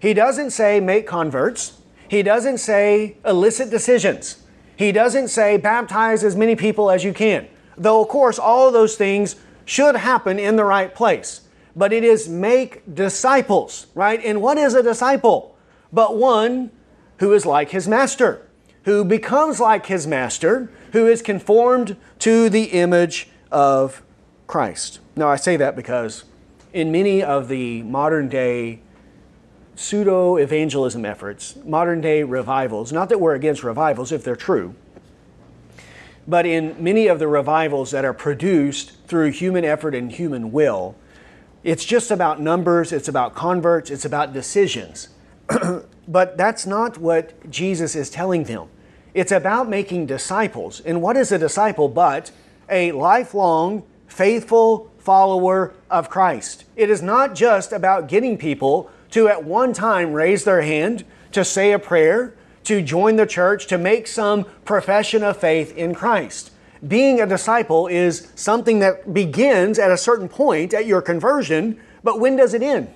He 0.00 0.14
doesn't 0.14 0.50
say 0.50 0.78
make 0.78 1.06
converts. 1.06 1.80
He 2.08 2.22
doesn't 2.22 2.58
say 2.58 3.16
elicit 3.24 3.68
decisions. 3.70 4.42
He 4.76 4.92
doesn't 4.92 5.28
say 5.28 5.56
baptize 5.56 6.22
as 6.22 6.36
many 6.36 6.54
people 6.54 6.90
as 6.90 7.02
you 7.02 7.12
can. 7.12 7.48
Though, 7.76 8.00
of 8.00 8.08
course, 8.08 8.38
all 8.38 8.68
of 8.68 8.72
those 8.72 8.96
things 8.96 9.36
should 9.68 9.96
happen 9.96 10.38
in 10.38 10.56
the 10.56 10.64
right 10.64 10.94
place. 10.94 11.42
But 11.76 11.92
it 11.92 12.02
is 12.02 12.26
make 12.28 12.82
disciples, 12.92 13.86
right? 13.94 14.20
And 14.24 14.40
what 14.40 14.56
is 14.56 14.74
a 14.74 14.82
disciple? 14.82 15.56
But 15.92 16.16
one 16.16 16.70
who 17.18 17.34
is 17.34 17.44
like 17.44 17.70
his 17.70 17.86
master, 17.86 18.48
who 18.84 19.04
becomes 19.04 19.60
like 19.60 19.86
his 19.86 20.06
master, 20.06 20.70
who 20.92 21.06
is 21.06 21.20
conformed 21.20 21.96
to 22.20 22.48
the 22.48 22.64
image 22.64 23.28
of 23.52 24.02
Christ. 24.46 25.00
Now, 25.14 25.28
I 25.28 25.36
say 25.36 25.58
that 25.58 25.76
because 25.76 26.24
in 26.72 26.90
many 26.90 27.22
of 27.22 27.48
the 27.48 27.82
modern 27.82 28.28
day 28.28 28.80
pseudo 29.74 30.36
evangelism 30.36 31.04
efforts, 31.04 31.56
modern 31.64 32.00
day 32.00 32.22
revivals, 32.22 32.90
not 32.90 33.10
that 33.10 33.20
we're 33.20 33.34
against 33.34 33.62
revivals 33.62 34.12
if 34.12 34.24
they're 34.24 34.34
true, 34.34 34.74
but 36.28 36.44
in 36.44 36.76
many 36.78 37.06
of 37.06 37.18
the 37.18 37.26
revivals 37.26 37.90
that 37.90 38.04
are 38.04 38.12
produced 38.12 38.92
through 39.06 39.30
human 39.30 39.64
effort 39.64 39.94
and 39.94 40.12
human 40.12 40.52
will, 40.52 40.94
it's 41.64 41.86
just 41.86 42.10
about 42.10 42.38
numbers, 42.38 42.92
it's 42.92 43.08
about 43.08 43.34
converts, 43.34 43.90
it's 43.90 44.04
about 44.04 44.34
decisions. 44.34 45.08
but 46.08 46.36
that's 46.36 46.66
not 46.66 46.98
what 46.98 47.50
Jesus 47.50 47.96
is 47.96 48.10
telling 48.10 48.44
them. 48.44 48.68
It's 49.14 49.32
about 49.32 49.70
making 49.70 50.04
disciples. 50.04 50.80
And 50.80 51.00
what 51.00 51.16
is 51.16 51.32
a 51.32 51.38
disciple 51.38 51.88
but 51.88 52.30
a 52.68 52.92
lifelong, 52.92 53.82
faithful 54.06 54.92
follower 54.98 55.72
of 55.90 56.10
Christ? 56.10 56.64
It 56.76 56.90
is 56.90 57.00
not 57.00 57.34
just 57.34 57.72
about 57.72 58.06
getting 58.06 58.36
people 58.36 58.90
to 59.12 59.28
at 59.28 59.44
one 59.44 59.72
time 59.72 60.12
raise 60.12 60.44
their 60.44 60.60
hand, 60.60 61.06
to 61.32 61.42
say 61.44 61.72
a 61.72 61.78
prayer, 61.78 62.34
to 62.68 62.82
join 62.82 63.16
the 63.16 63.24
church, 63.24 63.66
to 63.66 63.78
make 63.78 64.06
some 64.06 64.44
profession 64.66 65.22
of 65.22 65.38
faith 65.38 65.74
in 65.74 65.94
Christ. 65.94 66.50
Being 66.86 67.18
a 67.18 67.26
disciple 67.26 67.86
is 67.86 68.30
something 68.34 68.80
that 68.80 69.14
begins 69.14 69.78
at 69.78 69.90
a 69.90 69.96
certain 69.96 70.28
point 70.28 70.74
at 70.74 70.84
your 70.84 71.00
conversion, 71.00 71.80
but 72.04 72.20
when 72.20 72.36
does 72.36 72.52
it 72.52 72.62
end? 72.62 72.92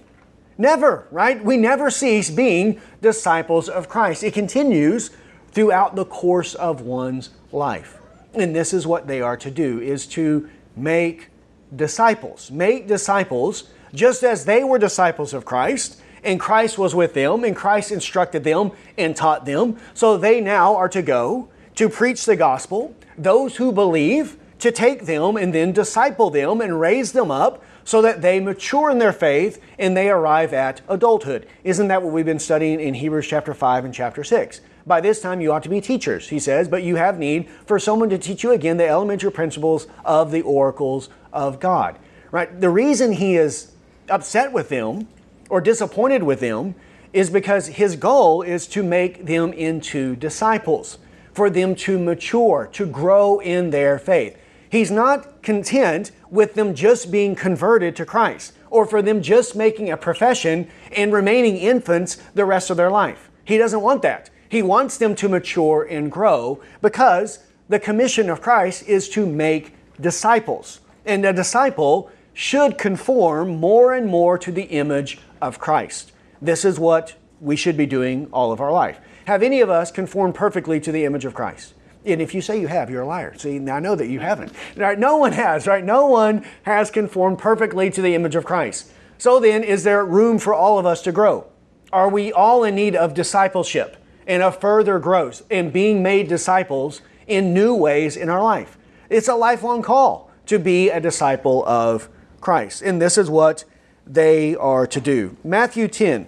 Never, 0.59 1.09
right? 1.11 1.43
We 1.43 1.57
never 1.57 1.91
cease 1.91 2.29
being 2.29 2.83
disciples 3.01 3.71
of 3.71 3.89
Christ. 3.89 4.23
It 4.23 4.35
continues 4.35 5.11
throughout 5.53 5.97
the 5.97 6.05
course 6.05 6.55
of 6.55 6.83
one's 6.83 7.31
life. 7.51 7.99
And 8.35 8.55
this 8.55 8.75
is 8.75 8.87
what 8.87 9.07
they 9.07 9.23
are 9.23 9.39
to 9.39 9.51
do 9.51 9.81
is 9.81 10.07
to 10.09 10.51
make 10.77 11.29
disciples. 11.75 12.51
Make 12.51 12.89
disciples 12.89 13.71
just 13.95 14.23
as 14.23 14.45
they 14.45 14.65
were 14.65 14.79
disciples 14.79 15.33
of 15.33 15.47
Christ 15.47 15.99
and 16.25 16.39
Christ 16.39 16.79
was 16.79 16.95
with 16.95 17.15
them, 17.15 17.45
and 17.45 17.55
Christ 17.57 17.91
instructed 17.91 18.45
them 18.45 18.73
and 18.97 19.17
taught 19.17 19.45
them. 19.45 19.79
So 19.95 20.17
they 20.17 20.41
now 20.41 20.77
are 20.77 20.89
to 20.89 21.03
go 21.03 21.49
to 21.75 21.89
preach 21.89 22.25
the 22.25 22.37
gospel, 22.37 22.95
those 23.17 23.57
who 23.57 23.73
believe, 23.73 24.37
to 24.59 24.71
take 24.71 25.07
them 25.07 25.37
and 25.37 25.53
then 25.53 25.73
disciple 25.73 26.31
them 26.31 26.61
and 26.61 26.81
raise 26.81 27.13
them 27.13 27.31
up 27.31 27.65
so 27.85 28.01
that 28.03 28.23
they 28.23 28.39
mature 28.39 28.91
in 28.91 28.99
their 28.99 29.13
faith 29.13 29.61
and 29.79 29.97
they 29.97 30.09
arrive 30.09 30.53
at 30.53 30.81
adulthood. 30.89 31.49
Isn't 31.65 31.89
that 31.89 32.01
what 32.01 32.13
we've 32.13 32.25
been 32.25 32.39
studying 32.39 32.79
in 32.79 32.95
Hebrews 32.95 33.27
chapter 33.27 33.55
5 33.55 33.85
and 33.85 33.93
chapter 33.93 34.23
6? 34.23 34.61
By 34.87 35.01
this 35.01 35.21
time, 35.21 35.41
you 35.41 35.53
ought 35.53 35.63
to 35.65 35.69
be 35.69 35.81
teachers, 35.81 36.29
he 36.29 36.39
says, 36.39 36.69
but 36.69 36.85
you 36.85 36.97
have 36.97 37.19
need 37.19 37.49
for 37.67 37.79
someone 37.79 38.09
to 38.11 38.19
teach 38.19 38.45
you 38.45 38.53
again 38.53 38.77
the 38.77 38.89
elementary 38.89 39.33
principles 39.33 39.89
of 40.05 40.31
the 40.31 40.43
oracles 40.43 41.09
of 41.33 41.59
God. 41.59 41.99
Right? 42.31 42.61
The 42.61 42.71
reason 42.71 43.13
he 43.13 43.37
is 43.37 43.73
upset 44.09 44.53
with 44.53 44.69
them 44.69 45.09
or 45.53 45.61
disappointed 45.61 46.23
with 46.23 46.41
them 46.41 46.75
is 47.13 47.29
because 47.29 47.67
his 47.67 47.95
goal 47.95 48.41
is 48.41 48.67
to 48.67 48.83
make 48.83 49.27
them 49.27 49.53
into 49.53 50.17
disciples, 50.17 50.97
for 51.35 51.51
them 51.51 51.75
to 51.75 51.99
mature, 51.99 52.71
to 52.73 52.87
grow 52.87 53.39
in 53.39 53.69
their 53.69 53.99
faith. 53.99 54.35
He's 54.71 54.91
not 54.91 55.43
content 55.43 56.11
with 56.31 56.55
them 56.55 56.75
just 56.75 57.13
being 57.13 57.35
converted 57.35 57.95
to 57.97 58.07
Christ 58.07 58.55
or 58.71 58.87
for 58.87 59.03
them 59.03 59.21
just 59.21 59.55
making 59.55 59.91
a 59.91 59.97
profession 59.99 60.71
and 60.91 61.13
remaining 61.13 61.59
infants 61.59 62.17
the 62.35 62.47
rest 62.47 62.71
of 62.71 62.79
their 62.79 62.91
life. 62.91 63.31
He 63.45 63.59
doesn't 63.59 63.83
want 63.83 64.01
that. 64.01 64.31
He 64.49 64.63
wants 64.63 64.97
them 64.97 65.15
to 65.17 65.29
mature 65.29 65.87
and 65.91 66.11
grow 66.11 66.63
because 66.81 67.41
the 67.69 67.79
commission 67.79 68.31
of 68.31 68.41
Christ 68.41 68.89
is 68.89 69.07
to 69.11 69.27
make 69.27 69.75
disciples. 70.01 70.81
And 71.05 71.27
a 71.27 71.33
disciple 71.35 72.11
should 72.33 72.79
conform 72.79 73.51
more 73.51 73.93
and 73.93 74.07
more 74.07 74.39
to 74.39 74.51
the 74.51 74.63
image 74.63 75.19
of 75.43 75.59
Christ. 75.59 76.13
This 76.41 76.65
is 76.65 76.79
what 76.79 77.15
we 77.41 77.57
should 77.57 77.77
be 77.77 77.87
doing 77.87 78.29
all 78.33 78.53
of 78.53 78.61
our 78.61 78.73
life. 78.73 78.99
Have 79.27 79.43
any 79.43 79.61
of 79.61 79.69
us 79.69 79.91
conformed 79.91 80.35
perfectly 80.35 80.81
to 80.81 80.93
the 80.93 81.05
image 81.05 81.25
of 81.25 81.35
Christ? 81.35 81.75
And 82.05 82.21
if 82.21 82.35
you 82.35 82.41
say 82.41 82.61
you 82.61 82.67
have, 82.69 82.91
you're 82.91 83.03
a 83.03 83.07
liar. 83.07 83.37
See, 83.37 83.57
I 83.69 83.81
know 83.81 83.95
that 83.95 84.09
you 84.09 84.21
haven't. 84.21 84.53
Right? 84.77 84.99
No 84.99 85.19
one 85.19 85.33
has, 85.33 85.67
right? 85.67 85.85
No 85.85 86.07
one 86.07 86.45
has 86.63 86.91
conformed 86.91 87.39
perfectly 87.39 87.91
to 87.91 88.03
the 88.03 88.15
image 88.15 88.35
of 88.35 88.45
Christ. 88.45 88.91
So 89.19 89.39
then, 89.39 89.63
is 89.63 89.85
there 89.85 90.05
room 90.05 90.39
for 90.39 90.53
all 90.53 90.79
of 90.79 90.87
us 90.87 91.03
to 91.03 91.13
grow? 91.13 91.47
Are 91.93 92.09
we 92.09 92.33
all 92.33 92.65
in 92.65 92.75
need 92.75 92.97
of 92.97 93.15
discipleship 93.15 93.97
and 94.27 94.43
of 94.43 94.61
further 94.61 94.99
growth 94.99 95.43
and 95.51 95.73
being 95.73 96.03
made 96.03 96.27
disciples 96.27 97.03
in 97.27 97.55
new 97.55 97.75
ways 97.75 98.17
in 98.17 98.29
our 98.29 98.43
life? 98.43 98.79
It's 99.09 99.29
a 99.29 99.35
lifelong 99.35 99.83
call 99.83 100.31
to 100.47 100.59
be 100.59 100.91
a 100.91 101.01
disciple 101.01 101.65
of 101.67 102.09
Christ. 102.41 102.83
And 102.83 103.01
this 103.01 103.17
is 103.17 103.31
what 103.31 103.65
they 104.07 104.55
are 104.57 104.87
to 104.87 105.01
do. 105.01 105.37
Matthew 105.45 105.89
10. 105.89 106.27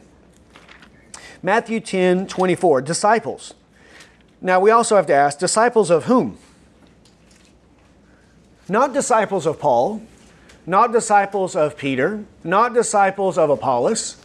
Matthew 1.42 1.80
10, 1.80 2.26
24. 2.26 2.82
Disciples. 2.82 3.54
Now 4.40 4.60
we 4.60 4.70
also 4.70 4.96
have 4.96 5.06
to 5.06 5.14
ask 5.14 5.38
disciples 5.38 5.90
of 5.90 6.04
whom? 6.04 6.38
Not 8.68 8.92
disciples 8.92 9.46
of 9.46 9.58
Paul, 9.58 10.02
not 10.66 10.92
disciples 10.92 11.54
of 11.54 11.76
Peter, 11.76 12.24
not 12.42 12.72
disciples 12.72 13.36
of 13.36 13.50
Apollos, 13.50 14.16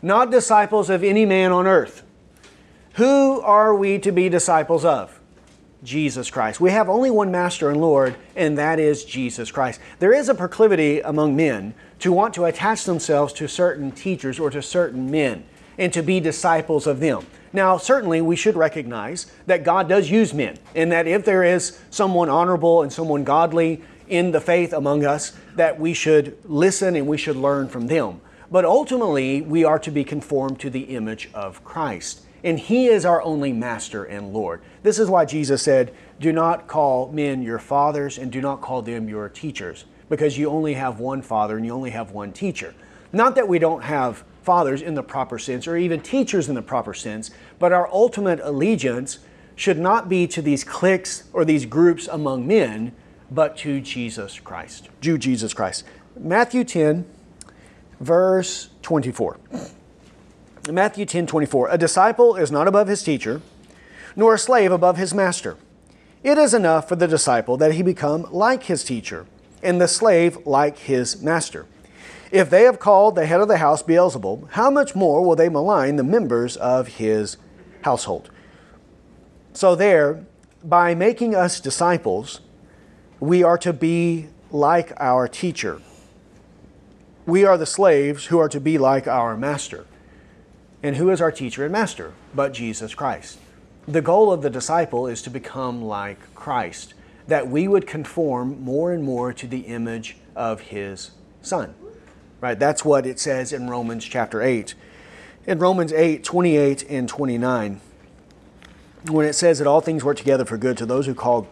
not 0.00 0.30
disciples 0.30 0.90
of 0.90 1.04
any 1.04 1.24
man 1.24 1.52
on 1.52 1.66
earth. 1.66 2.02
Who 2.94 3.40
are 3.40 3.74
we 3.74 3.98
to 4.00 4.12
be 4.12 4.28
disciples 4.28 4.84
of? 4.84 5.18
Jesus 5.82 6.30
Christ. 6.30 6.60
We 6.60 6.70
have 6.70 6.88
only 6.88 7.10
one 7.10 7.30
Master 7.30 7.70
and 7.70 7.80
Lord, 7.80 8.16
and 8.36 8.56
that 8.58 8.78
is 8.78 9.04
Jesus 9.04 9.50
Christ. 9.50 9.80
There 9.98 10.12
is 10.12 10.28
a 10.28 10.34
proclivity 10.34 11.00
among 11.00 11.34
men 11.34 11.74
to 12.00 12.12
want 12.12 12.34
to 12.34 12.44
attach 12.44 12.84
themselves 12.84 13.32
to 13.34 13.48
certain 13.48 13.90
teachers 13.90 14.38
or 14.38 14.50
to 14.50 14.62
certain 14.62 15.10
men 15.10 15.44
and 15.78 15.92
to 15.92 16.02
be 16.02 16.20
disciples 16.20 16.86
of 16.86 17.00
them. 17.00 17.26
Now, 17.52 17.76
certainly 17.76 18.20
we 18.20 18.36
should 18.36 18.56
recognize 18.56 19.30
that 19.46 19.64
God 19.64 19.88
does 19.88 20.10
use 20.10 20.32
men, 20.32 20.58
and 20.74 20.92
that 20.92 21.06
if 21.06 21.24
there 21.24 21.44
is 21.44 21.78
someone 21.90 22.28
honorable 22.28 22.82
and 22.82 22.92
someone 22.92 23.24
godly 23.24 23.82
in 24.08 24.30
the 24.30 24.40
faith 24.40 24.72
among 24.72 25.04
us, 25.04 25.32
that 25.56 25.80
we 25.80 25.94
should 25.94 26.36
listen 26.44 26.96
and 26.96 27.06
we 27.06 27.18
should 27.18 27.36
learn 27.36 27.68
from 27.68 27.88
them. 27.88 28.20
But 28.50 28.64
ultimately, 28.64 29.40
we 29.40 29.64
are 29.64 29.78
to 29.80 29.90
be 29.90 30.04
conformed 30.04 30.60
to 30.60 30.70
the 30.70 30.82
image 30.82 31.30
of 31.34 31.64
Christ 31.64 32.22
and 32.44 32.58
He 32.58 32.86
is 32.86 33.04
our 33.04 33.22
only 33.22 33.52
Master 33.52 34.04
and 34.04 34.32
Lord. 34.32 34.62
This 34.82 34.98
is 34.98 35.08
why 35.08 35.24
Jesus 35.24 35.62
said, 35.62 35.94
Do 36.20 36.32
not 36.32 36.66
call 36.66 37.10
men 37.12 37.42
your 37.42 37.58
fathers 37.58 38.18
and 38.18 38.32
do 38.32 38.40
not 38.40 38.60
call 38.60 38.82
them 38.82 39.08
your 39.08 39.28
teachers, 39.28 39.84
because 40.08 40.38
you 40.38 40.48
only 40.48 40.74
have 40.74 40.98
one 40.98 41.22
Father 41.22 41.56
and 41.56 41.64
you 41.64 41.72
only 41.72 41.90
have 41.90 42.12
one 42.12 42.32
teacher. 42.32 42.74
Not 43.12 43.34
that 43.34 43.48
we 43.48 43.58
don't 43.58 43.82
have 43.82 44.24
fathers 44.42 44.82
in 44.82 44.94
the 44.94 45.02
proper 45.02 45.38
sense 45.38 45.66
or 45.66 45.76
even 45.76 46.00
teachers 46.00 46.48
in 46.48 46.54
the 46.54 46.62
proper 46.62 46.94
sense, 46.94 47.30
but 47.58 47.72
our 47.72 47.88
ultimate 47.92 48.40
allegiance 48.42 49.18
should 49.54 49.78
not 49.78 50.08
be 50.08 50.26
to 50.26 50.42
these 50.42 50.64
cliques 50.64 51.24
or 51.32 51.44
these 51.44 51.66
groups 51.66 52.08
among 52.08 52.46
men, 52.46 52.92
but 53.30 53.56
to 53.58 53.80
Jesus 53.80 54.40
Christ. 54.40 54.88
To 55.02 55.18
Jesus 55.18 55.54
Christ. 55.54 55.84
Matthew 56.18 56.64
10, 56.64 57.04
verse 58.00 58.70
24. 58.82 59.38
Matthew 60.70 61.06
10, 61.06 61.26
24. 61.26 61.70
A 61.70 61.78
disciple 61.78 62.36
is 62.36 62.52
not 62.52 62.68
above 62.68 62.86
his 62.86 63.02
teacher, 63.02 63.42
nor 64.14 64.34
a 64.34 64.38
slave 64.38 64.70
above 64.70 64.96
his 64.96 65.12
master. 65.12 65.56
It 66.22 66.38
is 66.38 66.54
enough 66.54 66.88
for 66.88 66.94
the 66.94 67.08
disciple 67.08 67.56
that 67.56 67.72
he 67.72 67.82
become 67.82 68.28
like 68.30 68.64
his 68.64 68.84
teacher, 68.84 69.26
and 69.60 69.80
the 69.80 69.88
slave 69.88 70.38
like 70.46 70.78
his 70.78 71.20
master. 71.20 71.66
If 72.30 72.48
they 72.48 72.62
have 72.62 72.78
called 72.78 73.16
the 73.16 73.26
head 73.26 73.40
of 73.40 73.48
the 73.48 73.56
house 73.56 73.82
Beelzebub, 73.82 74.50
how 74.52 74.70
much 74.70 74.94
more 74.94 75.24
will 75.24 75.34
they 75.34 75.48
malign 75.48 75.96
the 75.96 76.04
members 76.04 76.56
of 76.56 76.86
his 76.86 77.38
household? 77.82 78.30
So, 79.54 79.74
there, 79.74 80.24
by 80.62 80.94
making 80.94 81.34
us 81.34 81.58
disciples, 81.58 82.40
we 83.18 83.42
are 83.42 83.58
to 83.58 83.72
be 83.72 84.28
like 84.52 84.92
our 84.98 85.26
teacher. 85.26 85.82
We 87.26 87.44
are 87.44 87.58
the 87.58 87.66
slaves 87.66 88.26
who 88.26 88.38
are 88.38 88.48
to 88.48 88.60
be 88.60 88.78
like 88.78 89.08
our 89.08 89.36
master. 89.36 89.86
And 90.82 90.96
who 90.96 91.10
is 91.10 91.20
our 91.20 91.30
teacher 91.30 91.64
and 91.64 91.72
master? 91.72 92.12
But 92.34 92.52
Jesus 92.52 92.94
Christ. 92.94 93.38
The 93.86 94.02
goal 94.02 94.32
of 94.32 94.42
the 94.42 94.50
disciple 94.50 95.06
is 95.06 95.22
to 95.22 95.30
become 95.30 95.82
like 95.82 96.34
Christ, 96.34 96.94
that 97.26 97.48
we 97.48 97.68
would 97.68 97.86
conform 97.86 98.62
more 98.62 98.92
and 98.92 99.02
more 99.02 99.32
to 99.32 99.46
the 99.46 99.60
image 99.60 100.16
of 100.34 100.60
his 100.60 101.12
Son. 101.40 101.74
Right? 102.40 102.58
That's 102.58 102.84
what 102.84 103.06
it 103.06 103.20
says 103.20 103.52
in 103.52 103.68
Romans 103.68 104.04
chapter 104.04 104.42
8. 104.42 104.74
In 105.46 105.58
Romans 105.58 105.92
8, 105.92 106.22
28 106.22 106.84
and 106.88 107.08
29, 107.08 107.80
when 109.08 109.26
it 109.26 109.32
says 109.32 109.58
that 109.58 109.66
all 109.66 109.80
things 109.80 110.04
work 110.04 110.16
together 110.16 110.44
for 110.44 110.56
good 110.56 110.76
to 110.78 110.86
those 110.86 111.06
who 111.06 111.14
call 111.14 111.48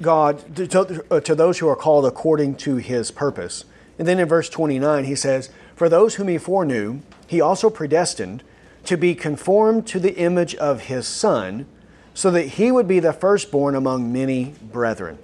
God, 0.00 0.56
to, 0.56 0.66
to, 0.66 1.04
uh, 1.10 1.20
to 1.20 1.34
those 1.34 1.58
who 1.58 1.68
are 1.68 1.76
called 1.76 2.06
according 2.06 2.54
to 2.56 2.76
his 2.76 3.10
purpose. 3.10 3.64
And 3.98 4.06
then 4.06 4.20
in 4.20 4.28
verse 4.28 4.48
29, 4.48 5.04
he 5.04 5.16
says, 5.16 5.50
For 5.78 5.88
those 5.88 6.16
whom 6.16 6.26
he 6.26 6.38
foreknew, 6.38 7.02
he 7.28 7.40
also 7.40 7.70
predestined 7.70 8.42
to 8.82 8.96
be 8.96 9.14
conformed 9.14 9.86
to 9.86 10.00
the 10.00 10.16
image 10.16 10.56
of 10.56 10.80
his 10.80 11.06
Son, 11.06 11.66
so 12.14 12.32
that 12.32 12.48
he 12.48 12.72
would 12.72 12.88
be 12.88 12.98
the 12.98 13.12
firstborn 13.12 13.76
among 13.76 14.12
many 14.12 14.56
brethren. 14.60 15.20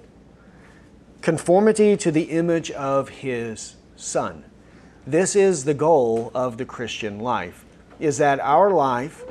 Conformity 1.19 1.97
to 1.97 2.09
the 2.09 2.29
image 2.31 2.71
of 2.71 3.09
his 3.09 3.75
Son. 3.97 4.45
This 5.05 5.35
is 5.35 5.65
the 5.65 5.73
goal 5.73 6.31
of 6.33 6.57
the 6.57 6.63
Christian 6.63 7.19
life, 7.19 7.65
is 7.99 8.17
that 8.19 8.39
our 8.39 8.71
life, 8.71 9.25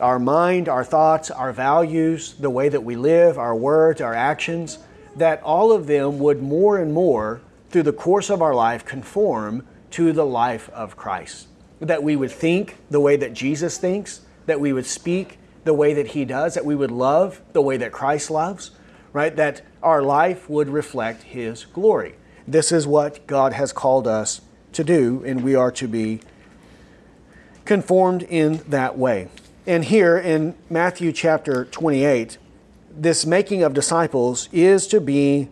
our 0.00 0.18
mind, 0.18 0.70
our 0.70 0.84
thoughts, 0.84 1.30
our 1.30 1.52
values, 1.52 2.32
the 2.40 2.48
way 2.48 2.70
that 2.70 2.82
we 2.82 2.96
live, 2.96 3.36
our 3.36 3.54
words, 3.54 4.00
our 4.00 4.14
actions, 4.14 4.78
that 5.16 5.42
all 5.42 5.70
of 5.70 5.86
them 5.86 6.18
would 6.18 6.42
more 6.42 6.78
and 6.78 6.94
more, 6.94 7.42
through 7.68 7.82
the 7.82 7.92
course 7.92 8.30
of 8.30 8.40
our 8.40 8.54
life, 8.54 8.86
conform 8.86 9.66
to 9.92 10.12
the 10.12 10.26
life 10.26 10.68
of 10.70 10.96
Christ. 10.96 11.48
That 11.80 12.02
we 12.02 12.16
would 12.16 12.30
think 12.30 12.76
the 12.90 13.00
way 13.00 13.16
that 13.16 13.32
Jesus 13.32 13.78
thinks, 13.78 14.20
that 14.46 14.60
we 14.60 14.72
would 14.72 14.86
speak 14.86 15.38
the 15.64 15.74
way 15.74 15.94
that 15.94 16.08
He 16.08 16.24
does, 16.24 16.54
that 16.54 16.64
we 16.64 16.74
would 16.74 16.90
love 16.90 17.40
the 17.52 17.62
way 17.62 17.76
that 17.76 17.92
Christ 17.92 18.30
loves, 18.30 18.72
right? 19.12 19.34
That 19.34 19.62
our 19.82 20.02
life 20.02 20.48
would 20.48 20.68
reflect 20.68 21.22
His 21.22 21.64
glory. 21.66 22.14
This 22.46 22.72
is 22.72 22.86
what 22.86 23.26
God 23.26 23.52
has 23.52 23.72
called 23.72 24.06
us 24.06 24.40
to 24.72 24.82
do, 24.82 25.22
and 25.24 25.44
we 25.44 25.54
are 25.54 25.70
to 25.72 25.86
be 25.86 26.20
conformed 27.64 28.22
in 28.24 28.58
that 28.68 28.98
way. 28.98 29.28
And 29.66 29.84
here 29.84 30.18
in 30.18 30.56
Matthew 30.68 31.12
chapter 31.12 31.64
28, 31.66 32.38
this 32.90 33.24
making 33.24 33.62
of 33.62 33.74
disciples 33.74 34.48
is 34.52 34.86
to 34.88 35.00
be 35.00 35.48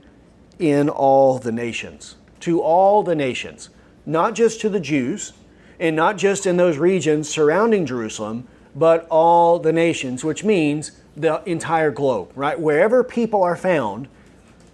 in 0.58 0.88
all 0.88 1.38
the 1.38 1.52
nations, 1.52 2.16
to 2.40 2.60
all 2.60 3.02
the 3.02 3.14
nations, 3.14 3.70
not 4.10 4.34
just 4.34 4.60
to 4.60 4.68
the 4.68 4.80
Jews, 4.80 5.32
and 5.78 5.96
not 5.96 6.18
just 6.18 6.46
in 6.46 6.56
those 6.56 6.76
regions 6.76 7.28
surrounding 7.28 7.86
Jerusalem, 7.86 8.46
but 8.74 9.06
all 9.08 9.58
the 9.58 9.72
nations, 9.72 10.22
which 10.22 10.44
means 10.44 10.92
the 11.16 11.42
entire 11.44 11.90
globe, 11.90 12.30
right? 12.34 12.58
Wherever 12.58 13.02
people 13.02 13.42
are 13.42 13.56
found 13.56 14.08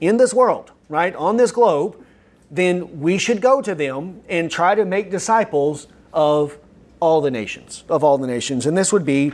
in 0.01 0.17
this 0.17 0.35
world, 0.35 0.73
right, 0.89 1.15
on 1.15 1.37
this 1.37 1.53
globe, 1.53 2.03
then 2.51 3.01
we 3.01 3.19
should 3.19 3.41
go 3.41 3.63
to 3.63 3.75
them 3.75 4.21
and 4.29 4.51
try 4.51 4.75
to 4.75 4.85
make 4.85 5.11
disciples 5.11 5.87
of 6.13 6.59
all 7.01 7.21
the 7.21 7.31
nations, 7.31 7.85
of 7.89 8.03
all 8.03 8.19
the 8.19 8.27
nations. 8.27 8.67
And 8.67 8.77
this 8.77 8.93
would 8.93 9.05
be 9.05 9.33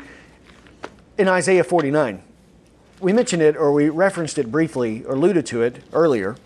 in 1.18 1.28
Isaiah 1.28 1.64
49. 1.64 2.22
We 3.00 3.12
mentioned 3.12 3.42
it 3.42 3.56
or 3.56 3.72
we 3.72 3.88
referenced 3.88 4.38
it 4.38 4.50
briefly 4.50 5.04
or 5.04 5.14
alluded 5.14 5.46
to 5.46 5.62
it 5.62 5.82
earlier. 5.92 6.36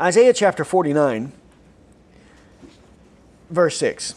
Isaiah 0.00 0.32
chapter 0.32 0.64
49, 0.64 1.32
verse 3.50 3.76
6. 3.78 4.14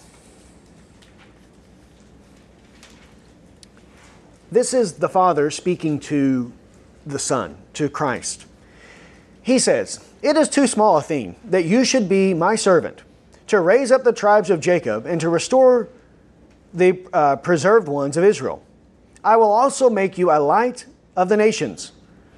This 4.52 4.74
is 4.74 4.94
the 4.94 5.08
Father 5.08 5.50
speaking 5.50 6.00
to 6.02 6.52
the 7.06 7.20
Son, 7.20 7.58
to 7.74 7.90
Christ. 7.90 8.46
He 9.42 9.58
says, 9.58 10.06
It 10.22 10.36
is 10.36 10.50
too 10.50 10.68
small 10.68 10.98
a 10.98 11.02
thing 11.02 11.38
that 11.46 11.64
you 11.64 11.86
should 11.86 12.10
be 12.10 12.34
my 12.34 12.56
servant, 12.56 13.02
to 13.48 13.60
raise 13.60 13.92
up 13.92 14.04
the 14.04 14.14
tribes 14.14 14.50
of 14.50 14.60
Jacob 14.60 15.06
and 15.06 15.22
to 15.22 15.30
restore 15.30 15.88
the 16.74 17.06
uh, 17.14 17.38
preserved 17.38 17.88
ones 17.88 18.18
of 18.18 18.24
Israel. 18.24 18.64
I 19.24 19.38
will 19.38 19.52
also 19.52 19.90
make 19.90 20.18
you 20.18 20.32
a 20.32 20.40
light 20.40 20.86
of 21.16 21.30
the 21.30 21.38
nations, 21.38 21.92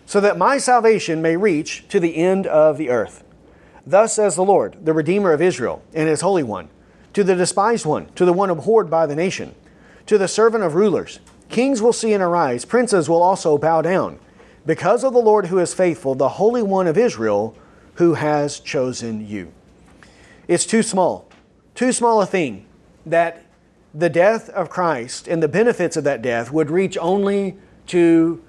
so 0.06 0.20
that 0.22 0.38
my 0.38 0.58
salvation 0.58 1.22
may 1.22 1.38
reach 1.38 1.88
to 1.90 2.00
the 2.00 2.16
end 2.16 2.46
of 2.48 2.78
the 2.78 2.90
earth. 2.90 3.24
Thus 3.86 4.14
says 4.16 4.36
the 4.36 4.44
Lord, 4.44 4.86
the 4.86 4.94
Redeemer 4.94 5.34
of 5.34 5.42
Israel, 5.42 5.82
and 5.94 6.08
his 6.08 6.22
Holy 6.22 6.44
One, 6.44 6.70
to 7.14 7.24
the 7.24 7.36
despised 7.36 7.86
one, 7.86 8.08
to 8.16 8.26
the 8.26 8.34
one 8.34 8.50
abhorred 8.50 8.90
by 8.90 9.06
the 9.06 9.16
nation, 9.16 9.56
to 10.06 10.18
the 10.18 10.28
servant 10.28 10.64
of 10.64 10.76
rulers. 10.76 11.20
Kings 11.50 11.82
will 11.82 11.94
see 11.94 12.14
and 12.14 12.24
arise, 12.24 12.66
princes 12.66 13.08
will 13.08 13.22
also 13.22 13.58
bow 13.58 13.82
down, 13.82 14.20
because 14.66 15.04
of 15.04 15.14
the 15.14 15.20
Lord 15.20 15.48
who 15.48 15.60
is 15.60 15.74
faithful, 15.74 16.16
the 16.16 16.30
Holy 16.30 16.64
One 16.64 16.88
of 16.88 16.98
Israel, 16.98 17.56
who 17.96 18.16
has 18.16 18.60
chosen 18.60 19.28
you. 19.28 19.52
It's 20.48 20.66
too 20.66 20.82
small, 20.82 21.30
too 21.76 21.92
small 21.92 22.22
a 22.22 22.26
thing 22.26 22.66
that 23.06 23.46
the 23.94 24.10
death 24.10 24.50
of 24.50 24.70
Christ 24.70 25.28
and 25.28 25.44
the 25.44 25.48
benefits 25.48 25.96
of 25.96 26.04
that 26.06 26.22
death 26.22 26.52
would 26.52 26.72
reach 26.72 26.98
only 26.98 27.58
to 27.88 28.42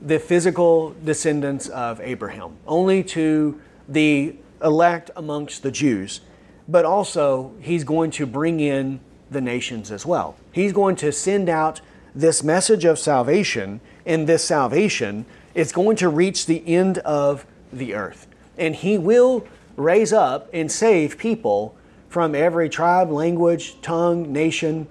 the 0.00 0.18
physical 0.18 0.94
descendants 1.04 1.68
of 1.68 2.00
Abraham, 2.00 2.56
only 2.66 3.02
to 3.04 3.60
the 3.88 4.36
elect 4.62 5.10
amongst 5.16 5.62
the 5.62 5.70
Jews, 5.70 6.20
but 6.68 6.84
also 6.84 7.52
he's 7.60 7.82
going 7.82 8.10
to 8.12 8.26
bring 8.26 8.60
in 8.60 9.00
the 9.30 9.40
nations 9.40 9.90
as 9.90 10.04
well. 10.06 10.36
He's 10.52 10.72
going 10.72 10.96
to 10.96 11.10
send 11.10 11.48
out 11.48 11.80
this 12.14 12.42
message 12.42 12.84
of 12.84 12.98
salvation, 12.98 13.80
and 14.06 14.26
this 14.26 14.44
salvation 14.44 15.24
is 15.54 15.72
going 15.72 15.96
to 15.96 16.08
reach 16.08 16.46
the 16.46 16.66
end 16.66 16.98
of 16.98 17.46
the 17.72 17.94
earth. 17.94 18.26
And 18.56 18.74
he 18.74 18.98
will 18.98 19.46
raise 19.76 20.12
up 20.12 20.48
and 20.52 20.70
save 20.70 21.18
people 21.18 21.76
from 22.08 22.34
every 22.34 22.68
tribe, 22.68 23.10
language, 23.10 23.80
tongue, 23.80 24.32
nation 24.32 24.88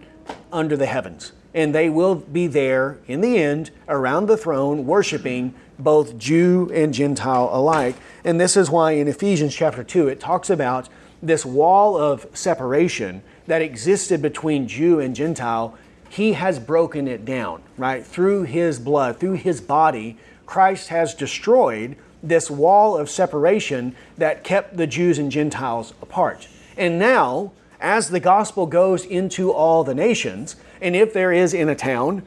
under 0.52 0.78
the 0.78 0.86
heavens 0.86 1.34
and 1.58 1.74
they 1.74 1.90
will 1.90 2.14
be 2.14 2.46
there 2.46 3.00
in 3.08 3.20
the 3.20 3.36
end 3.40 3.72
around 3.90 4.28
the 4.28 4.38
throne 4.38 4.86
worshiping 4.86 5.56
both 5.80 6.16
Jew 6.16 6.70
and 6.72 6.94
Gentile 6.94 7.50
alike. 7.52 7.96
And 8.24 8.40
this 8.40 8.56
is 8.56 8.70
why 8.70 8.92
in 8.92 9.08
Ephesians 9.08 9.56
chapter 9.56 9.84
2 9.84 10.08
it 10.08 10.20
talks 10.20 10.52
about 10.52 10.88
this 11.22 11.46
wall 11.46 11.98
of 11.98 12.28
separation 12.34 13.22
that 13.48 13.62
existed 13.62 14.22
between 14.22 14.68
Jew 14.68 15.00
and 15.00 15.16
Gentile. 15.16 15.78
He 16.10 16.34
has 16.34 16.60
broken 16.60 17.08
it 17.08 17.26
down, 17.26 17.62
right? 17.78 18.06
Through 18.06 18.44
his 18.44 18.80
blood, 18.80 19.20
through 19.20 19.34
his 19.34 19.62
body, 19.62 20.18
Christ 20.46 20.90
has 20.90 21.14
destroyed 21.14 21.98
this 22.24 22.50
wall 22.50 22.98
of 22.98 23.10
separation 23.10 23.96
that 24.18 24.44
kept 24.44 24.78
the 24.78 24.88
Jews 24.88 25.20
and 25.20 25.32
Gentiles 25.32 25.94
apart. 26.02 26.48
And 26.78 26.98
now, 26.98 27.52
as 27.80 28.10
the 28.10 28.20
gospel 28.20 28.66
goes 28.66 29.06
into 29.06 29.52
all 29.52 29.84
the 29.84 29.94
nations, 29.94 30.56
and 30.82 30.96
if 30.96 31.14
there 31.14 31.32
is 31.32 31.54
in 31.54 31.70
a 31.70 31.76
town 31.76 32.24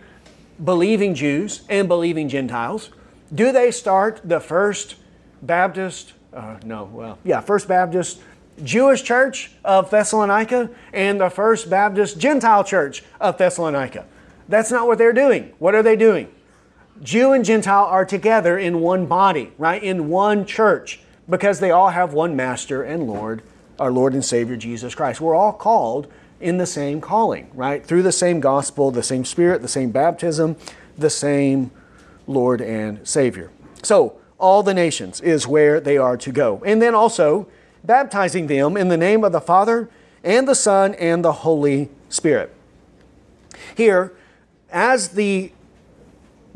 believing 0.62 1.14
Jews 1.14 1.62
and 1.68 1.88
believing 1.88 2.28
Gentiles, 2.28 2.90
do 3.34 3.52
they 3.52 3.70
start 3.70 4.20
the 4.24 4.40
first 4.40 4.96
Baptist, 5.42 6.12
uh, 6.34 6.58
no, 6.64 6.84
well, 6.84 7.18
yeah, 7.24 7.40
First 7.40 7.66
Baptist 7.66 8.20
Jewish 8.64 9.02
church 9.02 9.50
of 9.64 9.90
Thessalonica 9.90 10.70
and 10.92 11.20
the 11.20 11.30
First 11.30 11.70
Baptist 11.70 12.18
Gentile 12.18 12.64
church 12.64 13.02
of 13.20 13.38
Thessalonica? 13.38 14.06
That's 14.48 14.70
not 14.70 14.86
what 14.86 14.98
they're 14.98 15.12
doing. 15.12 15.52
What 15.58 15.74
are 15.74 15.82
they 15.82 15.96
doing? 15.96 16.32
Jew 17.02 17.32
and 17.32 17.44
Gentile 17.44 17.86
are 17.86 18.04
together 18.04 18.58
in 18.58 18.80
one 18.80 19.06
body, 19.06 19.52
right? 19.56 19.82
In 19.82 20.08
one 20.08 20.44
church 20.44 21.00
because 21.28 21.60
they 21.60 21.70
all 21.70 21.90
have 21.90 22.12
one 22.12 22.36
master 22.36 22.82
and 22.82 23.06
Lord, 23.06 23.42
our 23.78 23.90
Lord 23.92 24.12
and 24.12 24.24
Savior 24.24 24.56
Jesus 24.56 24.94
Christ. 24.94 25.20
We're 25.20 25.34
all 25.34 25.52
called 25.52 26.12
in 26.40 26.58
the 26.58 26.66
same 26.66 27.00
calling, 27.00 27.50
right? 27.54 27.84
Through 27.84 28.02
the 28.02 28.12
same 28.12 28.40
gospel, 28.40 28.90
the 28.90 29.02
same 29.02 29.24
spirit, 29.24 29.62
the 29.62 29.68
same 29.68 29.90
baptism, 29.90 30.56
the 30.98 31.10
same 31.10 31.70
Lord 32.26 32.60
and 32.60 33.06
Savior. 33.06 33.50
So, 33.82 34.16
all 34.38 34.62
the 34.62 34.72
nations 34.72 35.20
is 35.20 35.46
where 35.46 35.80
they 35.80 35.98
are 35.98 36.16
to 36.16 36.32
go. 36.32 36.62
And 36.64 36.80
then 36.80 36.94
also, 36.94 37.46
baptizing 37.84 38.46
them 38.46 38.76
in 38.76 38.88
the 38.88 38.96
name 38.96 39.24
of 39.24 39.32
the 39.32 39.40
Father 39.40 39.88
and 40.22 40.46
the 40.46 40.54
Son 40.54 40.94
and 40.94 41.24
the 41.24 41.32
Holy 41.32 41.88
Spirit. 42.08 42.54
Here, 43.76 44.12
as 44.70 45.10
the 45.10 45.52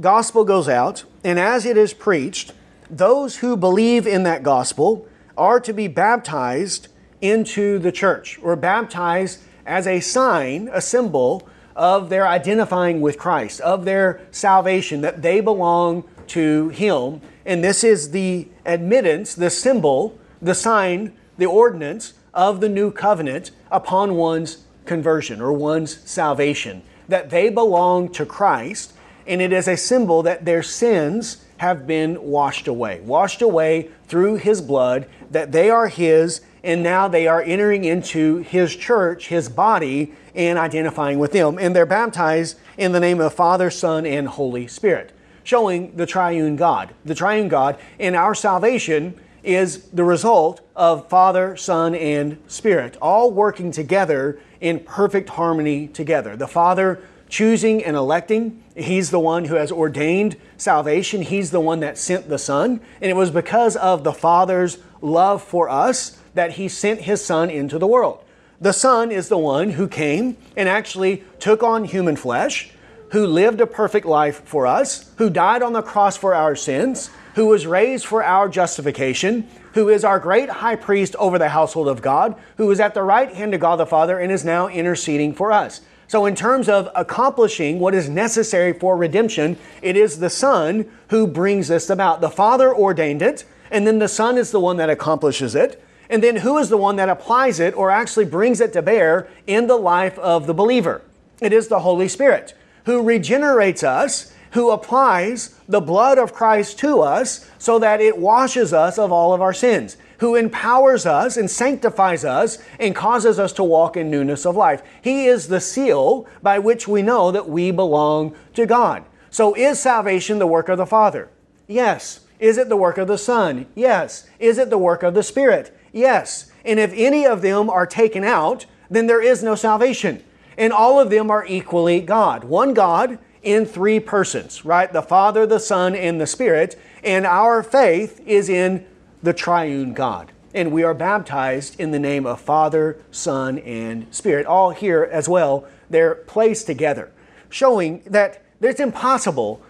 gospel 0.00 0.44
goes 0.44 0.68
out 0.68 1.04
and 1.22 1.38
as 1.38 1.64
it 1.64 1.76
is 1.76 1.92
preached, 1.92 2.52
those 2.90 3.36
who 3.36 3.56
believe 3.56 4.06
in 4.06 4.22
that 4.24 4.42
gospel 4.42 5.06
are 5.36 5.60
to 5.60 5.72
be 5.72 5.88
baptized 5.88 6.88
into 7.20 7.78
the 7.78 7.90
church 7.90 8.38
or 8.42 8.54
baptized 8.56 9.40
as 9.66 9.86
a 9.86 10.00
sign, 10.00 10.68
a 10.72 10.80
symbol 10.80 11.48
of 11.74 12.08
their 12.08 12.26
identifying 12.26 13.00
with 13.00 13.18
Christ, 13.18 13.60
of 13.62 13.84
their 13.84 14.20
salvation, 14.30 15.00
that 15.00 15.22
they 15.22 15.40
belong 15.40 16.04
to 16.28 16.68
Him. 16.68 17.20
And 17.44 17.64
this 17.64 17.82
is 17.82 18.10
the 18.10 18.48
admittance, 18.64 19.34
the 19.34 19.50
symbol, 19.50 20.18
the 20.44 20.54
sign, 20.54 21.12
the 21.38 21.46
ordinance 21.46 22.12
of 22.34 22.60
the 22.60 22.68
new 22.68 22.90
covenant 22.90 23.50
upon 23.72 24.14
one's 24.14 24.58
conversion 24.84 25.40
or 25.40 25.52
one's 25.52 25.98
salvation, 26.08 26.82
that 27.08 27.30
they 27.30 27.48
belong 27.48 28.10
to 28.10 28.26
Christ, 28.26 28.92
and 29.26 29.40
it 29.40 29.54
is 29.54 29.66
a 29.66 29.76
symbol 29.76 30.22
that 30.22 30.44
their 30.44 30.62
sins 30.62 31.44
have 31.56 31.86
been 31.86 32.22
washed 32.22 32.68
away, 32.68 33.00
washed 33.00 33.40
away 33.40 33.88
through 34.06 34.36
His 34.36 34.60
blood, 34.60 35.06
that 35.30 35.52
they 35.52 35.70
are 35.70 35.88
His, 35.88 36.42
and 36.62 36.82
now 36.82 37.08
they 37.08 37.26
are 37.26 37.40
entering 37.40 37.84
into 37.84 38.38
His 38.38 38.76
church, 38.76 39.28
His 39.28 39.48
body, 39.48 40.12
and 40.34 40.58
identifying 40.58 41.18
with 41.18 41.32
them. 41.32 41.58
And 41.58 41.74
they're 41.74 41.86
baptized 41.86 42.58
in 42.76 42.92
the 42.92 43.00
name 43.00 43.20
of 43.20 43.32
Father, 43.32 43.70
Son, 43.70 44.04
and 44.04 44.28
Holy 44.28 44.66
Spirit, 44.66 45.12
showing 45.42 45.96
the 45.96 46.06
triune 46.06 46.56
God. 46.56 46.92
The 47.04 47.14
triune 47.14 47.48
God 47.48 47.78
in 47.98 48.14
our 48.14 48.34
salvation 48.34 49.18
is 49.44 49.84
the 49.88 50.04
result 50.04 50.60
of 50.74 51.08
Father, 51.08 51.56
Son, 51.56 51.94
and 51.94 52.38
Spirit, 52.48 52.96
all 53.00 53.30
working 53.30 53.70
together 53.70 54.40
in 54.60 54.80
perfect 54.80 55.28
harmony 55.30 55.86
together. 55.86 56.36
The 56.36 56.48
Father 56.48 57.02
choosing 57.28 57.84
and 57.84 57.96
electing, 57.96 58.62
He's 58.76 59.10
the 59.10 59.20
one 59.20 59.44
who 59.44 59.54
has 59.54 59.70
ordained 59.70 60.36
salvation, 60.56 61.22
He's 61.22 61.50
the 61.50 61.60
one 61.60 61.80
that 61.80 61.98
sent 61.98 62.28
the 62.28 62.38
Son. 62.38 62.80
And 63.00 63.10
it 63.10 63.16
was 63.16 63.30
because 63.30 63.76
of 63.76 64.04
the 64.04 64.12
Father's 64.12 64.78
love 65.00 65.42
for 65.42 65.68
us 65.68 66.18
that 66.34 66.52
He 66.52 66.68
sent 66.68 67.02
His 67.02 67.24
Son 67.24 67.50
into 67.50 67.78
the 67.78 67.86
world. 67.86 68.24
The 68.60 68.72
Son 68.72 69.10
is 69.10 69.28
the 69.28 69.38
one 69.38 69.70
who 69.70 69.88
came 69.88 70.36
and 70.56 70.68
actually 70.68 71.24
took 71.38 71.62
on 71.62 71.84
human 71.84 72.16
flesh, 72.16 72.70
who 73.10 73.26
lived 73.26 73.60
a 73.60 73.66
perfect 73.66 74.06
life 74.06 74.42
for 74.44 74.66
us, 74.66 75.12
who 75.18 75.28
died 75.28 75.62
on 75.62 75.72
the 75.72 75.82
cross 75.82 76.16
for 76.16 76.34
our 76.34 76.56
sins 76.56 77.10
who 77.34 77.46
was 77.46 77.66
raised 77.66 78.06
for 78.06 78.22
our 78.22 78.48
justification, 78.48 79.48
who 79.74 79.88
is 79.88 80.04
our 80.04 80.18
great 80.18 80.48
high 80.48 80.76
priest 80.76 81.14
over 81.16 81.38
the 81.38 81.48
household 81.48 81.88
of 81.88 82.02
God, 82.02 82.36
who 82.56 82.70
is 82.70 82.80
at 82.80 82.94
the 82.94 83.02
right 83.02 83.32
hand 83.32 83.54
of 83.54 83.60
God 83.60 83.76
the 83.76 83.86
Father 83.86 84.18
and 84.18 84.32
is 84.32 84.44
now 84.44 84.68
interceding 84.68 85.34
for 85.34 85.52
us. 85.52 85.80
So, 86.06 86.26
in 86.26 86.34
terms 86.34 86.68
of 86.68 86.88
accomplishing 86.94 87.80
what 87.80 87.94
is 87.94 88.08
necessary 88.08 88.72
for 88.72 88.96
redemption, 88.96 89.58
it 89.82 89.96
is 89.96 90.18
the 90.18 90.30
Son 90.30 90.90
who 91.08 91.26
brings 91.26 91.68
this 91.68 91.90
about. 91.90 92.20
The 92.20 92.30
Father 92.30 92.74
ordained 92.74 93.22
it, 93.22 93.44
and 93.70 93.86
then 93.86 93.98
the 93.98 94.08
Son 94.08 94.36
is 94.38 94.50
the 94.50 94.60
one 94.60 94.76
that 94.76 94.90
accomplishes 94.90 95.54
it. 95.54 95.82
And 96.10 96.22
then 96.22 96.36
who 96.36 96.58
is 96.58 96.68
the 96.68 96.76
one 96.76 96.96
that 96.96 97.08
applies 97.08 97.58
it 97.58 97.74
or 97.74 97.90
actually 97.90 98.26
brings 98.26 98.60
it 98.60 98.72
to 98.74 98.82
bear 98.82 99.26
in 99.46 99.66
the 99.66 99.76
life 99.76 100.18
of 100.18 100.46
the 100.46 100.54
believer? 100.54 101.02
It 101.40 101.52
is 101.52 101.68
the 101.68 101.80
Holy 101.80 102.08
Spirit 102.08 102.54
who 102.84 103.02
regenerates 103.02 103.82
us 103.82 104.33
who 104.54 104.70
applies 104.70 105.58
the 105.68 105.80
blood 105.80 106.16
of 106.16 106.32
Christ 106.32 106.78
to 106.78 107.00
us 107.00 107.48
so 107.58 107.80
that 107.80 108.00
it 108.00 108.16
washes 108.16 108.72
us 108.72 108.98
of 108.98 109.10
all 109.10 109.34
of 109.34 109.42
our 109.42 109.52
sins, 109.52 109.96
who 110.18 110.36
empowers 110.36 111.06
us 111.06 111.36
and 111.36 111.50
sanctifies 111.50 112.24
us 112.24 112.58
and 112.78 112.94
causes 112.94 113.40
us 113.40 113.52
to 113.54 113.64
walk 113.64 113.96
in 113.96 114.10
newness 114.10 114.46
of 114.46 114.54
life. 114.54 114.80
He 115.02 115.26
is 115.26 115.48
the 115.48 115.60
seal 115.60 116.28
by 116.40 116.60
which 116.60 116.86
we 116.86 117.02
know 117.02 117.32
that 117.32 117.48
we 117.48 117.72
belong 117.72 118.36
to 118.54 118.64
God. 118.64 119.04
So, 119.28 119.54
is 119.54 119.80
salvation 119.80 120.38
the 120.38 120.46
work 120.46 120.68
of 120.68 120.78
the 120.78 120.86
Father? 120.86 121.28
Yes. 121.66 122.20
Is 122.38 122.56
it 122.56 122.68
the 122.68 122.76
work 122.76 122.96
of 122.96 123.08
the 123.08 123.18
Son? 123.18 123.66
Yes. 123.74 124.28
Is 124.38 124.58
it 124.58 124.70
the 124.70 124.78
work 124.78 125.02
of 125.02 125.14
the 125.14 125.24
Spirit? 125.24 125.76
Yes. 125.92 126.52
And 126.64 126.78
if 126.78 126.92
any 126.94 127.26
of 127.26 127.42
them 127.42 127.68
are 127.68 127.86
taken 127.86 128.22
out, 128.22 128.66
then 128.88 129.08
there 129.08 129.22
is 129.22 129.42
no 129.42 129.56
salvation. 129.56 130.22
And 130.56 130.72
all 130.72 131.00
of 131.00 131.10
them 131.10 131.28
are 131.28 131.44
equally 131.44 132.00
God. 132.00 132.44
One 132.44 132.72
God 132.72 133.18
in 133.44 133.66
three 133.66 134.00
persons, 134.00 134.64
right? 134.64 134.92
The 134.92 135.02
Father, 135.02 135.46
the 135.46 135.60
Son, 135.60 135.94
and 135.94 136.20
the 136.20 136.26
Spirit. 136.26 136.78
And 137.04 137.26
our 137.26 137.62
faith 137.62 138.20
is 138.26 138.48
in 138.48 138.84
the 139.22 139.32
triune 139.32 139.92
God. 139.92 140.32
And 140.54 140.72
we 140.72 140.82
are 140.82 140.94
baptized 140.94 141.78
in 141.78 141.90
the 141.90 141.98
name 141.98 142.26
of 142.26 142.40
Father, 142.40 142.96
Son, 143.10 143.58
and 143.58 144.12
Spirit. 144.14 144.46
All 144.46 144.70
here 144.70 145.08
as 145.10 145.28
well, 145.28 145.66
they're 145.90 146.14
placed 146.14 146.66
together, 146.66 147.10
showing 147.50 148.02
that 148.06 148.42
it's 148.60 148.80
impossible 148.80 149.60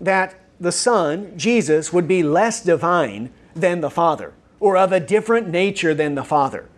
that 0.00 0.34
the 0.60 0.72
Son, 0.72 1.32
Jesus, 1.36 1.92
would 1.92 2.06
be 2.06 2.22
less 2.22 2.62
divine 2.62 3.30
than 3.54 3.80
the 3.80 3.90
Father, 3.90 4.32
or 4.60 4.76
of 4.76 4.92
a 4.92 5.00
different 5.00 5.48
nature 5.48 5.94
than 5.94 6.14
the 6.14 6.24
Father 6.24 6.68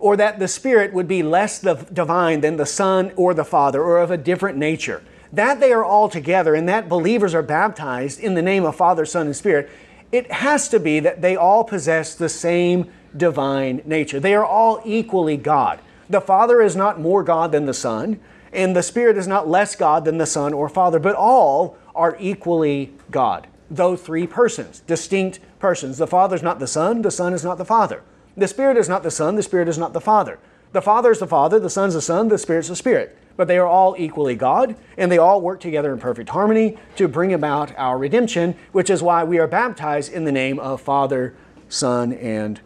or 0.00 0.18
that 0.18 0.38
the 0.38 0.48
Spirit 0.48 0.92
would 0.92 1.08
be 1.08 1.22
less 1.22 1.60
divine 1.60 2.42
than 2.42 2.58
the 2.58 2.66
Son 2.66 3.10
or 3.16 3.32
the 3.32 3.44
Father, 3.44 3.82
or 3.82 3.98
of 3.98 4.10
a 4.10 4.18
different 4.18 4.58
nature 4.58 5.02
that 5.36 5.60
they 5.60 5.72
are 5.72 5.84
all 5.84 6.08
together 6.08 6.54
and 6.54 6.68
that 6.68 6.88
believers 6.88 7.34
are 7.34 7.42
baptized 7.42 8.20
in 8.20 8.34
the 8.34 8.42
name 8.42 8.64
of 8.64 8.76
Father, 8.76 9.04
Son, 9.04 9.26
and 9.26 9.36
Spirit, 9.36 9.70
it 10.12 10.30
has 10.30 10.68
to 10.68 10.78
be 10.78 11.00
that 11.00 11.22
they 11.22 11.36
all 11.36 11.64
possess 11.64 12.14
the 12.14 12.28
same 12.28 12.90
divine 13.16 13.82
nature. 13.84 14.20
They 14.20 14.34
are 14.34 14.44
all 14.44 14.80
equally 14.84 15.36
God. 15.36 15.80
The 16.08 16.20
Father 16.20 16.60
is 16.60 16.76
not 16.76 17.00
more 17.00 17.22
God 17.22 17.52
than 17.52 17.66
the 17.66 17.74
Son, 17.74 18.20
and 18.52 18.76
the 18.76 18.82
Spirit 18.82 19.16
is 19.16 19.26
not 19.26 19.48
less 19.48 19.74
God 19.74 20.04
than 20.04 20.18
the 20.18 20.26
Son 20.26 20.52
or 20.52 20.68
Father, 20.68 20.98
but 20.98 21.16
all 21.16 21.76
are 21.94 22.16
equally 22.20 22.92
God, 23.10 23.46
though 23.70 23.96
three 23.96 24.26
persons, 24.26 24.80
distinct 24.80 25.40
persons. 25.58 25.98
The 25.98 26.06
Father 26.06 26.36
is 26.36 26.42
not 26.42 26.58
the 26.60 26.66
Son, 26.66 27.02
the 27.02 27.10
Son 27.10 27.32
is 27.32 27.44
not 27.44 27.58
the 27.58 27.64
Father. 27.64 28.02
The 28.36 28.48
Spirit 28.48 28.76
is 28.76 28.88
not 28.88 29.02
the 29.02 29.10
Son, 29.10 29.36
the 29.36 29.42
Spirit 29.42 29.68
is 29.68 29.78
not 29.78 29.92
the 29.92 30.00
Father. 30.00 30.38
The 30.74 30.82
Father 30.82 31.10
is 31.10 31.20
the 31.20 31.26
Father, 31.26 31.58
the 31.58 31.70
Son 31.70 31.88
is 31.88 31.94
the 31.94 32.02
Son, 32.02 32.28
the 32.28 32.36
Spirit 32.36 32.60
is 32.60 32.68
the 32.68 32.76
Spirit 32.76 33.16
but 33.36 33.48
they 33.48 33.58
are 33.58 33.66
all 33.66 33.94
equally 33.98 34.34
God, 34.34 34.76
and 34.96 35.10
they 35.10 35.18
all 35.18 35.40
work 35.40 35.60
together 35.60 35.92
in 35.92 35.98
perfect 35.98 36.30
harmony 36.30 36.76
to 36.96 37.08
bring 37.08 37.32
about 37.32 37.76
our 37.76 37.98
redemption, 37.98 38.54
which 38.72 38.90
is 38.90 39.02
why 39.02 39.24
we 39.24 39.38
are 39.38 39.46
baptized 39.46 40.12
in 40.12 40.24
the 40.24 40.32
name 40.32 40.58
of 40.58 40.80
Father, 40.80 41.34
Son, 41.68 42.12
and 42.12 42.60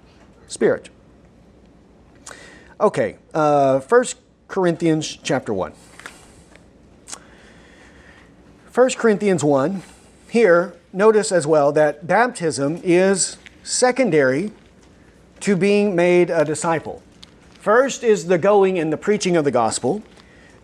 Spirit. 0.46 0.90
Okay, 2.80 3.16
uh, 3.34 3.80
1 3.80 4.04
Corinthians 4.46 5.18
chapter 5.22 5.52
1. 5.52 5.72
1 8.74 8.90
Corinthians 8.90 9.42
1, 9.42 9.82
here, 10.30 10.74
notice 10.92 11.32
as 11.32 11.46
well 11.46 11.72
that 11.72 12.06
baptism 12.06 12.80
is 12.84 13.38
secondary 13.62 14.52
to 15.40 15.56
being 15.56 15.96
made 15.96 16.30
a 16.30 16.44
disciple. 16.44 17.02
First 17.68 18.02
is 18.02 18.28
the 18.28 18.38
going 18.38 18.78
and 18.78 18.90
the 18.90 18.96
preaching 18.96 19.36
of 19.36 19.44
the 19.44 19.50
gospel. 19.50 20.02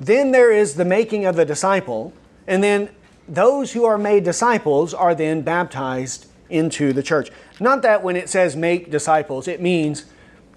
Then 0.00 0.30
there 0.30 0.50
is 0.50 0.76
the 0.76 0.86
making 0.86 1.26
of 1.26 1.36
the 1.36 1.44
disciple, 1.44 2.14
and 2.46 2.64
then 2.64 2.88
those 3.28 3.72
who 3.74 3.84
are 3.84 3.98
made 3.98 4.24
disciples 4.24 4.94
are 4.94 5.14
then 5.14 5.42
baptized 5.42 6.28
into 6.48 6.94
the 6.94 7.02
church. 7.02 7.30
Not 7.60 7.82
that 7.82 8.02
when 8.02 8.16
it 8.16 8.30
says 8.30 8.56
make 8.56 8.90
disciples, 8.90 9.48
it 9.48 9.60
means 9.60 10.06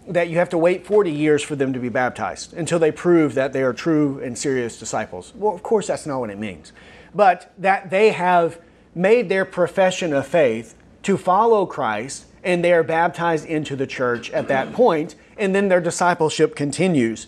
that 0.07 0.29
you 0.29 0.37
have 0.37 0.47
to 0.51 0.57
wait 0.57 0.87
40 0.87 1.11
years 1.11 1.43
for 1.43 1.57
them 1.57 1.73
to 1.73 1.79
be 1.79 1.89
baptized 1.89 2.53
until 2.53 2.79
they 2.79 2.93
prove 2.93 3.33
that 3.33 3.51
they 3.51 3.61
are 3.61 3.73
true 3.73 4.21
and 4.23 4.37
serious 4.37 4.79
disciples. 4.79 5.33
Well, 5.35 5.53
of 5.53 5.63
course, 5.63 5.87
that's 5.87 6.05
not 6.05 6.21
what 6.21 6.29
it 6.29 6.39
means. 6.39 6.71
But 7.13 7.51
that 7.57 7.89
they 7.89 8.11
have 8.11 8.57
made 8.95 9.27
their 9.27 9.43
profession 9.43 10.13
of 10.13 10.25
faith 10.25 10.75
to 11.03 11.17
follow 11.17 11.65
Christ 11.65 12.23
and 12.41 12.63
they 12.63 12.71
are 12.71 12.83
baptized 12.83 13.45
into 13.45 13.75
the 13.75 13.85
church 13.85 14.31
at 14.31 14.47
that 14.47 14.71
point, 14.71 15.15
and 15.37 15.55
then 15.55 15.67
their 15.67 15.81
discipleship 15.81 16.55
continues 16.55 17.27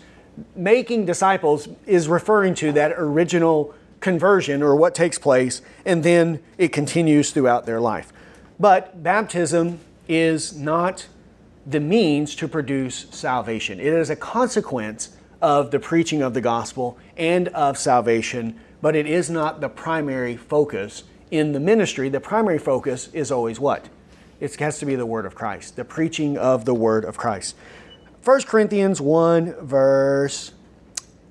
making 0.54 1.06
disciples 1.06 1.68
is 1.86 2.08
referring 2.08 2.54
to 2.54 2.72
that 2.72 2.92
original 2.96 3.74
conversion 4.00 4.62
or 4.62 4.74
what 4.76 4.94
takes 4.94 5.18
place, 5.18 5.60
and 5.84 6.02
then 6.02 6.40
it 6.58 6.72
continues 6.72 7.30
throughout 7.30 7.66
their 7.66 7.80
life. 7.80 8.12
But 8.58 9.02
baptism 9.02 9.80
is 10.08 10.56
not 10.56 11.06
the 11.66 11.80
means 11.80 12.34
to 12.36 12.48
produce 12.48 13.06
salvation, 13.10 13.78
it 13.78 13.86
is 13.86 14.10
a 14.10 14.16
consequence 14.16 15.10
of 15.42 15.70
the 15.70 15.78
preaching 15.78 16.22
of 16.22 16.34
the 16.34 16.40
gospel 16.40 16.98
and 17.16 17.48
of 17.48 17.78
salvation, 17.78 18.58
but 18.82 18.96
it 18.96 19.06
is 19.06 19.30
not 19.30 19.60
the 19.60 19.68
primary 19.68 20.36
focus 20.36 21.04
in 21.30 21.52
the 21.52 21.60
ministry. 21.60 22.08
The 22.08 22.20
primary 22.20 22.58
focus 22.58 23.08
is 23.14 23.30
always 23.30 23.58
what? 23.58 23.88
It 24.40 24.54
has 24.56 24.78
to 24.80 24.86
be 24.86 24.96
the 24.96 25.06
word 25.06 25.26
of 25.26 25.34
Christ, 25.34 25.76
the 25.76 25.84
preaching 25.84 26.36
of 26.36 26.64
the 26.64 26.74
word 26.74 27.04
of 27.04 27.16
Christ. 27.16 27.56
1 28.22 28.42
Corinthians 28.42 29.00
1, 29.00 29.54
verse 29.62 30.52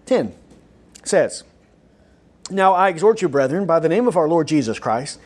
10 0.08 0.34
says, 1.04 1.44
Now 2.50 2.74
I 2.74 2.90
exhort 2.90 3.22
you, 3.22 3.30
brethren, 3.30 3.68
by 3.68 3.80
the 3.80 3.90
name 3.90 4.08
of 4.08 4.18
our 4.18 4.28
Lord 4.28 4.48
Jesus 4.48 4.80
Christ, 4.80 5.20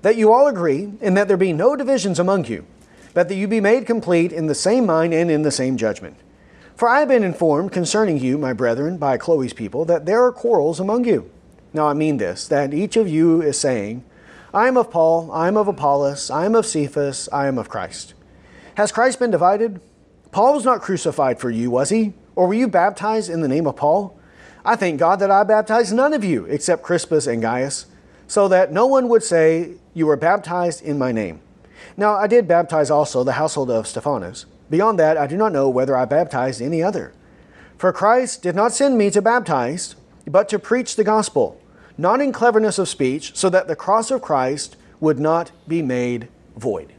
that 0.00 0.16
you 0.16 0.32
all 0.32 0.46
agree, 0.46 0.92
and 1.02 1.14
that 1.18 1.28
there 1.28 1.36
be 1.36 1.52
no 1.52 1.76
divisions 1.76 2.18
among 2.18 2.46
you, 2.46 2.64
but 3.12 3.28
that 3.28 3.34
you 3.34 3.46
be 3.46 3.60
made 3.60 3.84
complete 3.84 4.32
in 4.32 4.46
the 4.46 4.54
same 4.54 4.86
mind 4.86 5.12
and 5.12 5.30
in 5.30 5.42
the 5.42 5.50
same 5.50 5.76
judgment. 5.76 6.16
For 6.74 6.88
I 6.88 7.00
have 7.00 7.08
been 7.08 7.22
informed 7.22 7.70
concerning 7.70 8.16
you, 8.16 8.38
my 8.38 8.54
brethren, 8.54 8.96
by 8.96 9.18
Chloe's 9.18 9.52
people, 9.52 9.84
that 9.84 10.06
there 10.06 10.24
are 10.24 10.32
quarrels 10.32 10.80
among 10.80 11.04
you. 11.04 11.30
Now 11.74 11.86
I 11.86 11.92
mean 11.92 12.16
this, 12.16 12.48
that 12.48 12.72
each 12.72 12.96
of 12.96 13.06
you 13.06 13.42
is 13.42 13.60
saying, 13.60 14.04
I 14.54 14.68
am 14.68 14.78
of 14.78 14.90
Paul, 14.90 15.30
I 15.32 15.48
am 15.48 15.58
of 15.58 15.68
Apollos, 15.68 16.30
I 16.30 16.46
am 16.46 16.54
of 16.54 16.64
Cephas, 16.64 17.28
I 17.30 17.46
am 17.46 17.58
of 17.58 17.68
Christ. 17.68 18.14
Has 18.76 18.90
Christ 18.90 19.18
been 19.18 19.30
divided? 19.30 19.82
Paul 20.32 20.54
was 20.54 20.64
not 20.64 20.80
crucified 20.80 21.40
for 21.40 21.50
you, 21.50 21.70
was 21.70 21.90
he? 21.90 22.12
Or 22.36 22.46
were 22.46 22.54
you 22.54 22.68
baptized 22.68 23.28
in 23.28 23.40
the 23.40 23.48
name 23.48 23.66
of 23.66 23.76
Paul? 23.76 24.18
I 24.64 24.76
thank 24.76 25.00
God 25.00 25.18
that 25.20 25.30
I 25.30 25.42
baptized 25.42 25.92
none 25.92 26.12
of 26.12 26.22
you 26.22 26.44
except 26.46 26.82
Crispus 26.82 27.26
and 27.26 27.42
Gaius, 27.42 27.86
so 28.28 28.46
that 28.48 28.72
no 28.72 28.86
one 28.86 29.08
would 29.08 29.24
say 29.24 29.72
you 29.94 30.06
were 30.06 30.16
baptized 30.16 30.82
in 30.82 30.98
my 30.98 31.10
name. 31.10 31.40
Now 31.96 32.14
I 32.14 32.26
did 32.26 32.46
baptize 32.46 32.90
also 32.90 33.24
the 33.24 33.32
household 33.32 33.70
of 33.70 33.86
Stephanas. 33.86 34.46
Beyond 34.68 34.98
that, 35.00 35.16
I 35.16 35.26
do 35.26 35.36
not 35.36 35.52
know 35.52 35.68
whether 35.68 35.96
I 35.96 36.04
baptized 36.04 36.62
any 36.62 36.82
other. 36.82 37.12
For 37.76 37.92
Christ 37.92 38.42
did 38.42 38.54
not 38.54 38.72
send 38.72 38.96
me 38.96 39.10
to 39.10 39.22
baptize, 39.22 39.96
but 40.26 40.48
to 40.50 40.58
preach 40.58 40.94
the 40.94 41.02
gospel, 41.02 41.60
not 41.98 42.20
in 42.20 42.30
cleverness 42.30 42.78
of 42.78 42.88
speech, 42.88 43.34
so 43.34 43.50
that 43.50 43.66
the 43.66 43.74
cross 43.74 44.10
of 44.10 44.22
Christ 44.22 44.76
would 45.00 45.18
not 45.18 45.50
be 45.66 45.82
made 45.82 46.28
void. 46.56 46.92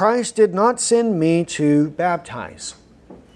Christ 0.00 0.34
did 0.34 0.54
not 0.54 0.80
send 0.80 1.20
me 1.20 1.44
to 1.44 1.90
baptize. 1.90 2.74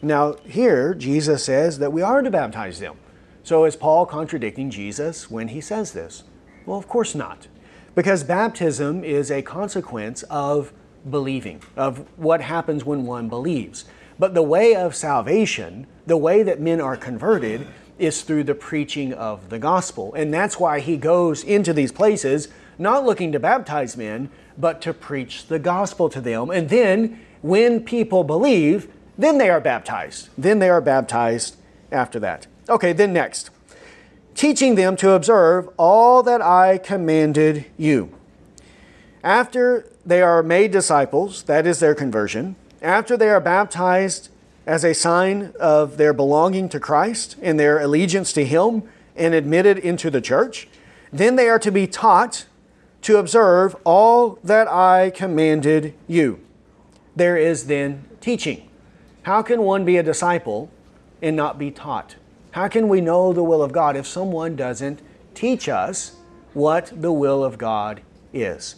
Now, 0.01 0.37
here, 0.47 0.95
Jesus 0.95 1.45
says 1.45 1.79
that 1.79 1.93
we 1.93 2.01
are 2.01 2.23
to 2.23 2.31
baptize 2.31 2.81
them. 2.81 2.97
So, 3.43 3.67
is 3.67 3.77
Paul 3.77 4.07
contradicting 4.07 4.71
Jesus 4.71 5.31
when 5.31 5.49
he 5.49 5.61
says 5.61 5.93
this? 5.93 6.25
Well, 6.65 6.79
of 6.79 6.89
course 6.89 7.15
not. 7.15 7.49
Because 7.95 8.25
baptism 8.25 9.05
is 9.05 9.31
a 9.31 9.43
consequence 9.43 10.23
of 10.31 10.73
believing, 11.11 11.61
of 11.77 12.07
what 12.17 12.41
happens 12.41 12.83
when 12.83 13.05
one 13.05 13.29
believes. 13.29 13.85
But 14.19 14.33
the 14.33 14.43
way 14.43 14.75
of 14.75 14.95
salvation, 14.95 15.87
the 16.07 16.17
way 16.17 16.43
that 16.43 16.63
men 16.63 16.81
are 16.81 16.97
converted, 16.97 17.67
is 17.99 18.23
through 18.23 18.45
the 18.45 18.55
preaching 18.55 19.13
of 19.13 19.51
the 19.51 19.59
gospel. 19.59 20.15
And 20.15 20.33
that's 20.33 20.59
why 20.59 20.81
he 20.81 20.97
goes 20.97 21.45
into 21.45 21.75
these 21.75 21.93
places, 21.93 22.49
not 22.79 23.05
looking 23.05 23.33
to 23.33 23.41
baptize 23.41 23.97
men, 23.97 24.31
but 24.57 24.81
to 24.83 24.95
preach 24.95 25.47
the 25.47 25.59
gospel 25.59 26.09
to 26.09 26.21
them. 26.21 26.51
And 26.51 26.69
then, 26.69 27.21
when 27.43 27.81
people 27.81 28.25
believe, 28.25 28.89
then 29.19 29.39
they 29.39 29.51
are 29.51 29.61
baptized. 29.61 30.29
Then 30.37 30.59
they 30.59 30.71
are 30.71 30.81
baptized 30.81 31.57
after 31.93 32.19
that. 32.21 32.47
Okay, 32.69 32.93
then 32.93 33.13
next 33.13 33.51
teaching 34.35 34.75
them 34.75 34.97
to 34.97 35.13
observe 35.13 35.69
all 35.77 36.23
that 36.23 36.43
I 36.43 36.79
commanded 36.79 37.67
you. 37.77 38.13
After 39.23 39.89
they 40.05 40.21
are 40.21 40.43
made 40.43 40.71
disciples, 40.71 41.45
that 41.45 41.67
is 41.67 41.81
their 41.81 41.95
conversion, 41.95 42.57
after 42.83 43.17
they 43.17 43.31
are 43.31 43.41
baptized 43.41 44.29
as 44.67 44.85
a 44.85 44.95
sign 44.95 45.53
of 45.61 45.97
their 45.97 46.13
belonging 46.13 46.69
to 46.71 46.81
Christ 46.81 47.37
and 47.41 47.59
their 47.59 47.79
allegiance 47.79 48.33
to 48.35 48.45
Him 48.45 48.83
and 49.17 49.35
admitted 49.35 49.79
into 49.79 50.11
the 50.11 50.21
church, 50.21 50.69
then 51.13 51.37
they 51.37 51.49
are 51.49 51.59
to 51.61 51.71
be 51.71 51.87
taught 51.87 52.47
to 53.05 53.19
observe 53.19 53.77
all 53.85 54.39
that 54.43 54.67
I 54.67 55.11
commanded 55.11 55.93
you. 56.09 56.41
There 57.15 57.37
is 57.37 57.67
then 57.67 58.09
teaching. 58.23 58.71
How 59.25 59.43
can 59.43 59.61
one 59.61 59.85
be 59.85 59.99
a 59.99 60.03
disciple 60.03 60.71
and 61.21 61.37
not 61.37 61.59
be 61.59 61.71
taught? 61.71 62.17
How 62.53 62.67
can 62.67 62.89
we 62.89 63.03
know 63.03 63.35
the 63.35 63.45
will 63.45 63.63
of 63.63 63.73
God 63.73 63.95
if 63.95 64.07
someone 64.07 64.57
doesn't 64.57 65.03
teach 65.35 65.69
us 65.69 66.17
what 66.55 66.93
the 66.95 67.13
will 67.13 67.45
of 67.45 67.59
God 67.59 68.01
is? 68.33 68.77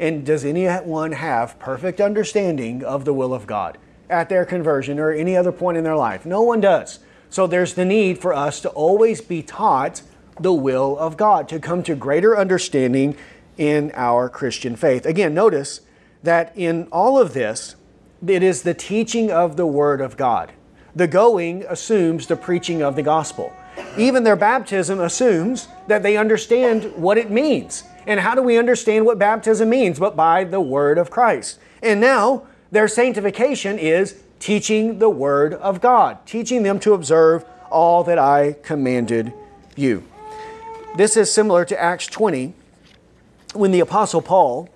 And 0.00 0.26
does 0.26 0.44
anyone 0.44 1.12
have 1.12 1.58
perfect 1.60 2.00
understanding 2.00 2.82
of 2.82 3.04
the 3.04 3.14
will 3.14 3.32
of 3.32 3.46
God 3.46 3.78
at 4.08 4.28
their 4.28 4.44
conversion 4.44 4.98
or 4.98 5.12
any 5.12 5.36
other 5.36 5.52
point 5.52 5.78
in 5.78 5.84
their 5.84 5.96
life? 5.96 6.26
No 6.26 6.42
one 6.42 6.60
does. 6.60 6.98
So 7.28 7.46
there's 7.46 7.74
the 7.74 7.84
need 7.84 8.18
for 8.18 8.34
us 8.34 8.60
to 8.62 8.68
always 8.70 9.20
be 9.20 9.44
taught 9.44 10.02
the 10.40 10.52
will 10.54 10.98
of 10.98 11.16
God, 11.16 11.48
to 11.50 11.60
come 11.60 11.82
to 11.84 11.94
greater 11.94 12.36
understanding 12.36 13.16
in 13.60 13.92
our 13.94 14.30
Christian 14.30 14.74
faith. 14.74 15.04
Again, 15.04 15.34
notice 15.34 15.82
that 16.22 16.50
in 16.56 16.88
all 16.90 17.18
of 17.18 17.34
this, 17.34 17.76
it 18.26 18.42
is 18.42 18.62
the 18.62 18.72
teaching 18.72 19.30
of 19.30 19.58
the 19.58 19.66
Word 19.66 20.00
of 20.00 20.16
God. 20.16 20.52
The 20.96 21.06
going 21.06 21.64
assumes 21.68 22.26
the 22.26 22.36
preaching 22.36 22.82
of 22.82 22.96
the 22.96 23.02
gospel. 23.02 23.52
Even 23.98 24.24
their 24.24 24.34
baptism 24.34 24.98
assumes 24.98 25.68
that 25.88 26.02
they 26.02 26.16
understand 26.16 26.96
what 26.96 27.18
it 27.18 27.30
means. 27.30 27.84
And 28.06 28.20
how 28.20 28.34
do 28.34 28.42
we 28.42 28.56
understand 28.56 29.04
what 29.04 29.18
baptism 29.18 29.68
means? 29.68 29.98
But 29.98 30.16
by 30.16 30.44
the 30.44 30.60
word 30.60 30.96
of 30.96 31.10
Christ. 31.10 31.58
And 31.82 32.00
now 32.00 32.46
their 32.70 32.88
sanctification 32.88 33.78
is 33.78 34.22
teaching 34.38 35.00
the 35.00 35.10
word 35.10 35.52
of 35.52 35.82
God, 35.82 36.24
teaching 36.24 36.62
them 36.62 36.80
to 36.80 36.94
observe 36.94 37.44
all 37.70 38.04
that 38.04 38.18
I 38.18 38.56
commanded 38.62 39.34
you. 39.76 40.02
This 40.96 41.14
is 41.16 41.30
similar 41.30 41.66
to 41.66 41.80
Acts 41.80 42.06
20 42.06 42.54
when 43.54 43.70
the 43.70 43.80
Apostle 43.80 44.22
Paul 44.22 44.68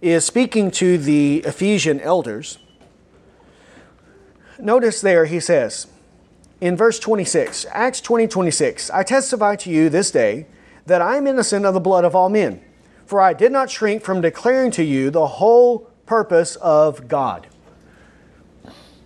is 0.00 0.24
speaking 0.24 0.70
to 0.72 0.98
the 0.98 1.38
Ephesian 1.46 2.00
elders 2.00 2.58
notice 4.58 5.00
there 5.00 5.26
he 5.26 5.40
says 5.40 5.86
in 6.60 6.76
verse 6.76 6.98
26, 6.98 7.66
Acts 7.70 8.00
20 8.00 8.26
26, 8.26 8.90
I 8.90 9.02
testify 9.02 9.56
to 9.56 9.70
you 9.70 9.88
this 9.88 10.10
day 10.10 10.46
that 10.86 11.02
I 11.02 11.16
am 11.16 11.26
innocent 11.26 11.66
of 11.66 11.74
the 11.74 11.80
blood 11.80 12.04
of 12.04 12.14
all 12.14 12.28
men, 12.28 12.62
for 13.06 13.20
I 13.20 13.32
did 13.32 13.52
not 13.52 13.70
shrink 13.70 14.02
from 14.02 14.20
declaring 14.20 14.70
to 14.72 14.84
you 14.84 15.10
the 15.10 15.26
whole 15.26 15.90
purpose 16.06 16.56
of 16.56 17.08
God. 17.08 17.46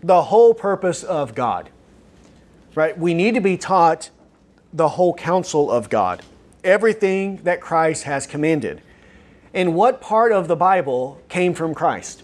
The 0.02 0.22
whole 0.22 0.54
purpose 0.54 1.02
of 1.02 1.34
God. 1.34 1.70
Right? 2.74 2.96
We 2.96 3.14
need 3.14 3.34
to 3.34 3.40
be 3.40 3.56
taught 3.56 4.10
the 4.72 4.90
whole 4.90 5.14
counsel 5.14 5.70
of 5.70 5.88
God, 5.88 6.22
everything 6.68 7.36
that 7.44 7.60
Christ 7.60 8.04
has 8.04 8.26
commanded. 8.26 8.82
And 9.54 9.74
what 9.74 10.00
part 10.00 10.32
of 10.32 10.48
the 10.48 10.56
Bible 10.56 11.20
came 11.28 11.54
from 11.54 11.74
Christ? 11.74 12.22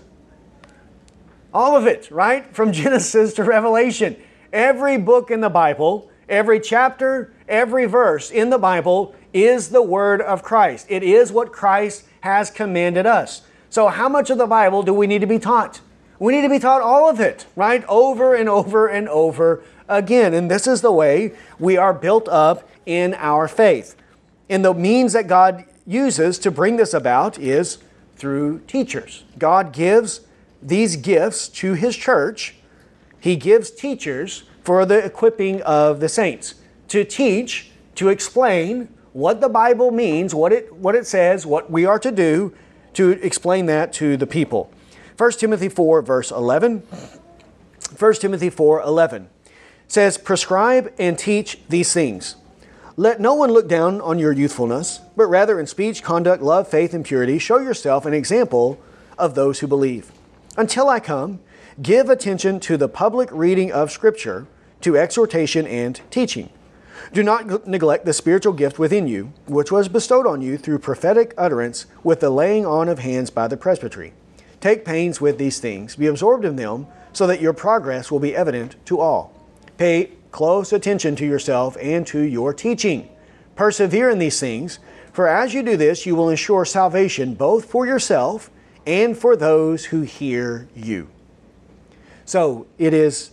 All 1.53 1.77
of 1.77 1.87
it, 1.87 2.11
right? 2.11 2.55
From 2.55 2.73
Genesis 2.81 3.33
to 3.35 3.45
Revelation. 3.45 4.17
Every 4.53 4.99
book 4.99 5.31
in 5.31 5.41
the 5.41 5.49
Bible, 5.49 6.11
every 6.29 6.61
chapter, 6.61 7.33
every 7.49 7.87
verse 7.87 8.31
in 8.31 8.51
the 8.51 8.59
Bible 8.59 9.15
is 9.33 9.71
the 9.71 9.83
Word 9.83 10.21
of 10.21 10.43
Christ. 10.43 10.87
It 10.91 11.03
is 11.03 11.33
what 11.33 11.51
Christ 11.51 12.05
has 12.21 12.51
commanded 12.51 13.07
us. 13.07 13.43
So, 13.71 13.89
how 13.89 14.09
much 14.09 14.31
of 14.31 14.39
the 14.39 14.47
Bible 14.47 14.83
do 14.83 14.93
we 14.93 15.07
need 15.07 15.23
to 15.23 15.27
be 15.27 15.39
taught? 15.39 15.81
We 16.19 16.33
need 16.33 16.43
to 16.43 16.49
be 16.49 16.61
taught 16.61 16.83
all 16.83 17.09
of 17.11 17.19
it, 17.19 17.47
right? 17.57 17.85
Over 17.89 18.35
and 18.35 18.49
over 18.49 18.87
and 18.87 19.09
over 19.09 19.65
again. 19.89 20.35
And 20.35 20.51
this 20.51 20.67
is 20.67 20.81
the 20.83 20.93
way 20.93 21.35
we 21.59 21.77
are 21.77 21.93
built 21.93 22.29
up 22.29 22.69
in 22.87 23.15
our 23.15 23.49
faith. 23.49 23.97
And 24.49 24.65
the 24.65 24.75
means 24.75 25.13
that 25.13 25.27
God 25.27 25.65
uses 25.87 26.39
to 26.41 26.51
bring 26.51 26.77
this 26.77 26.95
about 26.95 27.39
is 27.39 27.79
through 28.17 28.61
teachers. 28.67 29.25
God 29.39 29.73
gives 29.73 30.21
these 30.63 30.97
gifts 30.97 31.49
to 31.49 31.75
his 31.75 31.97
church, 31.97 32.55
he 33.21 33.37
gives 33.37 33.71
teachers 33.71 34.45
for 34.63 34.87
the 34.87 35.05
equipping 35.05 35.63
of 35.63 36.01
the 36.01 36.09
saints 36.09 36.55
to 36.89 37.05
teach, 37.05 37.71
to 37.95 38.09
explain 38.09 38.89
what 39.13 39.41
the 39.41 39.49
Bible 39.49 39.91
means, 39.91 40.35
what 40.35 40.53
it, 40.53 40.73
what 40.75 40.95
it 40.95 41.07
says, 41.07 41.47
what 41.47 41.71
we 41.71 41.85
are 41.85 41.99
to 41.99 42.11
do, 42.11 42.55
to 42.95 43.13
explain 43.23 43.67
that 43.67 43.93
to 43.95 44.17
the 44.17 44.27
people. 44.27 44.71
1 45.17 45.33
Timothy 45.33 45.69
4, 45.69 46.03
verse 46.03 46.31
11. 46.31 46.83
1 47.99 48.15
Timothy 48.15 48.51
4, 48.51 48.83
11 48.83 49.29
says, 49.87 50.19
Prescribe 50.19 50.93
and 50.99 51.19
teach 51.19 51.59
these 51.69 51.93
things. 51.93 52.37
Let 52.97 53.21
no 53.21 53.35
one 53.35 53.51
look 53.51 53.67
down 53.67 54.01
on 54.01 54.21
your 54.21 54.33
youthfulness, 54.33 55.01
but 55.17 55.27
rather 55.27 55.59
in 55.59 55.67
speech, 55.67 56.03
conduct, 56.05 56.41
love, 56.41 56.69
faith, 56.69 56.95
and 56.95 57.05
purity, 57.05 57.41
show 57.41 57.59
yourself 57.59 58.07
an 58.07 58.15
example 58.15 58.79
of 59.19 59.35
those 59.35 59.59
who 59.59 59.67
believe. 59.67 60.13
Until 60.57 60.89
I 60.89 61.01
come, 61.01 61.41
give 61.83 62.09
attention 62.09 62.61
to 62.61 62.77
the 62.77 62.89
public 62.89 63.29
reading 63.33 63.73
of 63.73 63.91
Scripture, 63.91 64.47
to 64.83 64.97
exhortation 64.97 65.67
and 65.67 66.01
teaching. 66.11 66.51
Do 67.13 67.25
not 67.25 67.67
neglect 67.67 68.05
the 68.05 68.13
spiritual 68.13 68.53
gift 68.53 68.79
within 68.79 69.09
you, 69.09 69.33
which 69.47 69.73
was 69.73 69.89
bestowed 69.89 70.27
on 70.27 70.41
you 70.41 70.57
through 70.57 70.79
prophetic 70.79 71.35
utterance 71.37 71.87
with 72.05 72.21
the 72.21 72.31
laying 72.31 72.65
on 72.65 72.89
of 72.89 73.01
hands 73.01 73.29
by 73.29 73.49
the 73.49 73.57
presbytery. 73.57 74.13
Take 74.61 74.85
pains 74.85 75.21
with 75.21 75.37
these 75.37 75.59
things, 75.59 75.97
be 75.97 76.07
absorbed 76.07 76.45
in 76.45 76.55
them, 76.55 76.87
so 77.13 77.27
that 77.27 77.41
your 77.41 77.53
progress 77.53 78.13
will 78.13 78.21
be 78.21 78.37
evident 78.37 78.77
to 78.87 79.01
all. 79.01 79.35
Pay 79.79 80.13
close 80.35 80.73
attention 80.73 81.15
to 81.15 81.25
yourself 81.25 81.77
and 81.81 82.05
to 82.09 82.19
your 82.19 82.53
teaching. 82.53 83.09
Persevere 83.55 84.11
in 84.11 84.19
these 84.19 84.41
things, 84.41 84.81
for 85.13 85.29
as 85.29 85.55
you 85.55 85.63
do 85.63 85.77
this, 85.77 86.07
you 86.07 86.17
will 86.17 86.29
ensure 86.29 86.65
salvation 86.65 87.35
both 87.35 87.67
for 87.67 87.87
yourself 87.87 88.51
and 88.85 89.17
for 89.17 89.37
those 89.37 89.85
who 89.87 90.03
hear 90.03 90.67
you. 90.75 91.09
So 92.25 92.67
it 92.79 92.93
is 92.93 93.31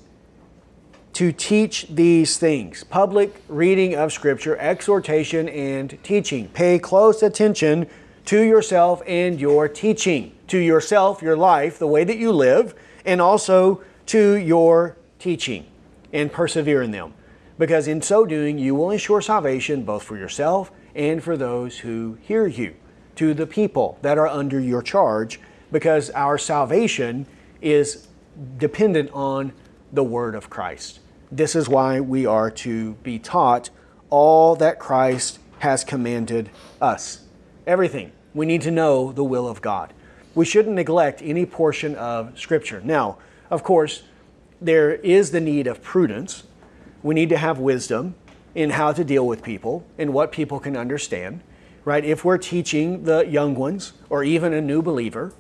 to 1.14 1.32
teach 1.32 1.88
these 1.90 2.38
things 2.38 2.84
public 2.84 3.42
reading 3.48 3.96
of 3.96 4.14
Scripture, 4.14 4.56
exhortation, 4.58 5.50
and 5.50 5.98
teaching. 6.04 6.50
Pay 6.50 6.78
close 6.78 7.24
attention 7.24 7.88
to 8.26 8.40
yourself 8.40 9.02
and 9.08 9.42
your 9.42 9.68
teaching, 9.68 10.36
to 10.50 10.60
yourself, 10.60 11.24
your 11.24 11.36
life, 11.36 11.80
the 11.80 11.88
way 11.88 12.04
that 12.04 12.18
you 12.18 12.32
live, 12.32 12.76
and 13.06 13.20
also 13.20 13.82
to 14.06 14.36
your 14.36 14.98
teaching, 15.18 15.66
and 16.14 16.32
persevere 16.32 16.82
in 16.82 16.92
them. 16.92 17.14
Because 17.58 17.88
in 17.88 18.02
so 18.02 18.26
doing, 18.26 18.58
you 18.58 18.74
will 18.74 18.92
ensure 18.92 19.22
salvation 19.22 19.84
both 19.84 20.04
for 20.04 20.18
yourself 20.18 20.72
and 20.96 21.24
for 21.24 21.38
those 21.38 21.80
who 21.80 22.18
hear 22.22 22.48
you, 22.48 22.76
to 23.16 23.34
the 23.34 23.46
people 23.46 24.00
that 24.02 24.18
are 24.18 24.28
under 24.28 24.60
your 24.60 24.82
charge, 24.82 25.40
because 25.72 26.10
our 26.12 26.38
salvation 26.38 27.26
is 27.62 28.08
dependent 28.58 29.10
on 29.14 29.54
the 29.94 30.04
word 30.04 30.36
of 30.36 30.50
Christ. 30.50 31.00
This 31.32 31.56
is 31.56 31.70
why 31.70 32.00
we 32.00 32.26
are 32.26 32.52
to 32.52 32.94
be 32.96 33.20
taught 33.20 33.70
all 34.10 34.56
that 34.56 34.80
Christ 34.80 35.40
has 35.60 35.84
commanded 35.84 36.50
us. 36.82 37.24
Everything. 37.68 38.12
We 38.34 38.46
need 38.46 38.62
to 38.64 38.72
know 38.72 39.12
the 39.12 39.24
will 39.24 39.48
of 39.48 39.62
God. 39.62 39.94
We 40.34 40.46
shouldn't 40.46 40.76
neglect 40.76 41.22
any 41.22 41.46
portion 41.46 41.96
of 41.96 42.40
Scripture. 42.40 42.82
Now, 42.84 43.18
of 43.50 43.64
course, 43.64 44.04
there 44.62 44.94
is 44.94 45.32
the 45.32 45.42
need 45.42 45.66
of 45.66 45.82
prudence. 45.82 46.44
We 47.02 47.16
need 47.16 47.30
to 47.30 47.38
have 47.38 47.58
wisdom 47.58 48.14
in 48.54 48.70
how 48.72 48.94
to 48.94 49.04
deal 49.04 49.26
with 49.26 49.42
people 49.42 49.84
and 49.98 50.14
what 50.14 50.32
people 50.32 50.60
can 50.60 50.78
understand, 50.78 51.42
right? 51.84 52.06
If 52.06 52.24
we're 52.24 52.38
teaching 52.38 53.04
the 53.04 53.26
young 53.26 53.56
ones 53.56 53.94
or 54.10 54.24
even 54.24 54.54
a 54.54 54.62
new 54.62 54.84
believer, 54.84 55.34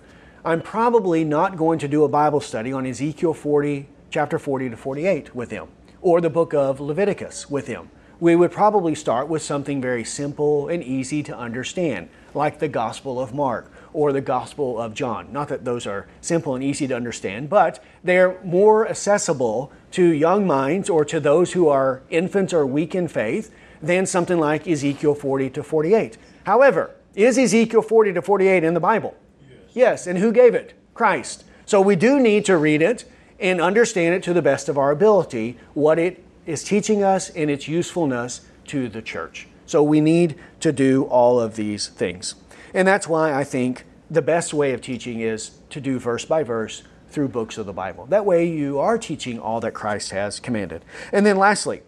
I'm 0.43 0.61
probably 0.61 1.23
not 1.23 1.55
going 1.55 1.77
to 1.79 1.87
do 1.87 2.03
a 2.03 2.09
Bible 2.09 2.41
study 2.41 2.73
on 2.73 2.87
Ezekiel 2.87 3.35
40, 3.35 3.87
chapter 4.09 4.39
40 4.39 4.71
to 4.71 4.77
48 4.77 5.35
with 5.35 5.49
them, 5.49 5.67
or 6.01 6.19
the 6.19 6.31
book 6.31 6.55
of 6.55 6.79
Leviticus 6.79 7.47
with 7.47 7.67
them. 7.67 7.91
We 8.19 8.35
would 8.35 8.51
probably 8.51 8.95
start 8.95 9.27
with 9.27 9.43
something 9.43 9.81
very 9.81 10.03
simple 10.03 10.67
and 10.67 10.83
easy 10.83 11.21
to 11.23 11.37
understand, 11.37 12.09
like 12.33 12.57
the 12.57 12.67
Gospel 12.67 13.19
of 13.19 13.35
Mark 13.35 13.71
or 13.93 14.11
the 14.11 14.21
Gospel 14.21 14.79
of 14.79 14.93
John. 14.93 15.31
Not 15.31 15.47
that 15.49 15.65
those 15.65 15.85
are 15.85 16.07
simple 16.21 16.55
and 16.55 16.63
easy 16.63 16.87
to 16.87 16.95
understand, 16.95 17.49
but 17.49 17.83
they're 18.03 18.39
more 18.43 18.87
accessible 18.87 19.71
to 19.91 20.05
young 20.05 20.47
minds 20.47 20.89
or 20.89 21.03
to 21.05 21.19
those 21.19 21.53
who 21.53 21.67
are 21.67 22.01
infants 22.09 22.53
or 22.53 22.65
weak 22.65 22.95
in 22.95 23.07
faith 23.07 23.53
than 23.81 24.05
something 24.05 24.39
like 24.39 24.67
Ezekiel 24.67 25.15
40 25.15 25.49
to 25.51 25.63
48. 25.63 26.17
However, 26.45 26.91
is 27.15 27.37
Ezekiel 27.37 27.81
40 27.81 28.13
to 28.13 28.21
48 28.21 28.63
in 28.63 28.73
the 28.73 28.79
Bible? 28.79 29.15
Yes. 29.41 29.59
yes. 29.73 30.07
And 30.07 30.19
who 30.19 30.31
gave 30.31 30.55
it? 30.55 30.73
Christ. 30.93 31.43
So 31.65 31.81
we 31.81 31.95
do 31.95 32.19
need 32.19 32.45
to 32.45 32.57
read 32.57 32.81
it 32.81 33.05
and 33.39 33.59
understand 33.59 34.13
it 34.15 34.23
to 34.23 34.33
the 34.33 34.41
best 34.41 34.69
of 34.69 34.77
our 34.77 34.91
ability, 34.91 35.57
what 35.73 35.97
it 35.97 36.23
is 36.45 36.63
teaching 36.63 37.03
us 37.03 37.29
and 37.31 37.49
its 37.49 37.67
usefulness 37.67 38.41
to 38.67 38.87
the 38.87 39.01
church. 39.01 39.47
So 39.65 39.81
we 39.81 40.01
need 40.01 40.35
to 40.59 40.71
do 40.71 41.05
all 41.05 41.39
of 41.39 41.55
these 41.55 41.87
things. 41.87 42.35
And 42.73 42.87
that's 42.87 43.07
why 43.07 43.33
I 43.33 43.43
think 43.43 43.85
the 44.09 44.21
best 44.21 44.53
way 44.53 44.73
of 44.73 44.81
teaching 44.81 45.19
is 45.19 45.51
to 45.69 45.81
do 45.81 45.99
verse 45.99 46.25
by 46.25 46.43
verse 46.43 46.83
through 47.09 47.27
books 47.27 47.57
of 47.57 47.65
the 47.65 47.73
Bible. 47.73 48.05
That 48.05 48.25
way 48.25 48.47
you 48.47 48.79
are 48.79 48.97
teaching 48.97 49.39
all 49.39 49.59
that 49.61 49.73
Christ 49.73 50.11
has 50.11 50.39
commanded. 50.39 50.83
And 51.11 51.25
then 51.25 51.37
lastly, 51.37 51.81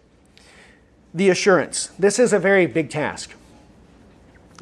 the 1.12 1.30
assurance. 1.30 1.88
This 1.98 2.18
is 2.18 2.32
a 2.32 2.38
very 2.38 2.66
big 2.66 2.90
task. 2.90 3.34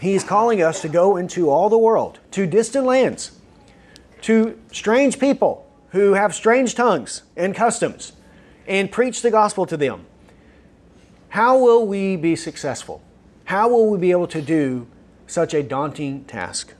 He's 0.00 0.24
calling 0.24 0.62
us 0.62 0.82
to 0.82 0.88
go 0.88 1.16
into 1.16 1.48
all 1.48 1.68
the 1.68 1.78
world, 1.78 2.18
to 2.32 2.46
distant 2.46 2.84
lands, 2.84 3.32
to 4.22 4.58
strange 4.72 5.18
people 5.18 5.68
who 5.90 6.14
have 6.14 6.34
strange 6.34 6.74
tongues 6.74 7.22
and 7.36 7.54
customs, 7.54 8.12
and 8.66 8.90
preach 8.90 9.22
the 9.22 9.30
gospel 9.30 9.66
to 9.66 9.76
them. 9.76 10.06
How 11.28 11.58
will 11.58 11.86
we 11.86 12.16
be 12.16 12.36
successful? 12.36 13.02
How 13.44 13.68
will 13.68 13.90
we 13.90 13.98
be 13.98 14.10
able 14.10 14.28
to 14.28 14.42
do 14.42 14.86
such 15.32 15.54
a 15.54 15.62
daunting 15.62 16.24
task? 16.24 16.74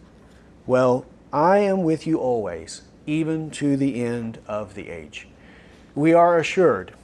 Well, 0.66 1.06
I 1.32 1.58
am 1.58 1.82
with 1.82 2.06
you 2.06 2.18
always, 2.18 2.82
even 3.06 3.50
to 3.52 3.76
the 3.76 4.04
end 4.04 4.38
of 4.46 4.74
the 4.74 4.90
age. 4.90 5.26
We 5.94 6.12
are 6.12 6.38
assured 6.38 6.94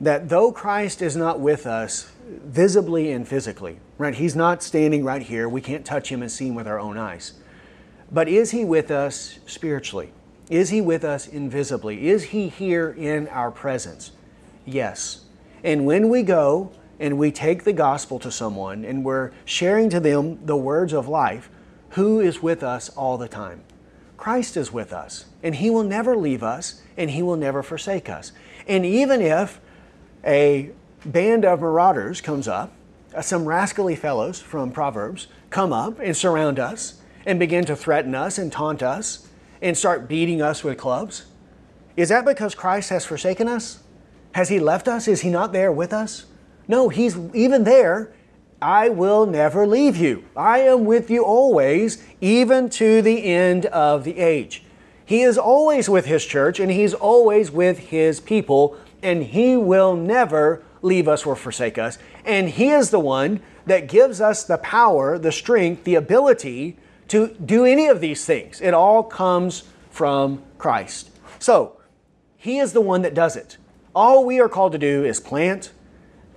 that 0.00 0.28
though 0.28 0.52
Christ 0.52 1.02
is 1.02 1.16
not 1.16 1.40
with 1.40 1.66
us 1.66 2.12
visibly 2.28 3.10
and 3.12 3.26
physically, 3.26 3.78
right? 3.98 4.14
He's 4.14 4.36
not 4.36 4.62
standing 4.62 5.04
right 5.04 5.22
here. 5.22 5.48
We 5.48 5.60
can't 5.60 5.84
touch 5.84 6.10
him 6.10 6.22
and 6.22 6.30
see 6.30 6.48
him 6.48 6.54
with 6.54 6.66
our 6.66 6.78
own 6.78 6.96
eyes. 6.96 7.32
But 8.12 8.28
is 8.28 8.50
he 8.50 8.64
with 8.64 8.90
us 8.90 9.38
spiritually? 9.46 10.12
Is 10.48 10.70
he 10.70 10.80
with 10.80 11.04
us 11.04 11.26
invisibly? 11.26 12.08
Is 12.08 12.24
he 12.24 12.48
here 12.48 12.90
in 12.90 13.28
our 13.28 13.50
presence? 13.50 14.12
Yes. 14.64 15.24
And 15.62 15.86
when 15.86 16.08
we 16.08 16.22
go 16.22 16.72
and 17.00 17.18
we 17.18 17.32
take 17.32 17.64
the 17.64 17.72
gospel 17.72 18.20
to 18.20 18.30
someone 18.30 18.84
and 18.84 19.04
we're 19.04 19.32
sharing 19.44 19.90
to 19.90 19.98
them 19.98 20.38
the 20.46 20.56
words 20.56 20.92
of 20.92 21.08
life, 21.08 21.50
who 21.90 22.20
is 22.20 22.42
with 22.42 22.62
us 22.62 22.90
all 22.90 23.18
the 23.18 23.26
time? 23.26 23.62
Christ 24.16 24.56
is 24.56 24.70
with 24.70 24.92
us, 24.92 25.24
and 25.42 25.54
He 25.56 25.70
will 25.70 25.82
never 25.82 26.14
leave 26.14 26.42
us, 26.42 26.82
and 26.96 27.10
He 27.10 27.22
will 27.22 27.36
never 27.36 27.62
forsake 27.62 28.10
us. 28.10 28.32
And 28.68 28.84
even 28.84 29.22
if 29.22 29.60
a 30.24 30.70
band 31.04 31.46
of 31.46 31.62
marauders 31.62 32.20
comes 32.20 32.46
up, 32.46 32.72
uh, 33.14 33.22
some 33.22 33.46
rascally 33.46 33.96
fellows 33.96 34.40
from 34.40 34.70
Proverbs 34.70 35.26
come 35.48 35.72
up 35.72 35.98
and 35.98 36.14
surround 36.14 36.58
us 36.58 37.00
and 37.24 37.38
begin 37.38 37.64
to 37.64 37.74
threaten 37.74 38.14
us 38.14 38.38
and 38.38 38.52
taunt 38.52 38.82
us 38.82 39.26
and 39.62 39.76
start 39.76 40.06
beating 40.06 40.40
us 40.42 40.62
with 40.62 40.78
clubs, 40.78 41.24
is 41.96 42.10
that 42.10 42.24
because 42.24 42.54
Christ 42.54 42.90
has 42.90 43.04
forsaken 43.04 43.48
us? 43.48 43.82
Has 44.32 44.48
He 44.48 44.60
left 44.60 44.86
us? 44.86 45.08
Is 45.08 45.22
He 45.22 45.30
not 45.30 45.52
there 45.52 45.72
with 45.72 45.92
us? 45.92 46.26
No, 46.68 46.88
He's 46.88 47.16
even 47.34 47.64
there. 47.64 48.12
I 48.62 48.90
will 48.90 49.24
never 49.24 49.66
leave 49.66 49.96
you. 49.96 50.24
I 50.36 50.60
am 50.60 50.84
with 50.84 51.10
you 51.10 51.24
always, 51.24 52.02
even 52.20 52.68
to 52.70 53.00
the 53.00 53.24
end 53.24 53.66
of 53.66 54.04
the 54.04 54.18
age. 54.18 54.64
He 55.04 55.22
is 55.22 55.38
always 55.38 55.88
with 55.88 56.06
His 56.06 56.24
church 56.24 56.60
and 56.60 56.70
He's 56.70 56.94
always 56.94 57.50
with 57.50 57.78
His 57.78 58.20
people, 58.20 58.76
and 59.02 59.24
He 59.24 59.56
will 59.56 59.96
never 59.96 60.62
leave 60.82 61.08
us 61.08 61.26
or 61.26 61.34
forsake 61.34 61.78
us. 61.78 61.98
And 62.24 62.50
He 62.50 62.70
is 62.70 62.90
the 62.90 63.00
one 63.00 63.40
that 63.66 63.88
gives 63.88 64.20
us 64.20 64.44
the 64.44 64.58
power, 64.58 65.18
the 65.18 65.32
strength, 65.32 65.84
the 65.84 65.94
ability 65.94 66.76
to 67.08 67.28
do 67.44 67.64
any 67.64 67.86
of 67.88 68.00
these 68.00 68.24
things. 68.24 68.60
It 68.60 68.74
all 68.74 69.02
comes 69.02 69.64
from 69.90 70.42
Christ. 70.58 71.10
So, 71.38 71.80
He 72.36 72.58
is 72.58 72.72
the 72.72 72.80
one 72.80 73.02
that 73.02 73.14
does 73.14 73.36
it. 73.36 73.56
All 73.94 74.24
we 74.24 74.38
are 74.38 74.48
called 74.48 74.72
to 74.72 74.78
do 74.78 75.04
is 75.04 75.18
plant, 75.18 75.72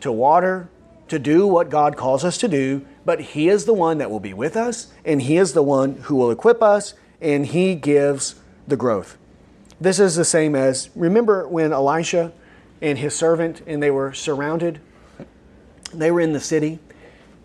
to 0.03 0.11
water, 0.11 0.69
to 1.07 1.19
do 1.19 1.45
what 1.45 1.69
God 1.69 1.97
calls 1.97 2.23
us 2.23 2.37
to 2.37 2.47
do, 2.47 2.85
but 3.03 3.19
He 3.19 3.49
is 3.49 3.65
the 3.65 3.73
one 3.73 3.97
that 3.97 4.09
will 4.09 4.19
be 4.19 4.33
with 4.33 4.55
us, 4.55 4.93
and 5.03 5.21
He 5.21 5.37
is 5.37 5.53
the 5.53 5.63
one 5.63 5.95
who 6.03 6.15
will 6.15 6.31
equip 6.31 6.63
us, 6.63 6.93
and 7.19 7.45
He 7.47 7.75
gives 7.75 8.35
the 8.67 8.77
growth. 8.77 9.17
This 9.81 9.99
is 9.99 10.15
the 10.15 10.25
same 10.25 10.55
as 10.55 10.89
remember 10.95 11.47
when 11.47 11.73
Elisha 11.73 12.31
and 12.81 12.97
his 12.97 13.15
servant 13.15 13.61
and 13.65 13.81
they 13.81 13.89
were 13.89 14.13
surrounded. 14.13 14.79
They 15.93 16.11
were 16.11 16.21
in 16.21 16.33
the 16.33 16.39
city, 16.39 16.79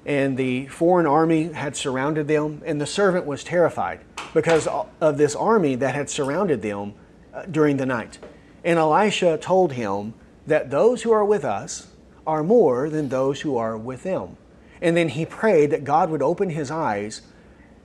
and 0.05 0.37
the 0.37 0.67
foreign 0.67 1.07
army 1.07 1.53
had 1.53 1.77
surrounded 1.77 2.29
them, 2.29 2.63
and 2.67 2.81
the 2.81 2.87
servant 2.87 3.25
was 3.25 3.45
terrified 3.45 4.01
because 4.35 4.67
of 5.01 5.17
this 5.17 5.37
army 5.37 5.77
that 5.77 5.95
had 5.95 6.11
surrounded 6.11 6.63
them 6.63 6.95
uh, 7.33 7.43
during 7.51 7.77
the 7.77 7.87
night. 7.87 8.19
And 8.65 8.79
Elisha 8.79 9.39
told 9.39 9.73
him 9.73 10.15
that 10.47 10.71
those 10.71 11.03
who 11.03 11.13
are 11.13 11.25
with 11.25 11.45
us 11.45 11.89
are 12.29 12.45
more 12.45 12.91
than 12.91 13.09
those 13.09 13.41
who 13.41 13.57
are 13.57 13.77
with 13.77 14.03
them. 14.03 14.37
And 14.83 14.97
then 14.97 15.09
he 15.09 15.25
prayed 15.25 15.71
that 15.71 15.83
God 15.83 16.11
would 16.11 16.23
open 16.23 16.51
his 16.51 16.71
eyes, 16.71 17.23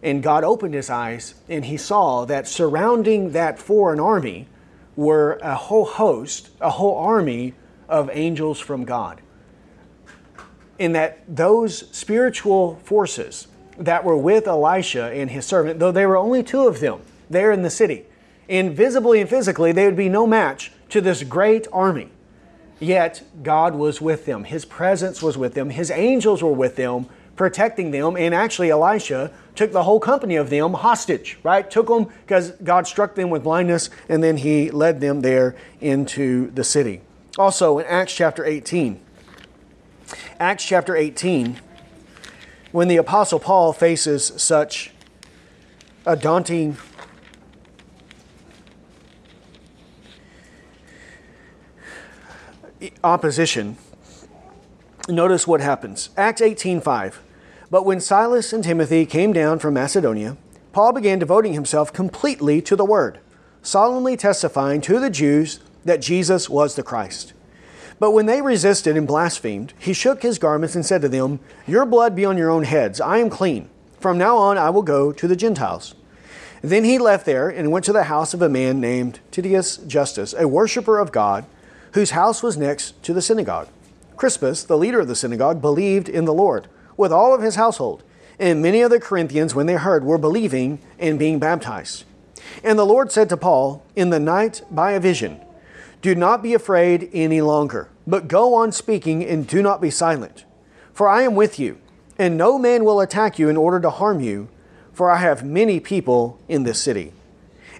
and 0.03 0.21
God 0.21 0.43
opened 0.43 0.73
his 0.73 0.89
eyes, 0.89 1.35
and 1.47 1.63
he 1.63 1.77
saw 1.77 2.25
that 2.25 2.45
surrounding 2.47 3.31
that 3.31 3.57
foreign 3.57 4.01
army 4.01 4.47
were 4.97 5.39
a 5.41 5.55
whole 5.55 5.85
host, 5.85 6.49
a 6.59 6.71
whole 6.71 6.97
army 6.97 7.53
of 7.87 8.09
angels 8.11 8.59
from 8.59 8.83
God. 8.83 9.21
In 10.77 10.91
that 10.91 11.23
those 11.27 11.89
spiritual 11.95 12.75
forces 12.83 13.47
that 13.77 14.03
were 14.03 14.17
with 14.17 14.45
Elisha 14.45 15.05
and 15.05 15.31
his 15.31 15.45
servant, 15.45 15.79
though 15.79 15.91
there 15.91 16.09
were 16.09 16.17
only 16.17 16.43
two 16.43 16.67
of 16.67 16.81
them 16.81 16.99
there 17.29 17.53
in 17.53 17.61
the 17.61 17.69
city, 17.69 18.05
invisibly 18.49 19.21
and 19.21 19.29
physically, 19.29 19.71
they 19.71 19.85
would 19.85 19.95
be 19.95 20.09
no 20.09 20.27
match 20.27 20.73
to 20.89 20.99
this 20.99 21.23
great 21.23 21.65
army. 21.71 22.09
Yet 22.83 23.23
God 23.41 23.75
was 23.75 24.01
with 24.01 24.25
them. 24.25 24.43
His 24.43 24.65
presence 24.65 25.23
was 25.23 25.37
with 25.37 25.53
them. 25.53 25.69
His 25.69 25.89
angels 25.89 26.43
were 26.43 26.51
with 26.51 26.75
them, 26.75 27.05
protecting 27.37 27.91
them. 27.91 28.17
And 28.17 28.35
actually, 28.35 28.71
Elisha 28.71 29.31
took 29.55 29.71
the 29.71 29.83
whole 29.83 30.01
company 30.01 30.35
of 30.35 30.49
them 30.49 30.73
hostage, 30.73 31.39
right? 31.43 31.69
Took 31.71 31.87
them 31.87 32.07
because 32.25 32.51
God 32.51 32.85
struck 32.85 33.15
them 33.15 33.29
with 33.29 33.43
blindness, 33.43 33.89
and 34.09 34.21
then 34.21 34.35
he 34.35 34.69
led 34.69 34.99
them 34.99 35.21
there 35.21 35.55
into 35.79 36.51
the 36.51 36.63
city. 36.65 36.99
Also, 37.37 37.79
in 37.79 37.85
Acts 37.85 38.13
chapter 38.13 38.43
18, 38.43 38.99
Acts 40.39 40.65
chapter 40.65 40.93
18, 40.93 41.61
when 42.73 42.89
the 42.89 42.97
Apostle 42.97 43.39
Paul 43.39 43.71
faces 43.71 44.33
such 44.35 44.91
a 46.05 46.17
daunting 46.17 46.73
opposition, 53.03 53.77
notice 55.07 55.47
what 55.47 55.61
happens. 55.61 56.09
Acts 56.17 56.41
18:5. 56.41 57.21
But 57.69 57.85
when 57.85 57.99
Silas 57.99 58.53
and 58.53 58.63
Timothy 58.63 59.05
came 59.05 59.33
down 59.33 59.59
from 59.59 59.73
Macedonia, 59.73 60.37
Paul 60.73 60.93
began 60.93 61.19
devoting 61.19 61.53
himself 61.53 61.93
completely 61.93 62.61
to 62.61 62.75
the 62.75 62.85
word, 62.85 63.19
solemnly 63.61 64.17
testifying 64.17 64.81
to 64.81 64.99
the 64.99 65.09
Jews 65.09 65.59
that 65.85 66.01
Jesus 66.01 66.49
was 66.49 66.75
the 66.75 66.83
Christ. 66.83 67.33
But 67.99 68.11
when 68.11 68.25
they 68.25 68.41
resisted 68.41 68.97
and 68.97 69.07
blasphemed, 69.07 69.73
he 69.79 69.93
shook 69.93 70.23
his 70.23 70.39
garments 70.39 70.75
and 70.75 70.85
said 70.85 71.01
to 71.01 71.09
them, 71.09 71.39
Your 71.67 71.85
blood 71.85 72.15
be 72.15 72.25
on 72.25 72.37
your 72.37 72.49
own 72.49 72.63
heads. 72.63 72.99
I 72.99 73.19
am 73.19 73.29
clean. 73.29 73.69
From 73.99 74.17
now 74.17 74.37
on 74.37 74.57
I 74.57 74.69
will 74.69 74.81
go 74.81 75.11
to 75.11 75.27
the 75.27 75.35
Gentiles. 75.35 75.95
Then 76.61 76.83
he 76.83 76.97
left 76.97 77.25
there 77.25 77.49
and 77.49 77.71
went 77.71 77.85
to 77.85 77.93
the 77.93 78.03
house 78.03 78.33
of 78.33 78.41
a 78.41 78.49
man 78.49 78.79
named 78.79 79.19
Titius 79.31 79.77
Justus, 79.77 80.33
a 80.33 80.47
worshiper 80.47 80.97
of 80.97 81.11
God, 81.11 81.45
whose 81.93 82.11
house 82.11 82.43
was 82.43 82.57
next 82.57 83.01
to 83.03 83.13
the 83.13 83.21
synagogue. 83.21 83.67
Crispus, 84.17 84.63
the 84.63 84.77
leader 84.77 84.99
of 84.99 85.07
the 85.07 85.15
synagogue, 85.15 85.61
believed 85.61 86.09
in 86.09 86.25
the 86.25 86.33
Lord 86.33 86.67
with 86.97 87.11
all 87.11 87.33
of 87.33 87.41
his 87.41 87.55
household, 87.55 88.03
and 88.39 88.61
many 88.61 88.81
of 88.81 88.91
the 88.91 88.99
Corinthians, 88.99 89.55
when 89.55 89.65
they 89.65 89.75
heard, 89.75 90.03
were 90.03 90.17
believing 90.17 90.79
and 90.99 91.19
being 91.19 91.39
baptized. 91.39 92.03
And 92.63 92.77
the 92.77 92.85
Lord 92.85 93.11
said 93.11 93.29
to 93.29 93.37
Paul 93.37 93.83
in 93.95 94.09
the 94.09 94.19
night 94.19 94.61
by 94.69 94.91
a 94.91 94.99
vision, 94.99 95.39
Do 96.01 96.15
not 96.15 96.43
be 96.43 96.53
afraid 96.53 97.09
any 97.13 97.41
longer, 97.41 97.89
but 98.05 98.27
go 98.27 98.53
on 98.53 98.71
speaking 98.71 99.23
and 99.23 99.47
do 99.47 99.61
not 99.61 99.81
be 99.81 99.89
silent. 99.89 100.45
For 100.93 101.07
I 101.07 101.23
am 101.23 101.35
with 101.35 101.59
you, 101.59 101.79
and 102.17 102.37
no 102.37 102.59
man 102.59 102.83
will 102.85 103.01
attack 103.01 103.39
you 103.39 103.49
in 103.49 103.57
order 103.57 103.79
to 103.79 103.89
harm 103.89 104.19
you, 104.19 104.49
for 104.93 105.09
I 105.09 105.17
have 105.17 105.43
many 105.43 105.79
people 105.79 106.39
in 106.47 106.63
this 106.63 106.81
city. 106.81 107.13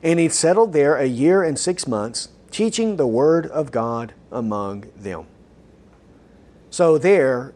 And 0.01 0.19
he 0.19 0.29
settled 0.29 0.73
there 0.73 0.97
a 0.97 1.05
year 1.05 1.43
and 1.43 1.57
six 1.57 1.87
months, 1.87 2.29
teaching 2.53 2.95
the 2.95 3.07
word 3.07 3.47
of 3.47 3.71
God 3.71 4.13
among 4.31 4.85
them. 4.95 5.25
So 6.69 6.97
there, 6.97 7.53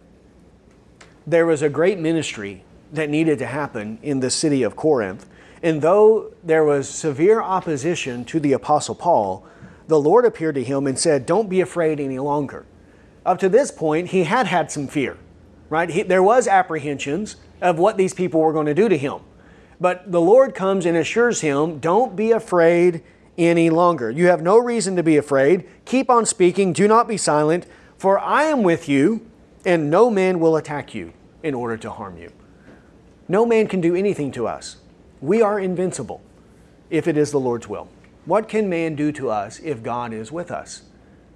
there 1.26 1.46
was 1.46 1.62
a 1.62 1.70
great 1.70 2.00
ministry 2.00 2.64
that 2.92 3.10
needed 3.10 3.40
to 3.40 3.46
happen 3.46 4.00
in 4.02 4.20
the 4.20 4.30
city 4.30 4.64
of 4.64 4.76
Corinth. 4.76 5.30
And 5.62 5.82
though 5.82 6.34
there 6.44 6.64
was 6.64 6.90
severe 6.90 7.42
opposition 7.42 8.26
to 8.26 8.40
the 8.40 8.54
Apostle 8.54 8.96
Paul, 8.96 9.46
the 9.88 10.00
Lord 10.00 10.26
appeared 10.26 10.56
to 10.56 10.64
him 10.64 10.88
and 10.88 10.98
said, 10.98 11.26
Don't 11.26 11.50
be 11.50 11.62
afraid 11.62 12.00
any 12.00 12.20
longer. 12.20 12.66
Up 13.26 13.40
to 13.40 13.50
this 13.50 13.72
point, 13.72 14.10
he 14.10 14.24
had 14.24 14.48
had 14.48 14.72
some 14.72 14.88
fear, 14.88 15.18
right? 15.70 15.90
He, 15.90 16.04
there 16.04 16.24
was 16.24 16.48
apprehensions 16.48 17.36
of 17.62 17.78
what 17.78 17.98
these 17.98 18.14
people 18.14 18.42
were 18.42 18.54
going 18.54 18.66
to 18.66 18.74
do 18.74 18.90
to 18.90 18.98
him. 18.98 19.22
But 19.80 20.12
the 20.12 20.22
Lord 20.22 20.56
comes 20.56 20.86
and 20.86 20.98
assures 20.98 21.42
him, 21.42 21.80
Don't 21.80 22.16
be 22.16 22.32
afraid 22.32 23.04
any 23.38 23.70
longer. 23.70 24.10
You 24.10 24.28
have 24.28 24.42
no 24.42 24.58
reason 24.58 24.96
to 24.96 25.04
be 25.04 25.18
afraid. 25.18 25.68
Keep 25.86 26.10
on 26.10 26.26
speaking. 26.26 26.74
Do 26.74 26.88
not 26.88 27.08
be 27.08 27.18
silent. 27.18 27.66
For 27.98 28.20
I 28.20 28.44
am 28.44 28.64
with 28.64 28.88
you, 28.88 29.26
and 29.66 29.90
no 29.90 30.10
man 30.10 30.40
will 30.40 30.56
attack 30.56 30.94
you 30.94 31.14
in 31.44 31.54
order 31.54 31.78
to 31.78 31.92
harm 31.92 32.18
you. 32.18 32.32
No 33.28 33.46
man 33.46 33.68
can 33.68 33.82
do 33.82 33.96
anything 33.96 34.32
to 34.32 34.48
us. 34.48 34.78
We 35.22 35.42
are 35.42 35.60
invincible 35.60 36.22
if 36.90 37.08
it 37.08 37.18
is 37.18 37.32
the 37.32 37.40
Lord's 37.40 37.68
will. 37.68 37.90
What 38.26 38.48
can 38.48 38.70
man 38.70 38.96
do 38.96 39.12
to 39.14 39.30
us 39.30 39.60
if 39.60 39.84
God 39.84 40.14
is 40.14 40.32
with 40.32 40.52
us? 40.52 40.84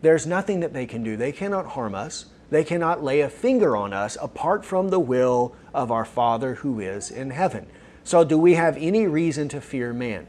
There's 0.01 0.27
nothing 0.27 0.59
that 0.61 0.73
they 0.73 0.85
can 0.85 1.03
do. 1.03 1.15
They 1.15 1.31
cannot 1.31 1.67
harm 1.67 1.95
us. 1.95 2.25
They 2.49 2.63
cannot 2.63 3.03
lay 3.03 3.21
a 3.21 3.29
finger 3.29 3.77
on 3.77 3.93
us 3.93 4.17
apart 4.21 4.65
from 4.65 4.89
the 4.89 4.99
will 4.99 5.55
of 5.73 5.91
our 5.91 6.05
Father 6.05 6.55
who 6.55 6.79
is 6.79 7.09
in 7.09 7.31
heaven. 7.31 7.67
So, 8.03 8.23
do 8.23 8.37
we 8.37 8.55
have 8.55 8.77
any 8.77 9.07
reason 9.07 9.47
to 9.49 9.61
fear 9.61 9.93
man? 9.93 10.27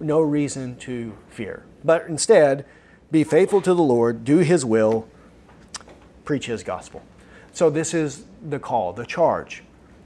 No 0.00 0.20
reason 0.20 0.76
to 0.78 1.16
fear. 1.28 1.64
But 1.84 2.06
instead, 2.06 2.64
be 3.10 3.24
faithful 3.24 3.60
to 3.62 3.74
the 3.74 3.82
Lord, 3.82 4.24
do 4.24 4.38
His 4.38 4.64
will, 4.64 5.08
preach 6.24 6.46
His 6.46 6.62
gospel. 6.62 7.02
So, 7.52 7.70
this 7.70 7.94
is 7.94 8.24
the 8.46 8.58
call, 8.58 8.92
the 8.92 9.06
charge 9.06 9.62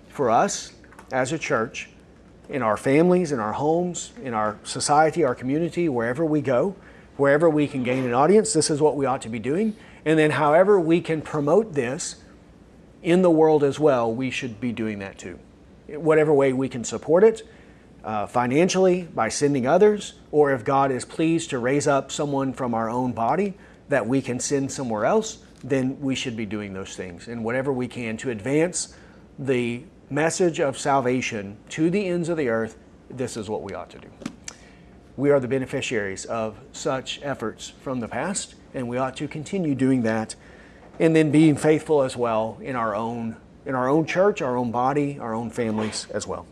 for 0.08 0.30
us 0.30 0.72
as 1.10 1.32
a 1.32 1.38
church, 1.38 1.90
in 2.48 2.62
our 2.62 2.76
families, 2.76 3.32
in 3.32 3.40
our 3.40 3.52
homes, 3.52 4.12
in 4.22 4.34
our 4.34 4.58
society, 4.62 5.24
our 5.24 5.34
community, 5.34 5.88
wherever 5.88 6.24
we 6.24 6.40
go, 6.40 6.76
wherever 7.16 7.48
we 7.48 7.66
can 7.66 7.82
gain 7.82 8.04
an 8.04 8.12
audience, 8.12 8.52
this 8.52 8.70
is 8.70 8.80
what 8.80 8.96
we 8.96 9.06
ought 9.06 9.22
to 9.22 9.28
be 9.28 9.38
doing. 9.38 9.74
And 10.04 10.18
then, 10.18 10.32
however, 10.32 10.78
we 10.78 11.00
can 11.00 11.22
promote 11.22 11.74
this 11.74 12.16
in 13.02 13.22
the 13.22 13.30
world 13.30 13.64
as 13.64 13.80
well, 13.80 14.12
we 14.12 14.30
should 14.30 14.60
be 14.60 14.72
doing 14.72 14.98
that 15.00 15.18
too. 15.18 15.38
Whatever 15.88 16.32
way 16.32 16.52
we 16.52 16.68
can 16.68 16.84
support 16.84 17.24
it, 17.24 17.42
uh, 18.04 18.26
financially, 18.26 19.02
by 19.02 19.28
sending 19.28 19.66
others, 19.66 20.14
or 20.30 20.52
if 20.52 20.64
God 20.64 20.90
is 20.90 21.04
pleased 21.04 21.50
to 21.50 21.58
raise 21.58 21.86
up 21.86 22.10
someone 22.10 22.52
from 22.52 22.74
our 22.74 22.90
own 22.90 23.12
body 23.12 23.54
that 23.88 24.06
we 24.06 24.20
can 24.22 24.40
send 24.40 24.72
somewhere 24.72 25.04
else, 25.04 25.38
then 25.62 26.00
we 26.00 26.14
should 26.14 26.36
be 26.36 26.46
doing 26.46 26.72
those 26.72 26.96
things 26.96 27.28
and 27.28 27.44
whatever 27.44 27.72
we 27.72 27.86
can 27.86 28.16
to 28.16 28.30
advance 28.30 28.96
the 29.38 29.84
message 30.10 30.60
of 30.60 30.76
salvation 30.76 31.56
to 31.68 31.90
the 31.90 32.06
ends 32.06 32.28
of 32.28 32.36
the 32.36 32.48
earth. 32.48 32.76
This 33.08 33.36
is 33.36 33.48
what 33.48 33.62
we 33.62 33.74
ought 33.74 33.90
to 33.90 33.98
do. 33.98 34.08
We 35.16 35.30
are 35.30 35.38
the 35.38 35.48
beneficiaries 35.48 36.24
of 36.24 36.58
such 36.72 37.20
efforts 37.22 37.68
from 37.68 38.00
the 38.00 38.08
past, 38.08 38.54
and 38.74 38.88
we 38.88 38.96
ought 38.96 39.16
to 39.16 39.28
continue 39.28 39.74
doing 39.74 40.02
that 40.02 40.34
and 40.98 41.14
then 41.14 41.30
being 41.30 41.56
faithful 41.56 42.02
as 42.02 42.16
well 42.16 42.58
in 42.60 42.76
our 42.76 42.94
own 42.94 43.36
in 43.64 43.76
our 43.76 43.88
own 43.88 44.04
church, 44.04 44.42
our 44.42 44.56
own 44.56 44.72
body, 44.72 45.20
our 45.20 45.34
own 45.34 45.48
families 45.48 46.08
as 46.10 46.26
well. 46.26 46.46